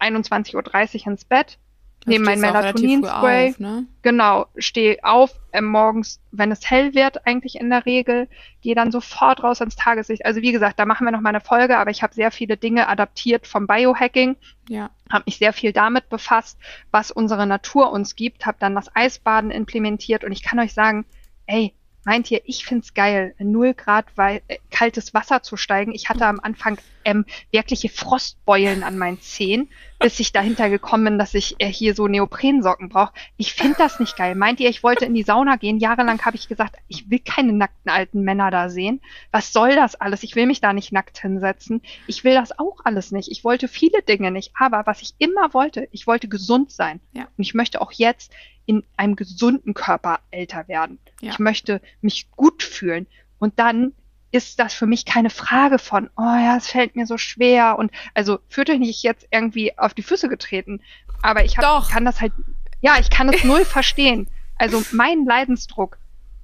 21.30 0.00 1.00
Uhr 1.00 1.06
ins 1.08 1.24
Bett, 1.24 1.58
nehme 2.06 2.24
mein 2.24 2.40
Melatonin-Spray, 2.40 3.54
ne? 3.58 3.86
genau, 4.02 4.46
stehe 4.56 4.98
auf 5.02 5.32
äh, 5.52 5.60
morgens, 5.60 6.20
wenn 6.30 6.50
es 6.50 6.68
hell 6.68 6.94
wird, 6.94 7.26
eigentlich 7.26 7.56
in 7.56 7.70
der 7.70 7.84
Regel, 7.84 8.28
gehe 8.62 8.74
dann 8.74 8.90
sofort 8.90 9.42
raus 9.42 9.60
ans 9.60 9.76
Tageslicht. 9.76 10.24
Also 10.24 10.40
wie 10.40 10.52
gesagt, 10.52 10.78
da 10.78 10.86
machen 10.86 11.04
wir 11.06 11.12
noch 11.12 11.20
mal 11.20 11.30
eine 11.30 11.40
Folge, 11.40 11.76
aber 11.78 11.90
ich 11.90 12.02
habe 12.02 12.14
sehr 12.14 12.30
viele 12.30 12.56
Dinge 12.56 12.88
adaptiert 12.88 13.46
vom 13.46 13.66
Biohacking, 13.66 14.36
ja. 14.68 14.90
habe 15.10 15.24
mich 15.26 15.38
sehr 15.38 15.52
viel 15.52 15.72
damit 15.72 16.08
befasst, 16.08 16.58
was 16.90 17.10
unsere 17.10 17.46
Natur 17.46 17.92
uns 17.92 18.16
gibt, 18.16 18.46
habe 18.46 18.56
dann 18.60 18.74
das 18.74 18.94
Eisbaden 18.94 19.50
implementiert 19.50 20.24
und 20.24 20.32
ich 20.32 20.42
kann 20.42 20.58
euch 20.58 20.72
sagen, 20.72 21.04
ey, 21.46 21.74
meint 22.04 22.30
ihr, 22.30 22.40
ich 22.44 22.64
find's 22.64 22.94
geil, 22.94 23.34
null 23.38 23.74
Grad 23.74 24.06
weil, 24.16 24.42
äh, 24.48 24.58
kaltes 24.70 25.14
Wasser 25.14 25.42
zu 25.42 25.56
steigen. 25.56 25.92
Ich 25.92 26.08
hatte 26.08 26.26
am 26.26 26.40
Anfang 26.40 26.78
ähm, 27.04 27.24
wirkliche 27.50 27.88
Frostbeulen 27.88 28.82
an 28.82 28.98
meinen 28.98 29.20
Zehen, 29.20 29.68
bis 29.98 30.20
ich 30.20 30.32
dahinter 30.32 30.70
gekommen 30.70 31.04
bin, 31.04 31.18
dass 31.18 31.34
ich 31.34 31.56
äh, 31.58 31.66
hier 31.66 31.94
so 31.94 32.08
Neoprensocken 32.08 32.88
brauche. 32.88 33.12
Ich 33.36 33.54
find 33.54 33.78
das 33.78 34.00
nicht 34.00 34.16
geil. 34.16 34.34
Meint 34.34 34.60
ihr, 34.60 34.68
ich 34.68 34.82
wollte 34.82 35.04
in 35.04 35.14
die 35.14 35.22
Sauna 35.22 35.56
gehen? 35.56 35.78
Jahrelang 35.78 36.20
habe 36.24 36.36
ich 36.36 36.48
gesagt, 36.48 36.76
ich 36.88 37.10
will 37.10 37.20
keine 37.20 37.52
nackten 37.52 37.90
alten 37.90 38.22
Männer 38.22 38.50
da 38.50 38.68
sehen. 38.68 39.00
Was 39.30 39.52
soll 39.52 39.74
das 39.74 39.94
alles? 39.94 40.22
Ich 40.22 40.36
will 40.36 40.46
mich 40.46 40.60
da 40.60 40.72
nicht 40.72 40.92
nackt 40.92 41.20
hinsetzen. 41.20 41.82
Ich 42.06 42.24
will 42.24 42.34
das 42.34 42.58
auch 42.58 42.78
alles 42.84 43.12
nicht. 43.12 43.30
Ich 43.30 43.44
wollte 43.44 43.68
viele 43.68 44.02
Dinge 44.02 44.30
nicht. 44.30 44.52
Aber 44.58 44.86
was 44.86 45.02
ich 45.02 45.14
immer 45.18 45.54
wollte, 45.54 45.88
ich 45.92 46.06
wollte 46.06 46.28
gesund 46.28 46.70
sein. 46.70 47.00
Ja. 47.12 47.22
Und 47.22 47.42
ich 47.42 47.54
möchte 47.54 47.80
auch 47.80 47.92
jetzt 47.92 48.32
in 48.70 48.84
einem 48.96 49.16
gesunden 49.16 49.74
Körper 49.74 50.20
älter 50.30 50.68
werden. 50.68 51.00
Ja. 51.20 51.32
Ich 51.32 51.40
möchte 51.40 51.80
mich 52.02 52.30
gut 52.30 52.62
fühlen. 52.62 53.08
Und 53.40 53.58
dann 53.58 53.94
ist 54.30 54.60
das 54.60 54.74
für 54.74 54.86
mich 54.86 55.04
keine 55.04 55.28
Frage 55.28 55.80
von, 55.80 56.08
oh 56.16 56.22
ja, 56.22 56.56
es 56.56 56.68
fällt 56.68 56.94
mir 56.94 57.04
so 57.04 57.18
schwer. 57.18 57.80
Und 57.80 57.90
also 58.14 58.38
führt 58.48 58.70
euch 58.70 58.78
nicht 58.78 59.02
jetzt 59.02 59.26
irgendwie 59.32 59.76
auf 59.76 59.92
die 59.92 60.04
Füße 60.04 60.28
getreten. 60.28 60.82
Aber 61.20 61.44
ich 61.44 61.58
hab, 61.58 61.88
kann 61.88 62.04
das 62.04 62.20
halt, 62.20 62.32
ja, 62.80 62.96
ich 63.00 63.10
kann 63.10 63.28
es 63.28 63.42
null 63.42 63.64
verstehen. 63.64 64.28
Also 64.54 64.80
mein 64.92 65.24
Leidensdruck, 65.24 65.98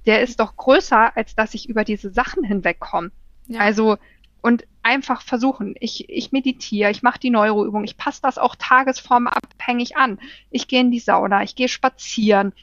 der 0.05 0.21
ist 0.21 0.41
doch 0.41 0.57
größer, 0.57 1.15
als 1.15 1.33
dass 1.33 1.53
ich 1.53 1.69
über 1.69 1.85
diese 1.85 2.11
Sachen 2.11 2.43
hinwegkomme. 2.43 3.11
Ja. 3.47 3.61
Also 3.61 3.97
und 4.41 4.65
einfach 4.83 5.21
versuchen. 5.21 5.75
Ich, 5.79 6.09
ich 6.09 6.31
meditiere, 6.31 6.91
ich 6.91 7.03
mache 7.03 7.19
die 7.19 7.29
Neuroübung, 7.29 7.83
ich 7.83 7.97
passe 7.97 8.21
das 8.21 8.37
auch 8.37 8.55
tagesformabhängig 8.55 9.97
an. 9.97 10.19
Ich 10.49 10.67
gehe 10.67 10.81
in 10.81 10.91
die 10.91 10.99
Sauna, 10.99 11.43
ich 11.43 11.55
gehe 11.55 11.67
spazieren, 11.67 12.53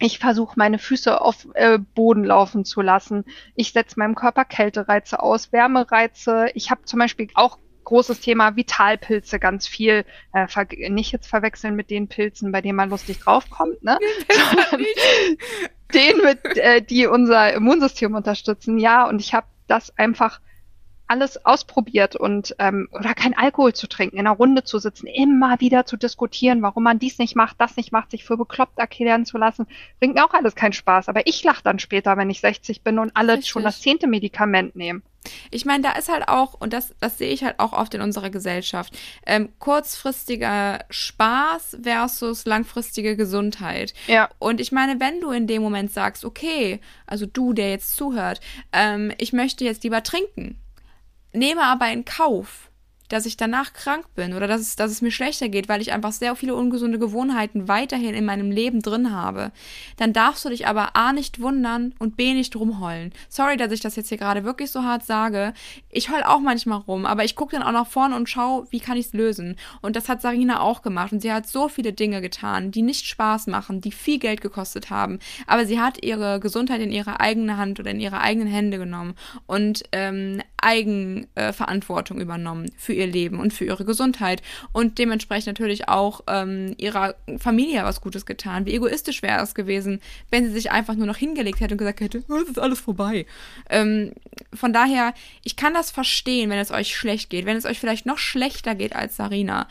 ich 0.00 0.18
versuche 0.18 0.54
meine 0.56 0.78
Füße 0.78 1.20
auf 1.20 1.48
äh, 1.54 1.78
Boden 1.78 2.24
laufen 2.24 2.64
zu 2.64 2.80
lassen. 2.80 3.24
Ich 3.56 3.72
setze 3.72 3.98
meinem 3.98 4.14
Körper 4.14 4.44
Kältereize 4.44 5.20
aus, 5.20 5.52
Wärmereize. 5.52 6.50
Ich 6.54 6.70
habe 6.70 6.84
zum 6.84 7.00
Beispiel 7.00 7.28
auch 7.34 7.58
großes 7.84 8.20
Thema 8.20 8.54
Vitalpilze, 8.54 9.40
ganz 9.40 9.66
viel. 9.66 10.04
Äh, 10.32 10.90
nicht 10.90 11.10
jetzt 11.10 11.26
verwechseln 11.26 11.74
mit 11.74 11.90
den 11.90 12.06
Pilzen, 12.06 12.52
bei 12.52 12.60
denen 12.60 12.76
man 12.76 12.90
lustig 12.90 13.18
draufkommt, 13.18 13.82
ne? 13.82 13.98
den 15.92 16.18
mit, 16.22 16.44
äh, 16.58 16.80
die 16.80 17.06
unser 17.06 17.52
Immunsystem 17.54 18.14
unterstützen. 18.14 18.78
Ja, 18.78 19.08
und 19.08 19.20
ich 19.20 19.34
habe 19.34 19.46
das 19.66 19.96
einfach 19.98 20.40
alles 21.08 21.44
ausprobiert 21.44 22.16
und 22.16 22.54
ähm, 22.58 22.88
oder 22.92 23.14
kein 23.14 23.36
Alkohol 23.36 23.72
zu 23.72 23.88
trinken, 23.88 24.16
in 24.16 24.26
einer 24.26 24.36
Runde 24.36 24.64
zu 24.64 24.78
sitzen, 24.78 25.06
immer 25.06 25.60
wieder 25.60 25.86
zu 25.86 25.96
diskutieren, 25.96 26.62
warum 26.62 26.84
man 26.84 26.98
dies 26.98 27.18
nicht 27.18 27.34
macht, 27.34 27.60
das 27.60 27.76
nicht 27.76 27.92
macht, 27.92 28.10
sich 28.10 28.24
für 28.24 28.36
bekloppt 28.36 28.78
erklären 28.78 29.26
zu 29.26 29.38
lassen, 29.38 29.66
bringt 29.98 30.14
mir 30.14 30.24
auch 30.24 30.34
alles 30.34 30.54
keinen 30.54 30.72
Spaß. 30.72 31.08
Aber 31.08 31.26
ich 31.26 31.42
lache 31.44 31.62
dann 31.64 31.78
später, 31.78 32.16
wenn 32.16 32.30
ich 32.30 32.40
60 32.40 32.82
bin 32.82 32.98
und 32.98 33.12
alle 33.14 33.34
Richtig. 33.34 33.50
schon 33.50 33.64
das 33.64 33.80
zehnte 33.80 34.06
Medikament 34.06 34.76
nehmen. 34.76 35.02
Ich 35.50 35.64
meine, 35.64 35.82
da 35.82 35.92
ist 35.92 36.08
halt 36.08 36.28
auch, 36.28 36.54
und 36.54 36.72
das, 36.72 36.94
das 37.00 37.18
sehe 37.18 37.32
ich 37.32 37.44
halt 37.44 37.58
auch 37.58 37.72
oft 37.72 37.92
in 37.94 38.00
unserer 38.00 38.30
Gesellschaft, 38.30 38.96
ähm, 39.26 39.50
kurzfristiger 39.58 40.84
Spaß 40.90 41.78
versus 41.82 42.46
langfristige 42.46 43.16
Gesundheit. 43.16 43.94
Ja. 44.06 44.28
Und 44.38 44.60
ich 44.60 44.72
meine, 44.72 45.00
wenn 45.00 45.20
du 45.20 45.30
in 45.30 45.46
dem 45.46 45.62
Moment 45.62 45.92
sagst, 45.92 46.24
okay, 46.24 46.80
also 47.06 47.26
du, 47.26 47.52
der 47.52 47.70
jetzt 47.70 47.96
zuhört, 47.96 48.40
ähm, 48.72 49.12
ich 49.18 49.32
möchte 49.32 49.64
jetzt 49.64 49.84
lieber 49.84 50.02
trinken, 50.02 50.58
nehme 51.32 51.62
aber 51.62 51.90
in 51.90 52.04
Kauf, 52.04 52.68
dass 53.08 53.26
ich 53.26 53.36
danach 53.36 53.72
krank 53.72 54.06
bin 54.14 54.34
oder 54.34 54.46
dass 54.46 54.60
es, 54.60 54.76
dass 54.76 54.90
es 54.90 55.02
mir 55.02 55.10
schlechter 55.10 55.48
geht, 55.48 55.68
weil 55.68 55.80
ich 55.80 55.92
einfach 55.92 56.12
sehr 56.12 56.36
viele 56.36 56.54
ungesunde 56.54 56.98
Gewohnheiten 56.98 57.68
weiterhin 57.68 58.14
in 58.14 58.24
meinem 58.24 58.50
Leben 58.50 58.80
drin 58.80 59.12
habe, 59.12 59.50
dann 59.96 60.12
darfst 60.12 60.44
du 60.44 60.50
dich 60.50 60.66
aber 60.66 60.94
A 60.94 61.12
nicht 61.12 61.40
wundern 61.40 61.94
und 61.98 62.16
B 62.16 62.34
nicht 62.34 62.54
rumheulen. 62.54 63.12
Sorry, 63.28 63.56
dass 63.56 63.72
ich 63.72 63.80
das 63.80 63.96
jetzt 63.96 64.10
hier 64.10 64.18
gerade 64.18 64.44
wirklich 64.44 64.70
so 64.70 64.84
hart 64.84 65.04
sage. 65.04 65.54
Ich 65.90 66.10
heul 66.10 66.22
auch 66.22 66.40
manchmal 66.40 66.78
rum, 66.78 67.06
aber 67.06 67.24
ich 67.24 67.34
gucke 67.34 67.56
dann 67.56 67.66
auch 67.66 67.72
nach 67.72 67.86
vorne 67.86 68.14
und 68.14 68.28
schaue, 68.28 68.66
wie 68.70 68.80
kann 68.80 68.96
ich 68.96 69.06
es 69.06 69.12
lösen. 69.12 69.56
Und 69.80 69.96
das 69.96 70.08
hat 70.08 70.22
Sarina 70.22 70.60
auch 70.60 70.82
gemacht 70.82 71.12
und 71.12 71.20
sie 71.20 71.32
hat 71.32 71.46
so 71.46 71.68
viele 71.68 71.92
Dinge 71.92 72.20
getan, 72.20 72.70
die 72.70 72.82
nicht 72.82 73.06
Spaß 73.06 73.46
machen, 73.46 73.80
die 73.80 73.92
viel 73.92 74.18
Geld 74.18 74.40
gekostet 74.40 74.90
haben, 74.90 75.18
aber 75.46 75.66
sie 75.66 75.80
hat 75.80 76.04
ihre 76.04 76.40
Gesundheit 76.40 76.80
in 76.80 76.92
ihre 76.92 77.20
eigene 77.20 77.56
Hand 77.56 77.80
oder 77.80 77.90
in 77.90 78.00
ihre 78.00 78.20
eigenen 78.20 78.48
Hände 78.48 78.78
genommen 78.78 79.14
und 79.46 79.84
ähm, 79.92 80.42
Eigenverantwortung 80.62 82.18
äh, 82.18 82.22
übernommen 82.22 82.70
für 82.76 82.92
ihr 82.92 83.06
Leben 83.06 83.40
und 83.40 83.52
für 83.52 83.64
ihre 83.64 83.84
Gesundheit 83.84 84.42
und 84.72 84.98
dementsprechend 84.98 85.46
natürlich 85.46 85.88
auch 85.88 86.22
ähm, 86.26 86.74
ihrer 86.78 87.14
Familie 87.38 87.84
was 87.84 88.00
Gutes 88.00 88.26
getan. 88.26 88.66
Wie 88.66 88.74
egoistisch 88.74 89.22
wäre 89.22 89.42
es 89.42 89.54
gewesen, 89.54 90.00
wenn 90.30 90.44
sie 90.44 90.52
sich 90.52 90.70
einfach 90.70 90.94
nur 90.94 91.06
noch 91.06 91.16
hingelegt 91.16 91.60
hätte 91.60 91.74
und 91.74 91.78
gesagt 91.78 92.00
hätte, 92.00 92.24
oh, 92.28 92.36
es 92.36 92.48
ist 92.48 92.58
alles 92.58 92.80
vorbei. 92.80 93.26
Ähm, 93.70 94.12
von 94.52 94.72
daher, 94.72 95.14
ich 95.44 95.56
kann 95.56 95.74
das 95.74 95.90
verstehen, 95.90 96.50
wenn 96.50 96.58
es 96.58 96.70
euch 96.70 96.94
schlecht 96.94 97.30
geht, 97.30 97.46
wenn 97.46 97.56
es 97.56 97.64
euch 97.64 97.78
vielleicht 97.78 98.06
noch 98.06 98.18
schlechter 98.18 98.74
geht 98.74 98.94
als 98.94 99.16
Sarina. 99.16 99.68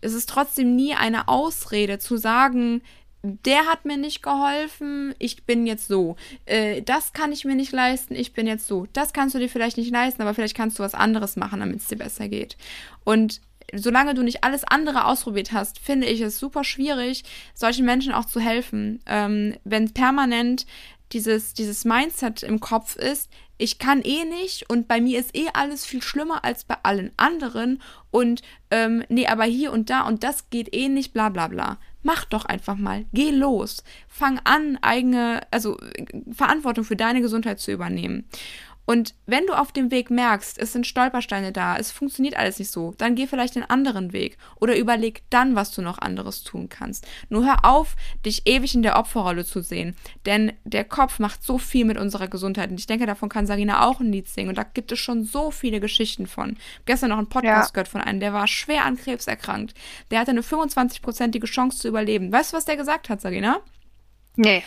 Es 0.00 0.12
ist 0.12 0.28
trotzdem 0.28 0.76
nie 0.76 0.94
eine 0.94 1.26
Ausrede 1.26 1.98
zu 1.98 2.16
sagen, 2.16 2.82
der 3.22 3.66
hat 3.66 3.84
mir 3.84 3.96
nicht 3.96 4.22
geholfen, 4.22 5.14
ich 5.18 5.44
bin 5.44 5.66
jetzt 5.66 5.88
so. 5.88 6.16
Äh, 6.46 6.82
das 6.82 7.12
kann 7.12 7.32
ich 7.32 7.44
mir 7.44 7.56
nicht 7.56 7.72
leisten, 7.72 8.14
ich 8.14 8.32
bin 8.32 8.46
jetzt 8.46 8.66
so. 8.66 8.86
Das 8.92 9.12
kannst 9.12 9.34
du 9.34 9.38
dir 9.38 9.48
vielleicht 9.48 9.76
nicht 9.76 9.90
leisten, 9.90 10.22
aber 10.22 10.34
vielleicht 10.34 10.56
kannst 10.56 10.78
du 10.78 10.82
was 10.82 10.94
anderes 10.94 11.36
machen, 11.36 11.60
damit 11.60 11.80
es 11.80 11.88
dir 11.88 11.96
besser 11.96 12.28
geht. 12.28 12.56
Und 13.04 13.40
solange 13.74 14.14
du 14.14 14.22
nicht 14.22 14.44
alles 14.44 14.64
andere 14.64 15.04
ausprobiert 15.04 15.52
hast, 15.52 15.78
finde 15.78 16.06
ich 16.06 16.20
es 16.20 16.38
super 16.38 16.64
schwierig, 16.64 17.24
solchen 17.54 17.84
Menschen 17.84 18.12
auch 18.12 18.24
zu 18.24 18.40
helfen. 18.40 19.00
Ähm, 19.06 19.56
wenn 19.64 19.92
permanent 19.92 20.66
dieses, 21.12 21.54
dieses 21.54 21.84
Mindset 21.84 22.42
im 22.42 22.60
Kopf 22.60 22.96
ist, 22.96 23.30
ich 23.58 23.78
kann 23.78 24.02
eh 24.02 24.24
nicht 24.24 24.70
und 24.70 24.86
bei 24.86 25.00
mir 25.00 25.18
ist 25.18 25.36
eh 25.36 25.48
alles 25.52 25.84
viel 25.84 26.00
schlimmer 26.00 26.44
als 26.44 26.64
bei 26.64 26.76
allen 26.84 27.10
anderen 27.16 27.82
und 28.10 28.42
ähm, 28.70 29.04
nee, 29.08 29.26
aber 29.26 29.44
hier 29.44 29.72
und 29.72 29.90
da 29.90 30.02
und 30.02 30.22
das 30.22 30.48
geht 30.50 30.74
eh 30.74 30.88
nicht, 30.88 31.12
bla 31.12 31.28
bla 31.28 31.48
bla. 31.48 31.78
Mach 32.04 32.24
doch 32.24 32.44
einfach 32.44 32.76
mal. 32.76 33.06
Geh 33.12 33.30
los. 33.30 33.82
Fang 34.06 34.40
an, 34.44 34.78
eigene, 34.80 35.40
also 35.50 35.76
Verantwortung 36.30 36.84
für 36.84 36.94
deine 36.94 37.20
Gesundheit 37.20 37.58
zu 37.58 37.72
übernehmen. 37.72 38.28
Und 38.88 39.14
wenn 39.26 39.44
du 39.44 39.52
auf 39.52 39.70
dem 39.70 39.90
Weg 39.90 40.10
merkst, 40.10 40.56
es 40.56 40.72
sind 40.72 40.86
Stolpersteine 40.86 41.52
da, 41.52 41.76
es 41.76 41.92
funktioniert 41.92 42.38
alles 42.38 42.58
nicht 42.58 42.70
so, 42.70 42.94
dann 42.96 43.16
geh 43.16 43.26
vielleicht 43.26 43.54
den 43.54 43.68
anderen 43.68 44.14
Weg 44.14 44.38
oder 44.60 44.78
überleg 44.78 45.24
dann, 45.28 45.54
was 45.54 45.72
du 45.72 45.82
noch 45.82 45.98
anderes 45.98 46.42
tun 46.42 46.70
kannst. 46.70 47.06
Nur 47.28 47.44
hör 47.44 47.66
auf, 47.66 47.96
dich 48.24 48.46
ewig 48.46 48.74
in 48.74 48.80
der 48.80 48.98
Opferrolle 48.98 49.44
zu 49.44 49.60
sehen, 49.60 49.94
denn 50.24 50.54
der 50.64 50.84
Kopf 50.84 51.18
macht 51.18 51.42
so 51.42 51.58
viel 51.58 51.84
mit 51.84 51.98
unserer 51.98 52.28
Gesundheit 52.28 52.70
und 52.70 52.80
ich 52.80 52.86
denke, 52.86 53.04
davon 53.04 53.28
kann 53.28 53.46
Sarina 53.46 53.86
auch 53.86 54.00
ein 54.00 54.10
Lied 54.10 54.26
singen 54.26 54.48
und 54.48 54.56
da 54.56 54.62
gibt 54.62 54.90
es 54.90 54.98
schon 54.98 55.22
so 55.22 55.50
viele 55.50 55.80
Geschichten 55.80 56.26
von. 56.26 56.56
Gestern 56.86 57.10
noch 57.10 57.18
einen 57.18 57.28
Podcast 57.28 57.68
ja. 57.68 57.72
gehört 57.74 57.88
von 57.88 58.00
einem, 58.00 58.20
der 58.20 58.32
war 58.32 58.46
schwer 58.46 58.86
an 58.86 58.96
Krebs 58.96 59.26
erkrankt. 59.26 59.74
Der 60.10 60.18
hatte 60.18 60.30
eine 60.30 60.40
25-prozentige 60.40 61.44
Chance 61.44 61.76
zu 61.76 61.88
überleben. 61.88 62.32
Weißt 62.32 62.54
du, 62.54 62.56
was 62.56 62.64
der 62.64 62.78
gesagt 62.78 63.10
hat, 63.10 63.20
Sarina? 63.20 63.60
Nee 64.36 64.62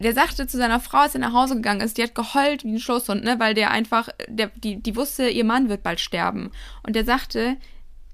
der 0.00 0.14
sagte 0.14 0.46
zu 0.46 0.56
seiner 0.56 0.80
Frau, 0.80 0.98
als 0.98 1.14
er 1.14 1.20
nach 1.20 1.32
Hause 1.32 1.56
gegangen 1.56 1.82
ist, 1.82 1.98
die 1.98 2.02
hat 2.02 2.14
geheult 2.14 2.64
wie 2.64 2.72
ein 2.72 2.80
Schlusshund, 2.80 3.22
ne, 3.22 3.38
weil 3.38 3.54
der 3.54 3.70
einfach, 3.70 4.08
der, 4.28 4.50
die, 4.56 4.82
die 4.82 4.96
wusste, 4.96 5.28
ihr 5.28 5.44
Mann 5.44 5.68
wird 5.68 5.82
bald 5.82 6.00
sterben. 6.00 6.50
Und 6.82 6.96
der 6.96 7.04
sagte, 7.04 7.56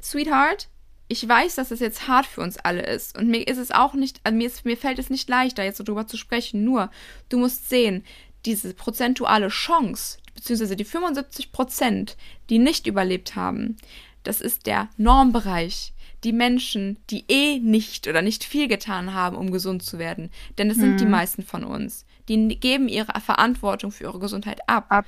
Sweetheart, 0.03 0.69
ich 1.09 1.27
weiß, 1.29 1.55
dass 1.55 1.71
es 1.71 1.81
jetzt 1.81 2.09
hart 2.09 2.27
für 2.27 2.41
uns 2.41 2.59
alle 2.59 2.83
ist. 2.83 3.17
Und 3.17 3.29
mir 3.29 3.47
ist 3.47 3.59
es 3.59 3.71
auch 3.71 3.95
nicht, 3.95 4.21
also 4.25 4.37
mir, 4.37 4.47
ist, 4.47 4.65
mir 4.65 4.77
fällt 4.77 4.99
es 4.99 5.11
nicht 5.11 5.29
leichter, 5.29 5.63
jetzt 5.63 5.79
so 5.79 5.85
drüber 5.85 6.07
zu 6.07 6.17
sprechen. 6.17 6.65
Nur, 6.65 6.91
du 7.29 7.39
musst 7.39 7.69
sehen, 7.69 8.05
diese 8.45 8.75
prozentuale 8.75 9.49
Chance, 9.49 10.19
beziehungsweise 10.35 10.77
die 10.77 10.85
75 10.85 11.53
Prozent, 11.53 12.17
die 12.51 12.59
nicht 12.59 12.87
überlebt 12.87 13.37
haben, 13.37 13.77
das 14.23 14.41
ist 14.41 14.67
der 14.67 14.89
Normbereich. 14.97 15.93
Die 16.25 16.33
Menschen, 16.33 16.99
die 17.11 17.25
eh 17.29 17.59
nicht 17.59 18.09
oder 18.09 18.23
nicht 18.23 18.45
viel 18.45 18.69
getan 18.69 19.15
haben, 19.15 19.37
um 19.37 19.51
gesund 19.51 19.83
zu 19.83 19.99
werden. 19.99 20.31
Denn 20.59 20.69
das 20.69 20.79
sind 20.79 20.93
mhm. 20.93 20.99
die 20.99 21.07
meisten 21.07 21.43
von 21.43 21.65
uns. 21.65 22.05
Die 22.29 22.49
geben 22.59 22.89
ihre 22.89 23.21
Verantwortung 23.21 23.93
für 23.93 24.05
ihre 24.05 24.19
Gesundheit 24.19 24.61
ab. 24.69 24.87
ab. 24.89 25.07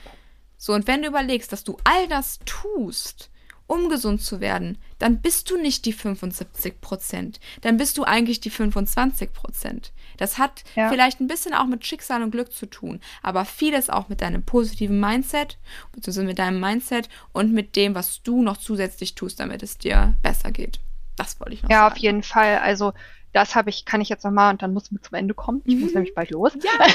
So, 0.56 0.72
und 0.72 0.86
wenn 0.86 1.02
du 1.02 1.08
überlegst, 1.08 1.52
dass 1.52 1.64
du 1.64 1.76
all 1.84 2.08
das 2.08 2.40
tust, 2.44 3.30
um 3.68 3.88
gesund 3.90 4.22
zu 4.22 4.40
werden, 4.40 4.78
dann 4.98 5.20
bist 5.20 5.50
du 5.50 5.56
nicht 5.56 5.84
die 5.84 5.92
75 5.92 6.80
Prozent. 6.80 7.38
Dann 7.60 7.76
bist 7.76 7.96
du 7.98 8.02
eigentlich 8.02 8.40
die 8.40 8.50
25 8.50 9.32
Prozent. 9.32 9.92
Das 10.16 10.38
hat 10.38 10.64
ja. 10.74 10.88
vielleicht 10.88 11.20
ein 11.20 11.28
bisschen 11.28 11.54
auch 11.54 11.66
mit 11.66 11.86
Schicksal 11.86 12.22
und 12.22 12.32
Glück 12.32 12.52
zu 12.52 12.66
tun, 12.66 12.98
aber 13.22 13.44
vieles 13.44 13.90
auch 13.90 14.08
mit 14.08 14.22
deinem 14.22 14.42
positiven 14.42 14.98
Mindset, 14.98 15.58
beziehungsweise 15.92 16.26
mit 16.26 16.38
deinem 16.38 16.58
Mindset 16.58 17.08
und 17.32 17.52
mit 17.52 17.76
dem, 17.76 17.94
was 17.94 18.22
du 18.22 18.42
noch 18.42 18.56
zusätzlich 18.56 19.14
tust, 19.14 19.38
damit 19.38 19.62
es 19.62 19.78
dir 19.78 20.16
besser 20.22 20.50
geht. 20.50 20.80
Das 21.18 21.38
wollte 21.40 21.54
ich 21.54 21.62
noch 21.62 21.70
ja, 21.70 21.76
sagen. 21.76 21.86
Ja, 21.86 21.92
auf 21.92 21.98
jeden 21.98 22.22
Fall. 22.22 22.58
Also 22.58 22.92
das 23.32 23.54
habe 23.54 23.68
ich, 23.70 23.84
kann 23.84 24.00
ich 24.00 24.08
jetzt 24.08 24.24
nochmal 24.24 24.52
und 24.52 24.62
dann 24.62 24.72
muss 24.72 24.90
wir 24.90 25.02
zum 25.02 25.14
Ende 25.14 25.34
kommen. 25.34 25.62
Ich 25.64 25.74
mhm. 25.74 25.82
muss 25.82 25.94
nämlich 25.94 26.14
bald 26.14 26.30
los. 26.30 26.52
Ja. 26.54 26.86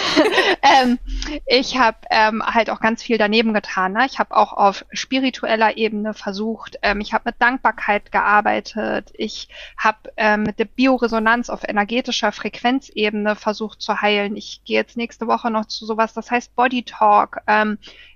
ähm, 0.82 1.00
ich 1.46 1.78
habe 1.78 1.98
ähm, 2.10 2.44
halt 2.44 2.70
auch 2.70 2.80
ganz 2.80 3.04
viel 3.04 3.18
daneben 3.18 3.54
getan. 3.54 3.94
Ne? 3.94 4.06
Ich 4.08 4.20
habe 4.20 4.36
auch 4.36 4.54
auf 4.54 4.86
spiritueller 4.92 5.78
Ebene 5.78 6.14
versucht. 6.14 6.78
Ähm, 6.82 7.02
ich 7.02 7.14
habe 7.14 7.24
mit 7.26 7.36
Dankbarkeit 7.40 8.12
gearbeitet. 8.12 9.12
Ich 9.16 9.48
habe 9.78 10.12
ähm, 10.18 10.44
mit 10.44 10.58
der 10.58 10.66
Bioresonanz 10.66 11.50
auf 11.50 11.68
energetischer 11.68 12.32
Frequenzebene 12.32 13.36
versucht 13.36 13.82
zu 13.82 14.02
heilen. 14.02 14.36
Ich 14.36 14.62
gehe 14.66 14.78
jetzt 14.78 14.98
nächste 14.98 15.28
Woche 15.28 15.52
noch 15.52 15.66
zu 15.66 15.86
sowas, 15.86 16.14
das 16.14 16.32
heißt 16.32 16.56
Body 16.56 16.84
Talk. 16.84 17.42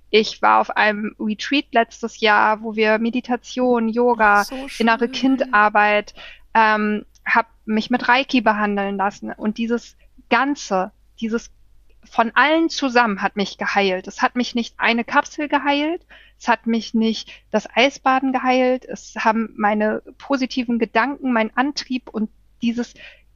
Ich 0.09 0.41
war 0.41 0.61
auf 0.61 0.69
einem 0.71 1.15
Retreat 1.19 1.65
letztes 1.71 2.19
Jahr, 2.19 2.61
wo 2.61 2.75
wir 2.75 2.97
Meditation, 2.99 3.89
Yoga, 3.89 4.45
so 4.45 4.67
innere 4.79 5.09
Kindarbeit, 5.09 6.13
ähm, 6.53 7.05
habe 7.25 7.49
mich 7.65 7.89
mit 7.89 8.07
Reiki 8.07 8.41
behandeln 8.41 8.97
lassen. 8.97 9.31
Und 9.31 9.57
dieses 9.57 9.97
Ganze, 10.29 10.91
dieses 11.19 11.51
von 12.09 12.31
allen 12.35 12.69
zusammen 12.69 13.21
hat 13.21 13.35
mich 13.35 13.57
geheilt. 13.57 14.07
Es 14.07 14.21
hat 14.21 14.35
mich 14.35 14.55
nicht 14.55 14.75
eine 14.77 15.03
Kapsel 15.03 15.49
geheilt, 15.49 16.05
es 16.39 16.47
hat 16.47 16.65
mich 16.67 16.93
nicht 16.93 17.31
das 17.51 17.67
Eisbaden 17.75 18.31
geheilt, 18.31 18.85
es 18.85 19.15
haben 19.17 19.53
meine 19.57 20.01
positiven 20.17 20.79
Gedanken, 20.79 21.33
mein 21.33 21.55
Antrieb 21.57 22.09
und 22.09 22.29
dieses 22.61 22.93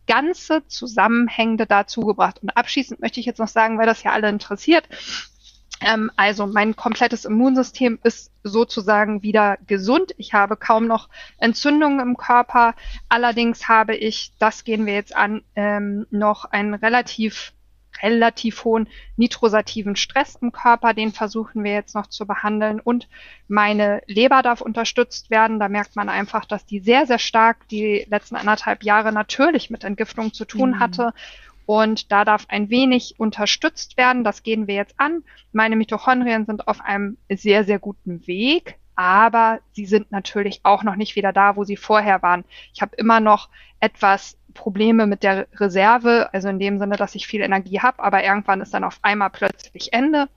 ganze 0.08 0.66
Zusammenhängende 0.68 1.66
dazu 1.66 2.02
gebracht. 2.02 2.42
Und 2.42 2.50
abschließend 2.52 3.02
möchte 3.02 3.20
ich 3.20 3.26
jetzt 3.26 3.40
noch 3.40 3.48
sagen, 3.48 3.78
weil 3.78 3.86
das 3.86 4.04
ja 4.04 4.12
alle 4.12 4.30
interessiert, 4.30 4.88
ähm, 5.82 6.12
also 6.16 6.48
mein 6.48 6.76
komplettes 6.76 7.26
Immunsystem 7.26 8.00
ist 8.04 8.32
sozusagen 8.44 9.24
wieder 9.24 9.58
gesund. 9.68 10.14
Ich 10.18 10.34
habe 10.34 10.56
kaum 10.56 10.88
noch 10.88 11.10
Entzündungen 11.38 12.00
im 12.00 12.18
Körper. 12.18 12.76
Allerdings 13.10 13.68
habe 13.68 13.96
ich, 13.96 14.32
das 14.40 14.64
gehen 14.64 14.86
wir 14.86 14.94
jetzt 14.94 15.16
an, 15.16 15.44
ähm, 15.56 16.06
noch 16.12 16.46
einen 16.46 16.74
relativ 16.74 17.54
relativ 18.02 18.64
hohen 18.64 18.88
nitrosativen 19.18 19.96
Stress 19.96 20.36
im 20.36 20.52
Körper, 20.52 20.94
den 20.94 21.12
versuchen 21.12 21.64
wir 21.64 21.74
jetzt 21.74 21.94
noch 21.94 22.08
zu 22.08 22.26
behandeln 22.26 22.80
und 22.80 23.08
meine 23.48 24.02
Leber 24.08 24.42
darf 24.42 24.62
unterstützt 24.62 25.30
werden. 25.30 25.60
Da 25.60 25.70
merkt 25.70 25.96
man 25.96 26.10
einfach, 26.10 26.46
dass 26.46 26.66
die 26.66 26.80
sehr, 26.80 27.06
sehr 27.06 27.20
stark 27.20 27.68
die 27.70 28.06
letzten 28.10 28.36
anderthalb 28.36 28.84
Jahre 28.84 29.12
natürlich 29.12 29.70
mit 29.70 29.84
Entgiftung 29.84 30.34
zu 30.34 30.46
tun 30.46 30.72
mhm. 30.72 30.80
Und 31.66 32.12
da 32.12 32.26
darf 32.26 32.46
ein 32.50 32.70
wenig 32.70 33.16
unterstützt 33.18 33.98
werden. 33.98 34.24
Das 34.24 34.44
gehen 34.44 34.68
wir 34.68 34.76
jetzt 34.76 34.96
an. 34.98 35.24
Meine 35.52 35.76
Mitochondrien 35.76 36.46
sind 36.46 36.68
auf 36.68 36.82
einem 36.82 37.18
sehr, 37.30 37.64
sehr 37.64 37.80
guten 37.80 38.26
Weg, 38.28 38.78
aber 38.96 39.60
sie 39.72 39.86
sind 39.86 40.12
natürlich 40.12 40.62
auch 40.64 40.84
noch 40.84 40.96
nicht 40.96 41.16
wieder 41.16 41.34
da, 41.34 41.56
wo 41.56 41.64
sie 41.64 41.78
vorher 41.78 42.22
waren. 42.22 42.44
Ich 42.74 42.82
habe 42.82 42.96
immer 42.96 43.20
noch 43.20 43.50
etwas 43.80 44.38
Probleme 44.54 45.08
mit 45.08 45.24
der 45.24 45.48
Reserve, 45.56 46.30
also 46.34 46.50
in 46.50 46.60
dem 46.60 46.78
Sinne, 46.78 46.98
dass 46.98 47.16
ich 47.16 47.28
viel 47.28 47.42
Energie 47.42 47.80
habe, 47.80 48.04
aber 48.04 48.24
irgendwann 48.24 48.62
ist 48.62 48.74
dann 48.74 48.84
auf 48.84 49.00
einmal 49.02 49.30
plötzlich 49.30 49.94
Ende. 49.94 50.28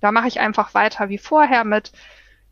Da 0.00 0.10
mache 0.12 0.28
ich 0.28 0.40
einfach 0.40 0.74
weiter 0.74 1.08
wie 1.08 1.18
vorher 1.18 1.64
mit 1.64 1.92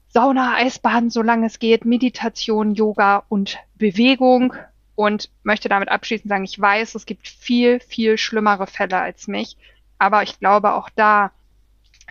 Sauna, 0.08 0.54
Eisbaden, 0.56 1.10
solange 1.10 1.46
es 1.46 1.58
geht, 1.58 1.84
Meditation, 1.84 2.74
Yoga 2.74 3.24
und 3.28 3.58
Bewegung 3.76 4.54
und 5.00 5.30
möchte 5.44 5.70
damit 5.70 5.88
abschließend 5.88 6.28
sagen, 6.28 6.44
ich 6.44 6.60
weiß, 6.60 6.94
es 6.94 7.06
gibt 7.06 7.26
viel, 7.26 7.80
viel 7.80 8.18
schlimmere 8.18 8.66
Fälle 8.66 8.98
als 8.98 9.28
mich, 9.28 9.56
aber 9.96 10.22
ich 10.22 10.38
glaube 10.38 10.74
auch 10.74 10.90
da, 10.94 11.30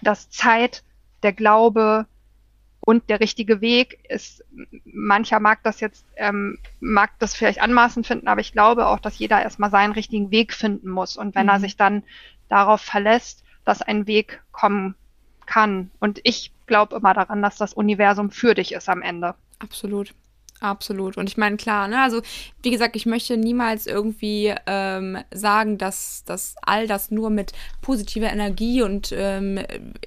dass 0.01 0.31
Zeit, 0.31 0.81
der 1.21 1.33
Glaube 1.33 2.07
und 2.79 3.07
der 3.07 3.19
richtige 3.19 3.61
Weg 3.61 3.99
ist, 4.09 4.43
mancher 4.85 5.39
mag 5.39 5.61
das 5.61 5.81
jetzt, 5.81 6.03
ähm, 6.15 6.57
mag 6.79 7.11
das 7.19 7.35
vielleicht 7.35 7.61
anmaßend 7.61 8.07
finden, 8.07 8.27
aber 8.27 8.41
ich 8.41 8.53
glaube 8.53 8.87
auch, 8.87 8.99
dass 8.99 9.19
jeder 9.19 9.39
erstmal 9.39 9.69
seinen 9.69 9.93
richtigen 9.93 10.31
Weg 10.31 10.51
finden 10.51 10.89
muss. 10.89 11.15
Und 11.15 11.35
wenn 11.35 11.43
mhm. 11.43 11.49
er 11.49 11.59
sich 11.59 11.77
dann 11.77 12.01
darauf 12.47 12.81
verlässt, 12.81 13.43
dass 13.65 13.83
ein 13.83 14.07
Weg 14.07 14.41
kommen 14.51 14.95
kann. 15.45 15.91
Und 15.99 16.21
ich 16.23 16.51
glaube 16.65 16.95
immer 16.95 17.13
daran, 17.13 17.43
dass 17.43 17.55
das 17.57 17.75
Universum 17.75 18.31
für 18.31 18.55
dich 18.55 18.71
ist 18.71 18.89
am 18.89 19.03
Ende. 19.03 19.35
Absolut. 19.59 20.15
Absolut. 20.61 21.17
Und 21.17 21.29
ich 21.29 21.37
meine, 21.37 21.55
klar, 21.55 21.87
ne, 21.87 22.01
also 22.01 22.21
wie 22.61 22.71
gesagt, 22.71 22.95
ich 22.95 23.05
möchte 23.05 23.37
niemals 23.37 23.87
irgendwie 23.87 24.53
ähm, 24.67 25.17
sagen, 25.31 25.77
dass, 25.77 26.23
dass 26.25 26.55
all 26.61 26.85
das 26.85 27.11
nur 27.11 27.29
mit 27.29 27.53
positiver 27.81 28.29
Energie 28.29 28.81
und 28.81 29.13
ähm, 29.15 29.59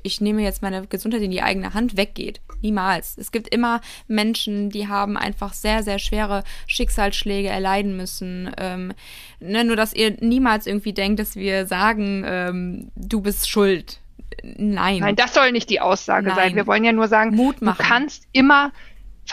ich 0.03 0.21
nehme 0.21 0.43
jetzt 0.43 0.61
meine 0.61 0.87
Gesundheit 0.87 1.23
in 1.23 1.31
die 1.31 1.43
eigene 1.43 1.73
Hand 1.73 1.97
weggeht. 1.97 2.41
Niemals. 2.61 3.17
Es 3.17 3.33
gibt 3.33 3.49
immer 3.49 3.81
Menschen, 4.09 4.69
die 4.69 4.89
haben 4.89 5.17
einfach 5.17 5.55
sehr, 5.55 5.83
sehr 5.83 5.99
schwere 5.99 6.45
Schicksalsschläge 6.67 7.49
erleiden 7.49 7.97
müssen. 7.97 8.51
Ähm, 8.59 8.93
ne, 9.41 9.65
nur, 9.65 9.77
dass 9.77 9.95
ihr 9.95 10.17
niemals 10.21 10.67
irgendwie 10.67 10.93
denkt, 10.93 11.19
dass 11.19 11.35
wir 11.35 11.67
sagen, 11.67 12.25
ähm, 12.27 12.91
du 12.95 13.23
bist 13.23 13.49
schuld. 13.49 14.01
Nein. 14.43 14.99
Nein, 15.01 15.17
das 15.17 15.35
soll 15.35 15.53
nicht 15.53 15.71
die 15.71 15.81
Aussage 15.81 16.29
Nein. 16.29 16.37
sein. 16.37 16.57
Wir 16.57 16.67
wollen 16.67 16.85
ja 16.85 16.93
nur 16.93 17.09
sagen, 17.09 17.35
Mut 17.35 17.63
machen. 17.63 17.79
du 17.79 17.85
kannst 17.89 18.29
immer 18.33 18.73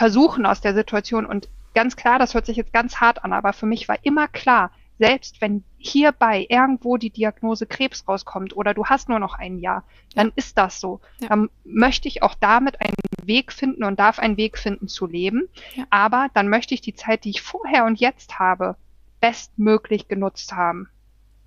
versuchen 0.00 0.46
aus 0.46 0.62
der 0.62 0.72
Situation. 0.72 1.26
Und 1.26 1.50
ganz 1.74 1.94
klar, 1.94 2.18
das 2.18 2.32
hört 2.32 2.46
sich 2.46 2.56
jetzt 2.56 2.72
ganz 2.72 3.02
hart 3.02 3.22
an, 3.22 3.34
aber 3.34 3.52
für 3.52 3.66
mich 3.66 3.86
war 3.86 3.98
immer 4.02 4.28
klar, 4.28 4.70
selbst 4.98 5.42
wenn 5.42 5.62
hierbei 5.76 6.46
irgendwo 6.48 6.96
die 6.96 7.10
Diagnose 7.10 7.66
Krebs 7.66 8.08
rauskommt 8.08 8.56
oder 8.56 8.72
du 8.72 8.86
hast 8.86 9.10
nur 9.10 9.18
noch 9.18 9.34
ein 9.34 9.58
Jahr, 9.58 9.84
dann 10.14 10.32
ist 10.36 10.56
das 10.56 10.80
so. 10.80 11.02
Ja. 11.18 11.28
Dann 11.28 11.50
möchte 11.64 12.08
ich 12.08 12.22
auch 12.22 12.34
damit 12.34 12.80
einen 12.80 12.94
Weg 13.24 13.52
finden 13.52 13.84
und 13.84 14.00
darf 14.00 14.18
einen 14.18 14.38
Weg 14.38 14.56
finden 14.56 14.88
zu 14.88 15.06
leben. 15.06 15.50
Ja. 15.74 15.84
Aber 15.90 16.28
dann 16.32 16.48
möchte 16.48 16.72
ich 16.72 16.80
die 16.80 16.94
Zeit, 16.94 17.24
die 17.24 17.30
ich 17.30 17.42
vorher 17.42 17.84
und 17.84 18.00
jetzt 18.00 18.38
habe, 18.38 18.76
bestmöglich 19.20 20.08
genutzt 20.08 20.54
haben. 20.54 20.88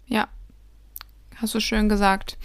Ja, 0.06 0.28
hast 1.38 1.56
du 1.56 1.60
schön 1.60 1.90
gesagt. 1.90 2.38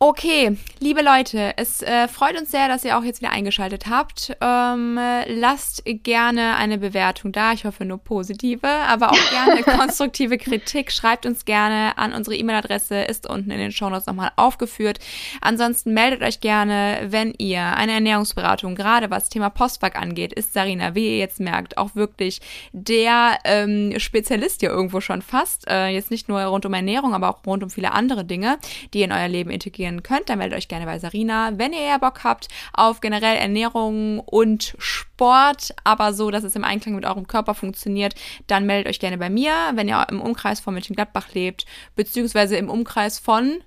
Okay, 0.00 0.56
liebe 0.78 1.02
Leute, 1.02 1.54
es 1.56 1.82
äh, 1.82 2.06
freut 2.06 2.38
uns 2.38 2.52
sehr, 2.52 2.68
dass 2.68 2.84
ihr 2.84 2.96
auch 2.96 3.02
jetzt 3.02 3.20
wieder 3.20 3.32
eingeschaltet 3.32 3.86
habt. 3.88 4.30
Ähm, 4.40 4.96
lasst 5.26 5.82
gerne 6.04 6.54
eine 6.54 6.78
Bewertung 6.78 7.32
da. 7.32 7.52
Ich 7.52 7.64
hoffe 7.64 7.84
nur 7.84 7.98
positive, 7.98 8.68
aber 8.68 9.10
auch 9.10 9.30
gerne 9.30 9.62
konstruktive 9.64 10.38
Kritik. 10.38 10.92
Schreibt 10.92 11.26
uns 11.26 11.44
gerne 11.44 11.98
an 11.98 12.12
unsere 12.12 12.36
E-Mail-Adresse, 12.36 13.02
ist 13.02 13.28
unten 13.28 13.50
in 13.50 13.58
den 13.58 13.72
Shownotes 13.72 14.06
nochmal 14.06 14.30
aufgeführt. 14.36 15.00
Ansonsten 15.40 15.94
meldet 15.94 16.22
euch 16.22 16.38
gerne, 16.38 17.00
wenn 17.08 17.34
ihr 17.36 17.64
eine 17.64 17.90
Ernährungsberatung, 17.90 18.76
gerade 18.76 19.10
was 19.10 19.30
Thema 19.30 19.50
Postback 19.50 19.96
angeht, 19.96 20.32
ist 20.32 20.52
Sarina, 20.52 20.94
wie 20.94 21.08
ihr 21.08 21.18
jetzt 21.18 21.40
merkt, 21.40 21.76
auch 21.76 21.96
wirklich 21.96 22.40
der 22.70 23.40
ähm, 23.42 23.98
Spezialist 23.98 24.60
hier 24.60 24.70
irgendwo 24.70 25.00
schon 25.00 25.22
fast. 25.22 25.66
Äh, 25.68 25.88
jetzt 25.88 26.12
nicht 26.12 26.28
nur 26.28 26.40
rund 26.42 26.64
um 26.66 26.74
Ernährung, 26.74 27.14
aber 27.14 27.30
auch 27.30 27.44
rund 27.44 27.64
um 27.64 27.70
viele 27.70 27.90
andere 27.90 28.24
Dinge, 28.24 28.58
die 28.94 29.02
in 29.02 29.10
euer 29.10 29.26
Leben 29.26 29.50
integrieren 29.50 29.87
ausprobieren 29.88 30.02
könnt, 30.02 30.28
dann 30.28 30.38
meldet 30.38 30.58
euch 30.58 30.68
gerne 30.68 30.86
bei 30.86 30.98
Sarina. 30.98 31.52
Wenn 31.56 31.72
ihr 31.72 31.80
eher 31.80 31.98
Bock 31.98 32.24
habt 32.24 32.48
auf 32.72 33.00
generell 33.00 33.36
Ernährung 33.36 34.20
und 34.20 34.74
Sport, 34.78 35.74
aber 35.84 36.12
so, 36.12 36.30
dass 36.30 36.44
es 36.44 36.56
im 36.56 36.64
Einklang 36.64 36.94
mit 36.94 37.04
eurem 37.04 37.26
Körper 37.26 37.54
funktioniert, 37.54 38.14
dann 38.46 38.66
meldet 38.66 38.88
euch 38.88 39.00
gerne 39.00 39.18
bei 39.18 39.30
mir, 39.30 39.52
wenn 39.74 39.88
ihr 39.88 40.06
im 40.10 40.20
Umkreis 40.20 40.60
von 40.60 40.74
Mönchengladbach 40.74 41.32
lebt, 41.34 41.66
beziehungsweise 41.96 42.56
im 42.56 42.70
Umkreis 42.70 43.18
von 43.18 43.62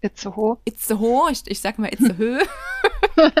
Itzehoe. 0.00 0.58
Itzehoe, 0.64 1.30
ich, 1.32 1.42
ich 1.46 1.60
sag 1.60 1.78
mal 1.78 1.88
Itzehoe. 1.92 2.40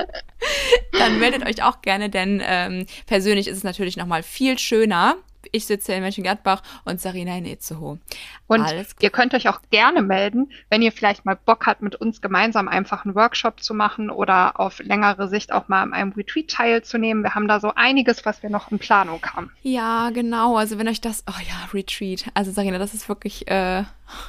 dann 0.98 1.18
meldet 1.18 1.46
euch 1.46 1.62
auch 1.62 1.82
gerne, 1.82 2.08
denn 2.08 2.42
ähm, 2.44 2.86
persönlich 3.06 3.48
ist 3.48 3.58
es 3.58 3.64
natürlich 3.64 3.96
nochmal 3.96 4.22
viel 4.22 4.58
schöner, 4.58 5.16
Ich 5.52 5.66
sitze 5.66 5.92
in 5.92 6.02
Mönchengladbach 6.02 6.62
und 6.84 7.00
Sarina 7.00 7.36
in 7.36 7.44
Itzehoe. 7.44 7.98
Und 8.46 8.66
ihr 9.00 9.10
könnt 9.10 9.34
euch 9.34 9.48
auch 9.48 9.60
gerne 9.70 10.02
melden, 10.02 10.50
wenn 10.70 10.82
ihr 10.82 10.92
vielleicht 10.92 11.24
mal 11.24 11.36
Bock 11.36 11.66
habt, 11.66 11.82
mit 11.82 11.94
uns 11.94 12.20
gemeinsam 12.20 12.68
einfach 12.68 13.04
einen 13.04 13.14
Workshop 13.14 13.62
zu 13.62 13.74
machen 13.74 14.10
oder 14.10 14.58
auf 14.58 14.80
längere 14.80 15.28
Sicht 15.28 15.52
auch 15.52 15.68
mal 15.68 15.82
an 15.82 15.92
einem 15.92 16.12
Retreat 16.12 16.48
teilzunehmen. 16.48 17.22
Wir 17.22 17.34
haben 17.34 17.48
da 17.48 17.60
so 17.60 17.72
einiges, 17.74 18.24
was 18.24 18.42
wir 18.42 18.50
noch 18.50 18.70
in 18.70 18.78
Planung 18.78 19.20
haben. 19.34 19.50
Ja, 19.62 20.10
genau. 20.10 20.56
Also 20.56 20.78
wenn 20.78 20.88
euch 20.88 21.00
das, 21.00 21.24
oh 21.28 21.40
ja, 21.46 21.68
Retreat. 21.72 22.24
Also 22.34 22.50
Sarina, 22.50 22.78
das 22.78 22.94
ist 22.94 23.08
wirklich, 23.08 23.46
äh, 23.48 23.84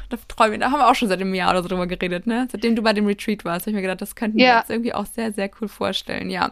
da 0.09 0.17
träume 0.28 0.59
da 0.59 0.71
haben 0.71 0.80
wir 0.80 0.89
auch 0.89 0.95
schon 0.95 1.07
seit 1.07 1.21
einem 1.21 1.34
Jahr 1.34 1.51
oder 1.51 1.63
so 1.63 1.69
drüber 1.69 1.88
geredet, 1.88 2.28
ne? 2.28 2.47
Seitdem 2.51 2.76
du 2.76 2.82
bei 2.82 2.93
dem 2.93 3.05
Retreat 3.05 3.45
warst, 3.45 3.65
habe 3.65 3.71
ich 3.71 3.76
mir 3.76 3.82
gedacht, 3.82 4.01
das 4.01 4.15
könnten 4.15 4.38
wir 4.38 4.45
ja. 4.45 4.59
uns 4.59 4.69
irgendwie 4.69 4.93
auch 4.93 5.05
sehr, 5.05 5.32
sehr 5.32 5.49
cool 5.59 5.67
vorstellen, 5.67 6.30
ja. 6.30 6.51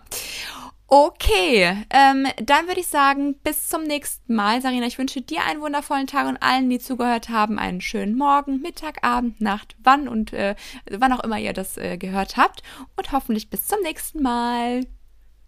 Okay, 0.93 1.85
ähm, 1.89 2.27
dann 2.43 2.67
würde 2.67 2.81
ich 2.81 2.87
sagen, 2.87 3.35
bis 3.45 3.69
zum 3.69 3.83
nächsten 3.83 4.35
Mal. 4.35 4.61
Sarina, 4.61 4.85
ich 4.87 4.97
wünsche 4.97 5.21
dir 5.21 5.45
einen 5.45 5.61
wundervollen 5.61 6.05
Tag 6.05 6.27
und 6.27 6.35
allen, 6.43 6.69
die 6.69 6.79
zugehört 6.79 7.29
haben, 7.29 7.57
einen 7.59 7.79
schönen 7.79 8.17
Morgen, 8.17 8.59
Mittag, 8.59 9.01
Abend, 9.01 9.39
Nacht, 9.39 9.77
wann 9.81 10.09
und 10.09 10.33
äh, 10.33 10.53
wann 10.91 11.13
auch 11.13 11.23
immer 11.23 11.39
ihr 11.39 11.53
das 11.53 11.77
äh, 11.77 11.97
gehört 11.97 12.35
habt. 12.35 12.61
Und 12.97 13.13
hoffentlich 13.13 13.49
bis 13.49 13.67
zum 13.67 13.79
nächsten 13.83 14.21
Mal. 14.21 14.85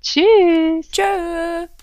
Tschüss. 0.01 0.89
Tschüss. 0.89 1.82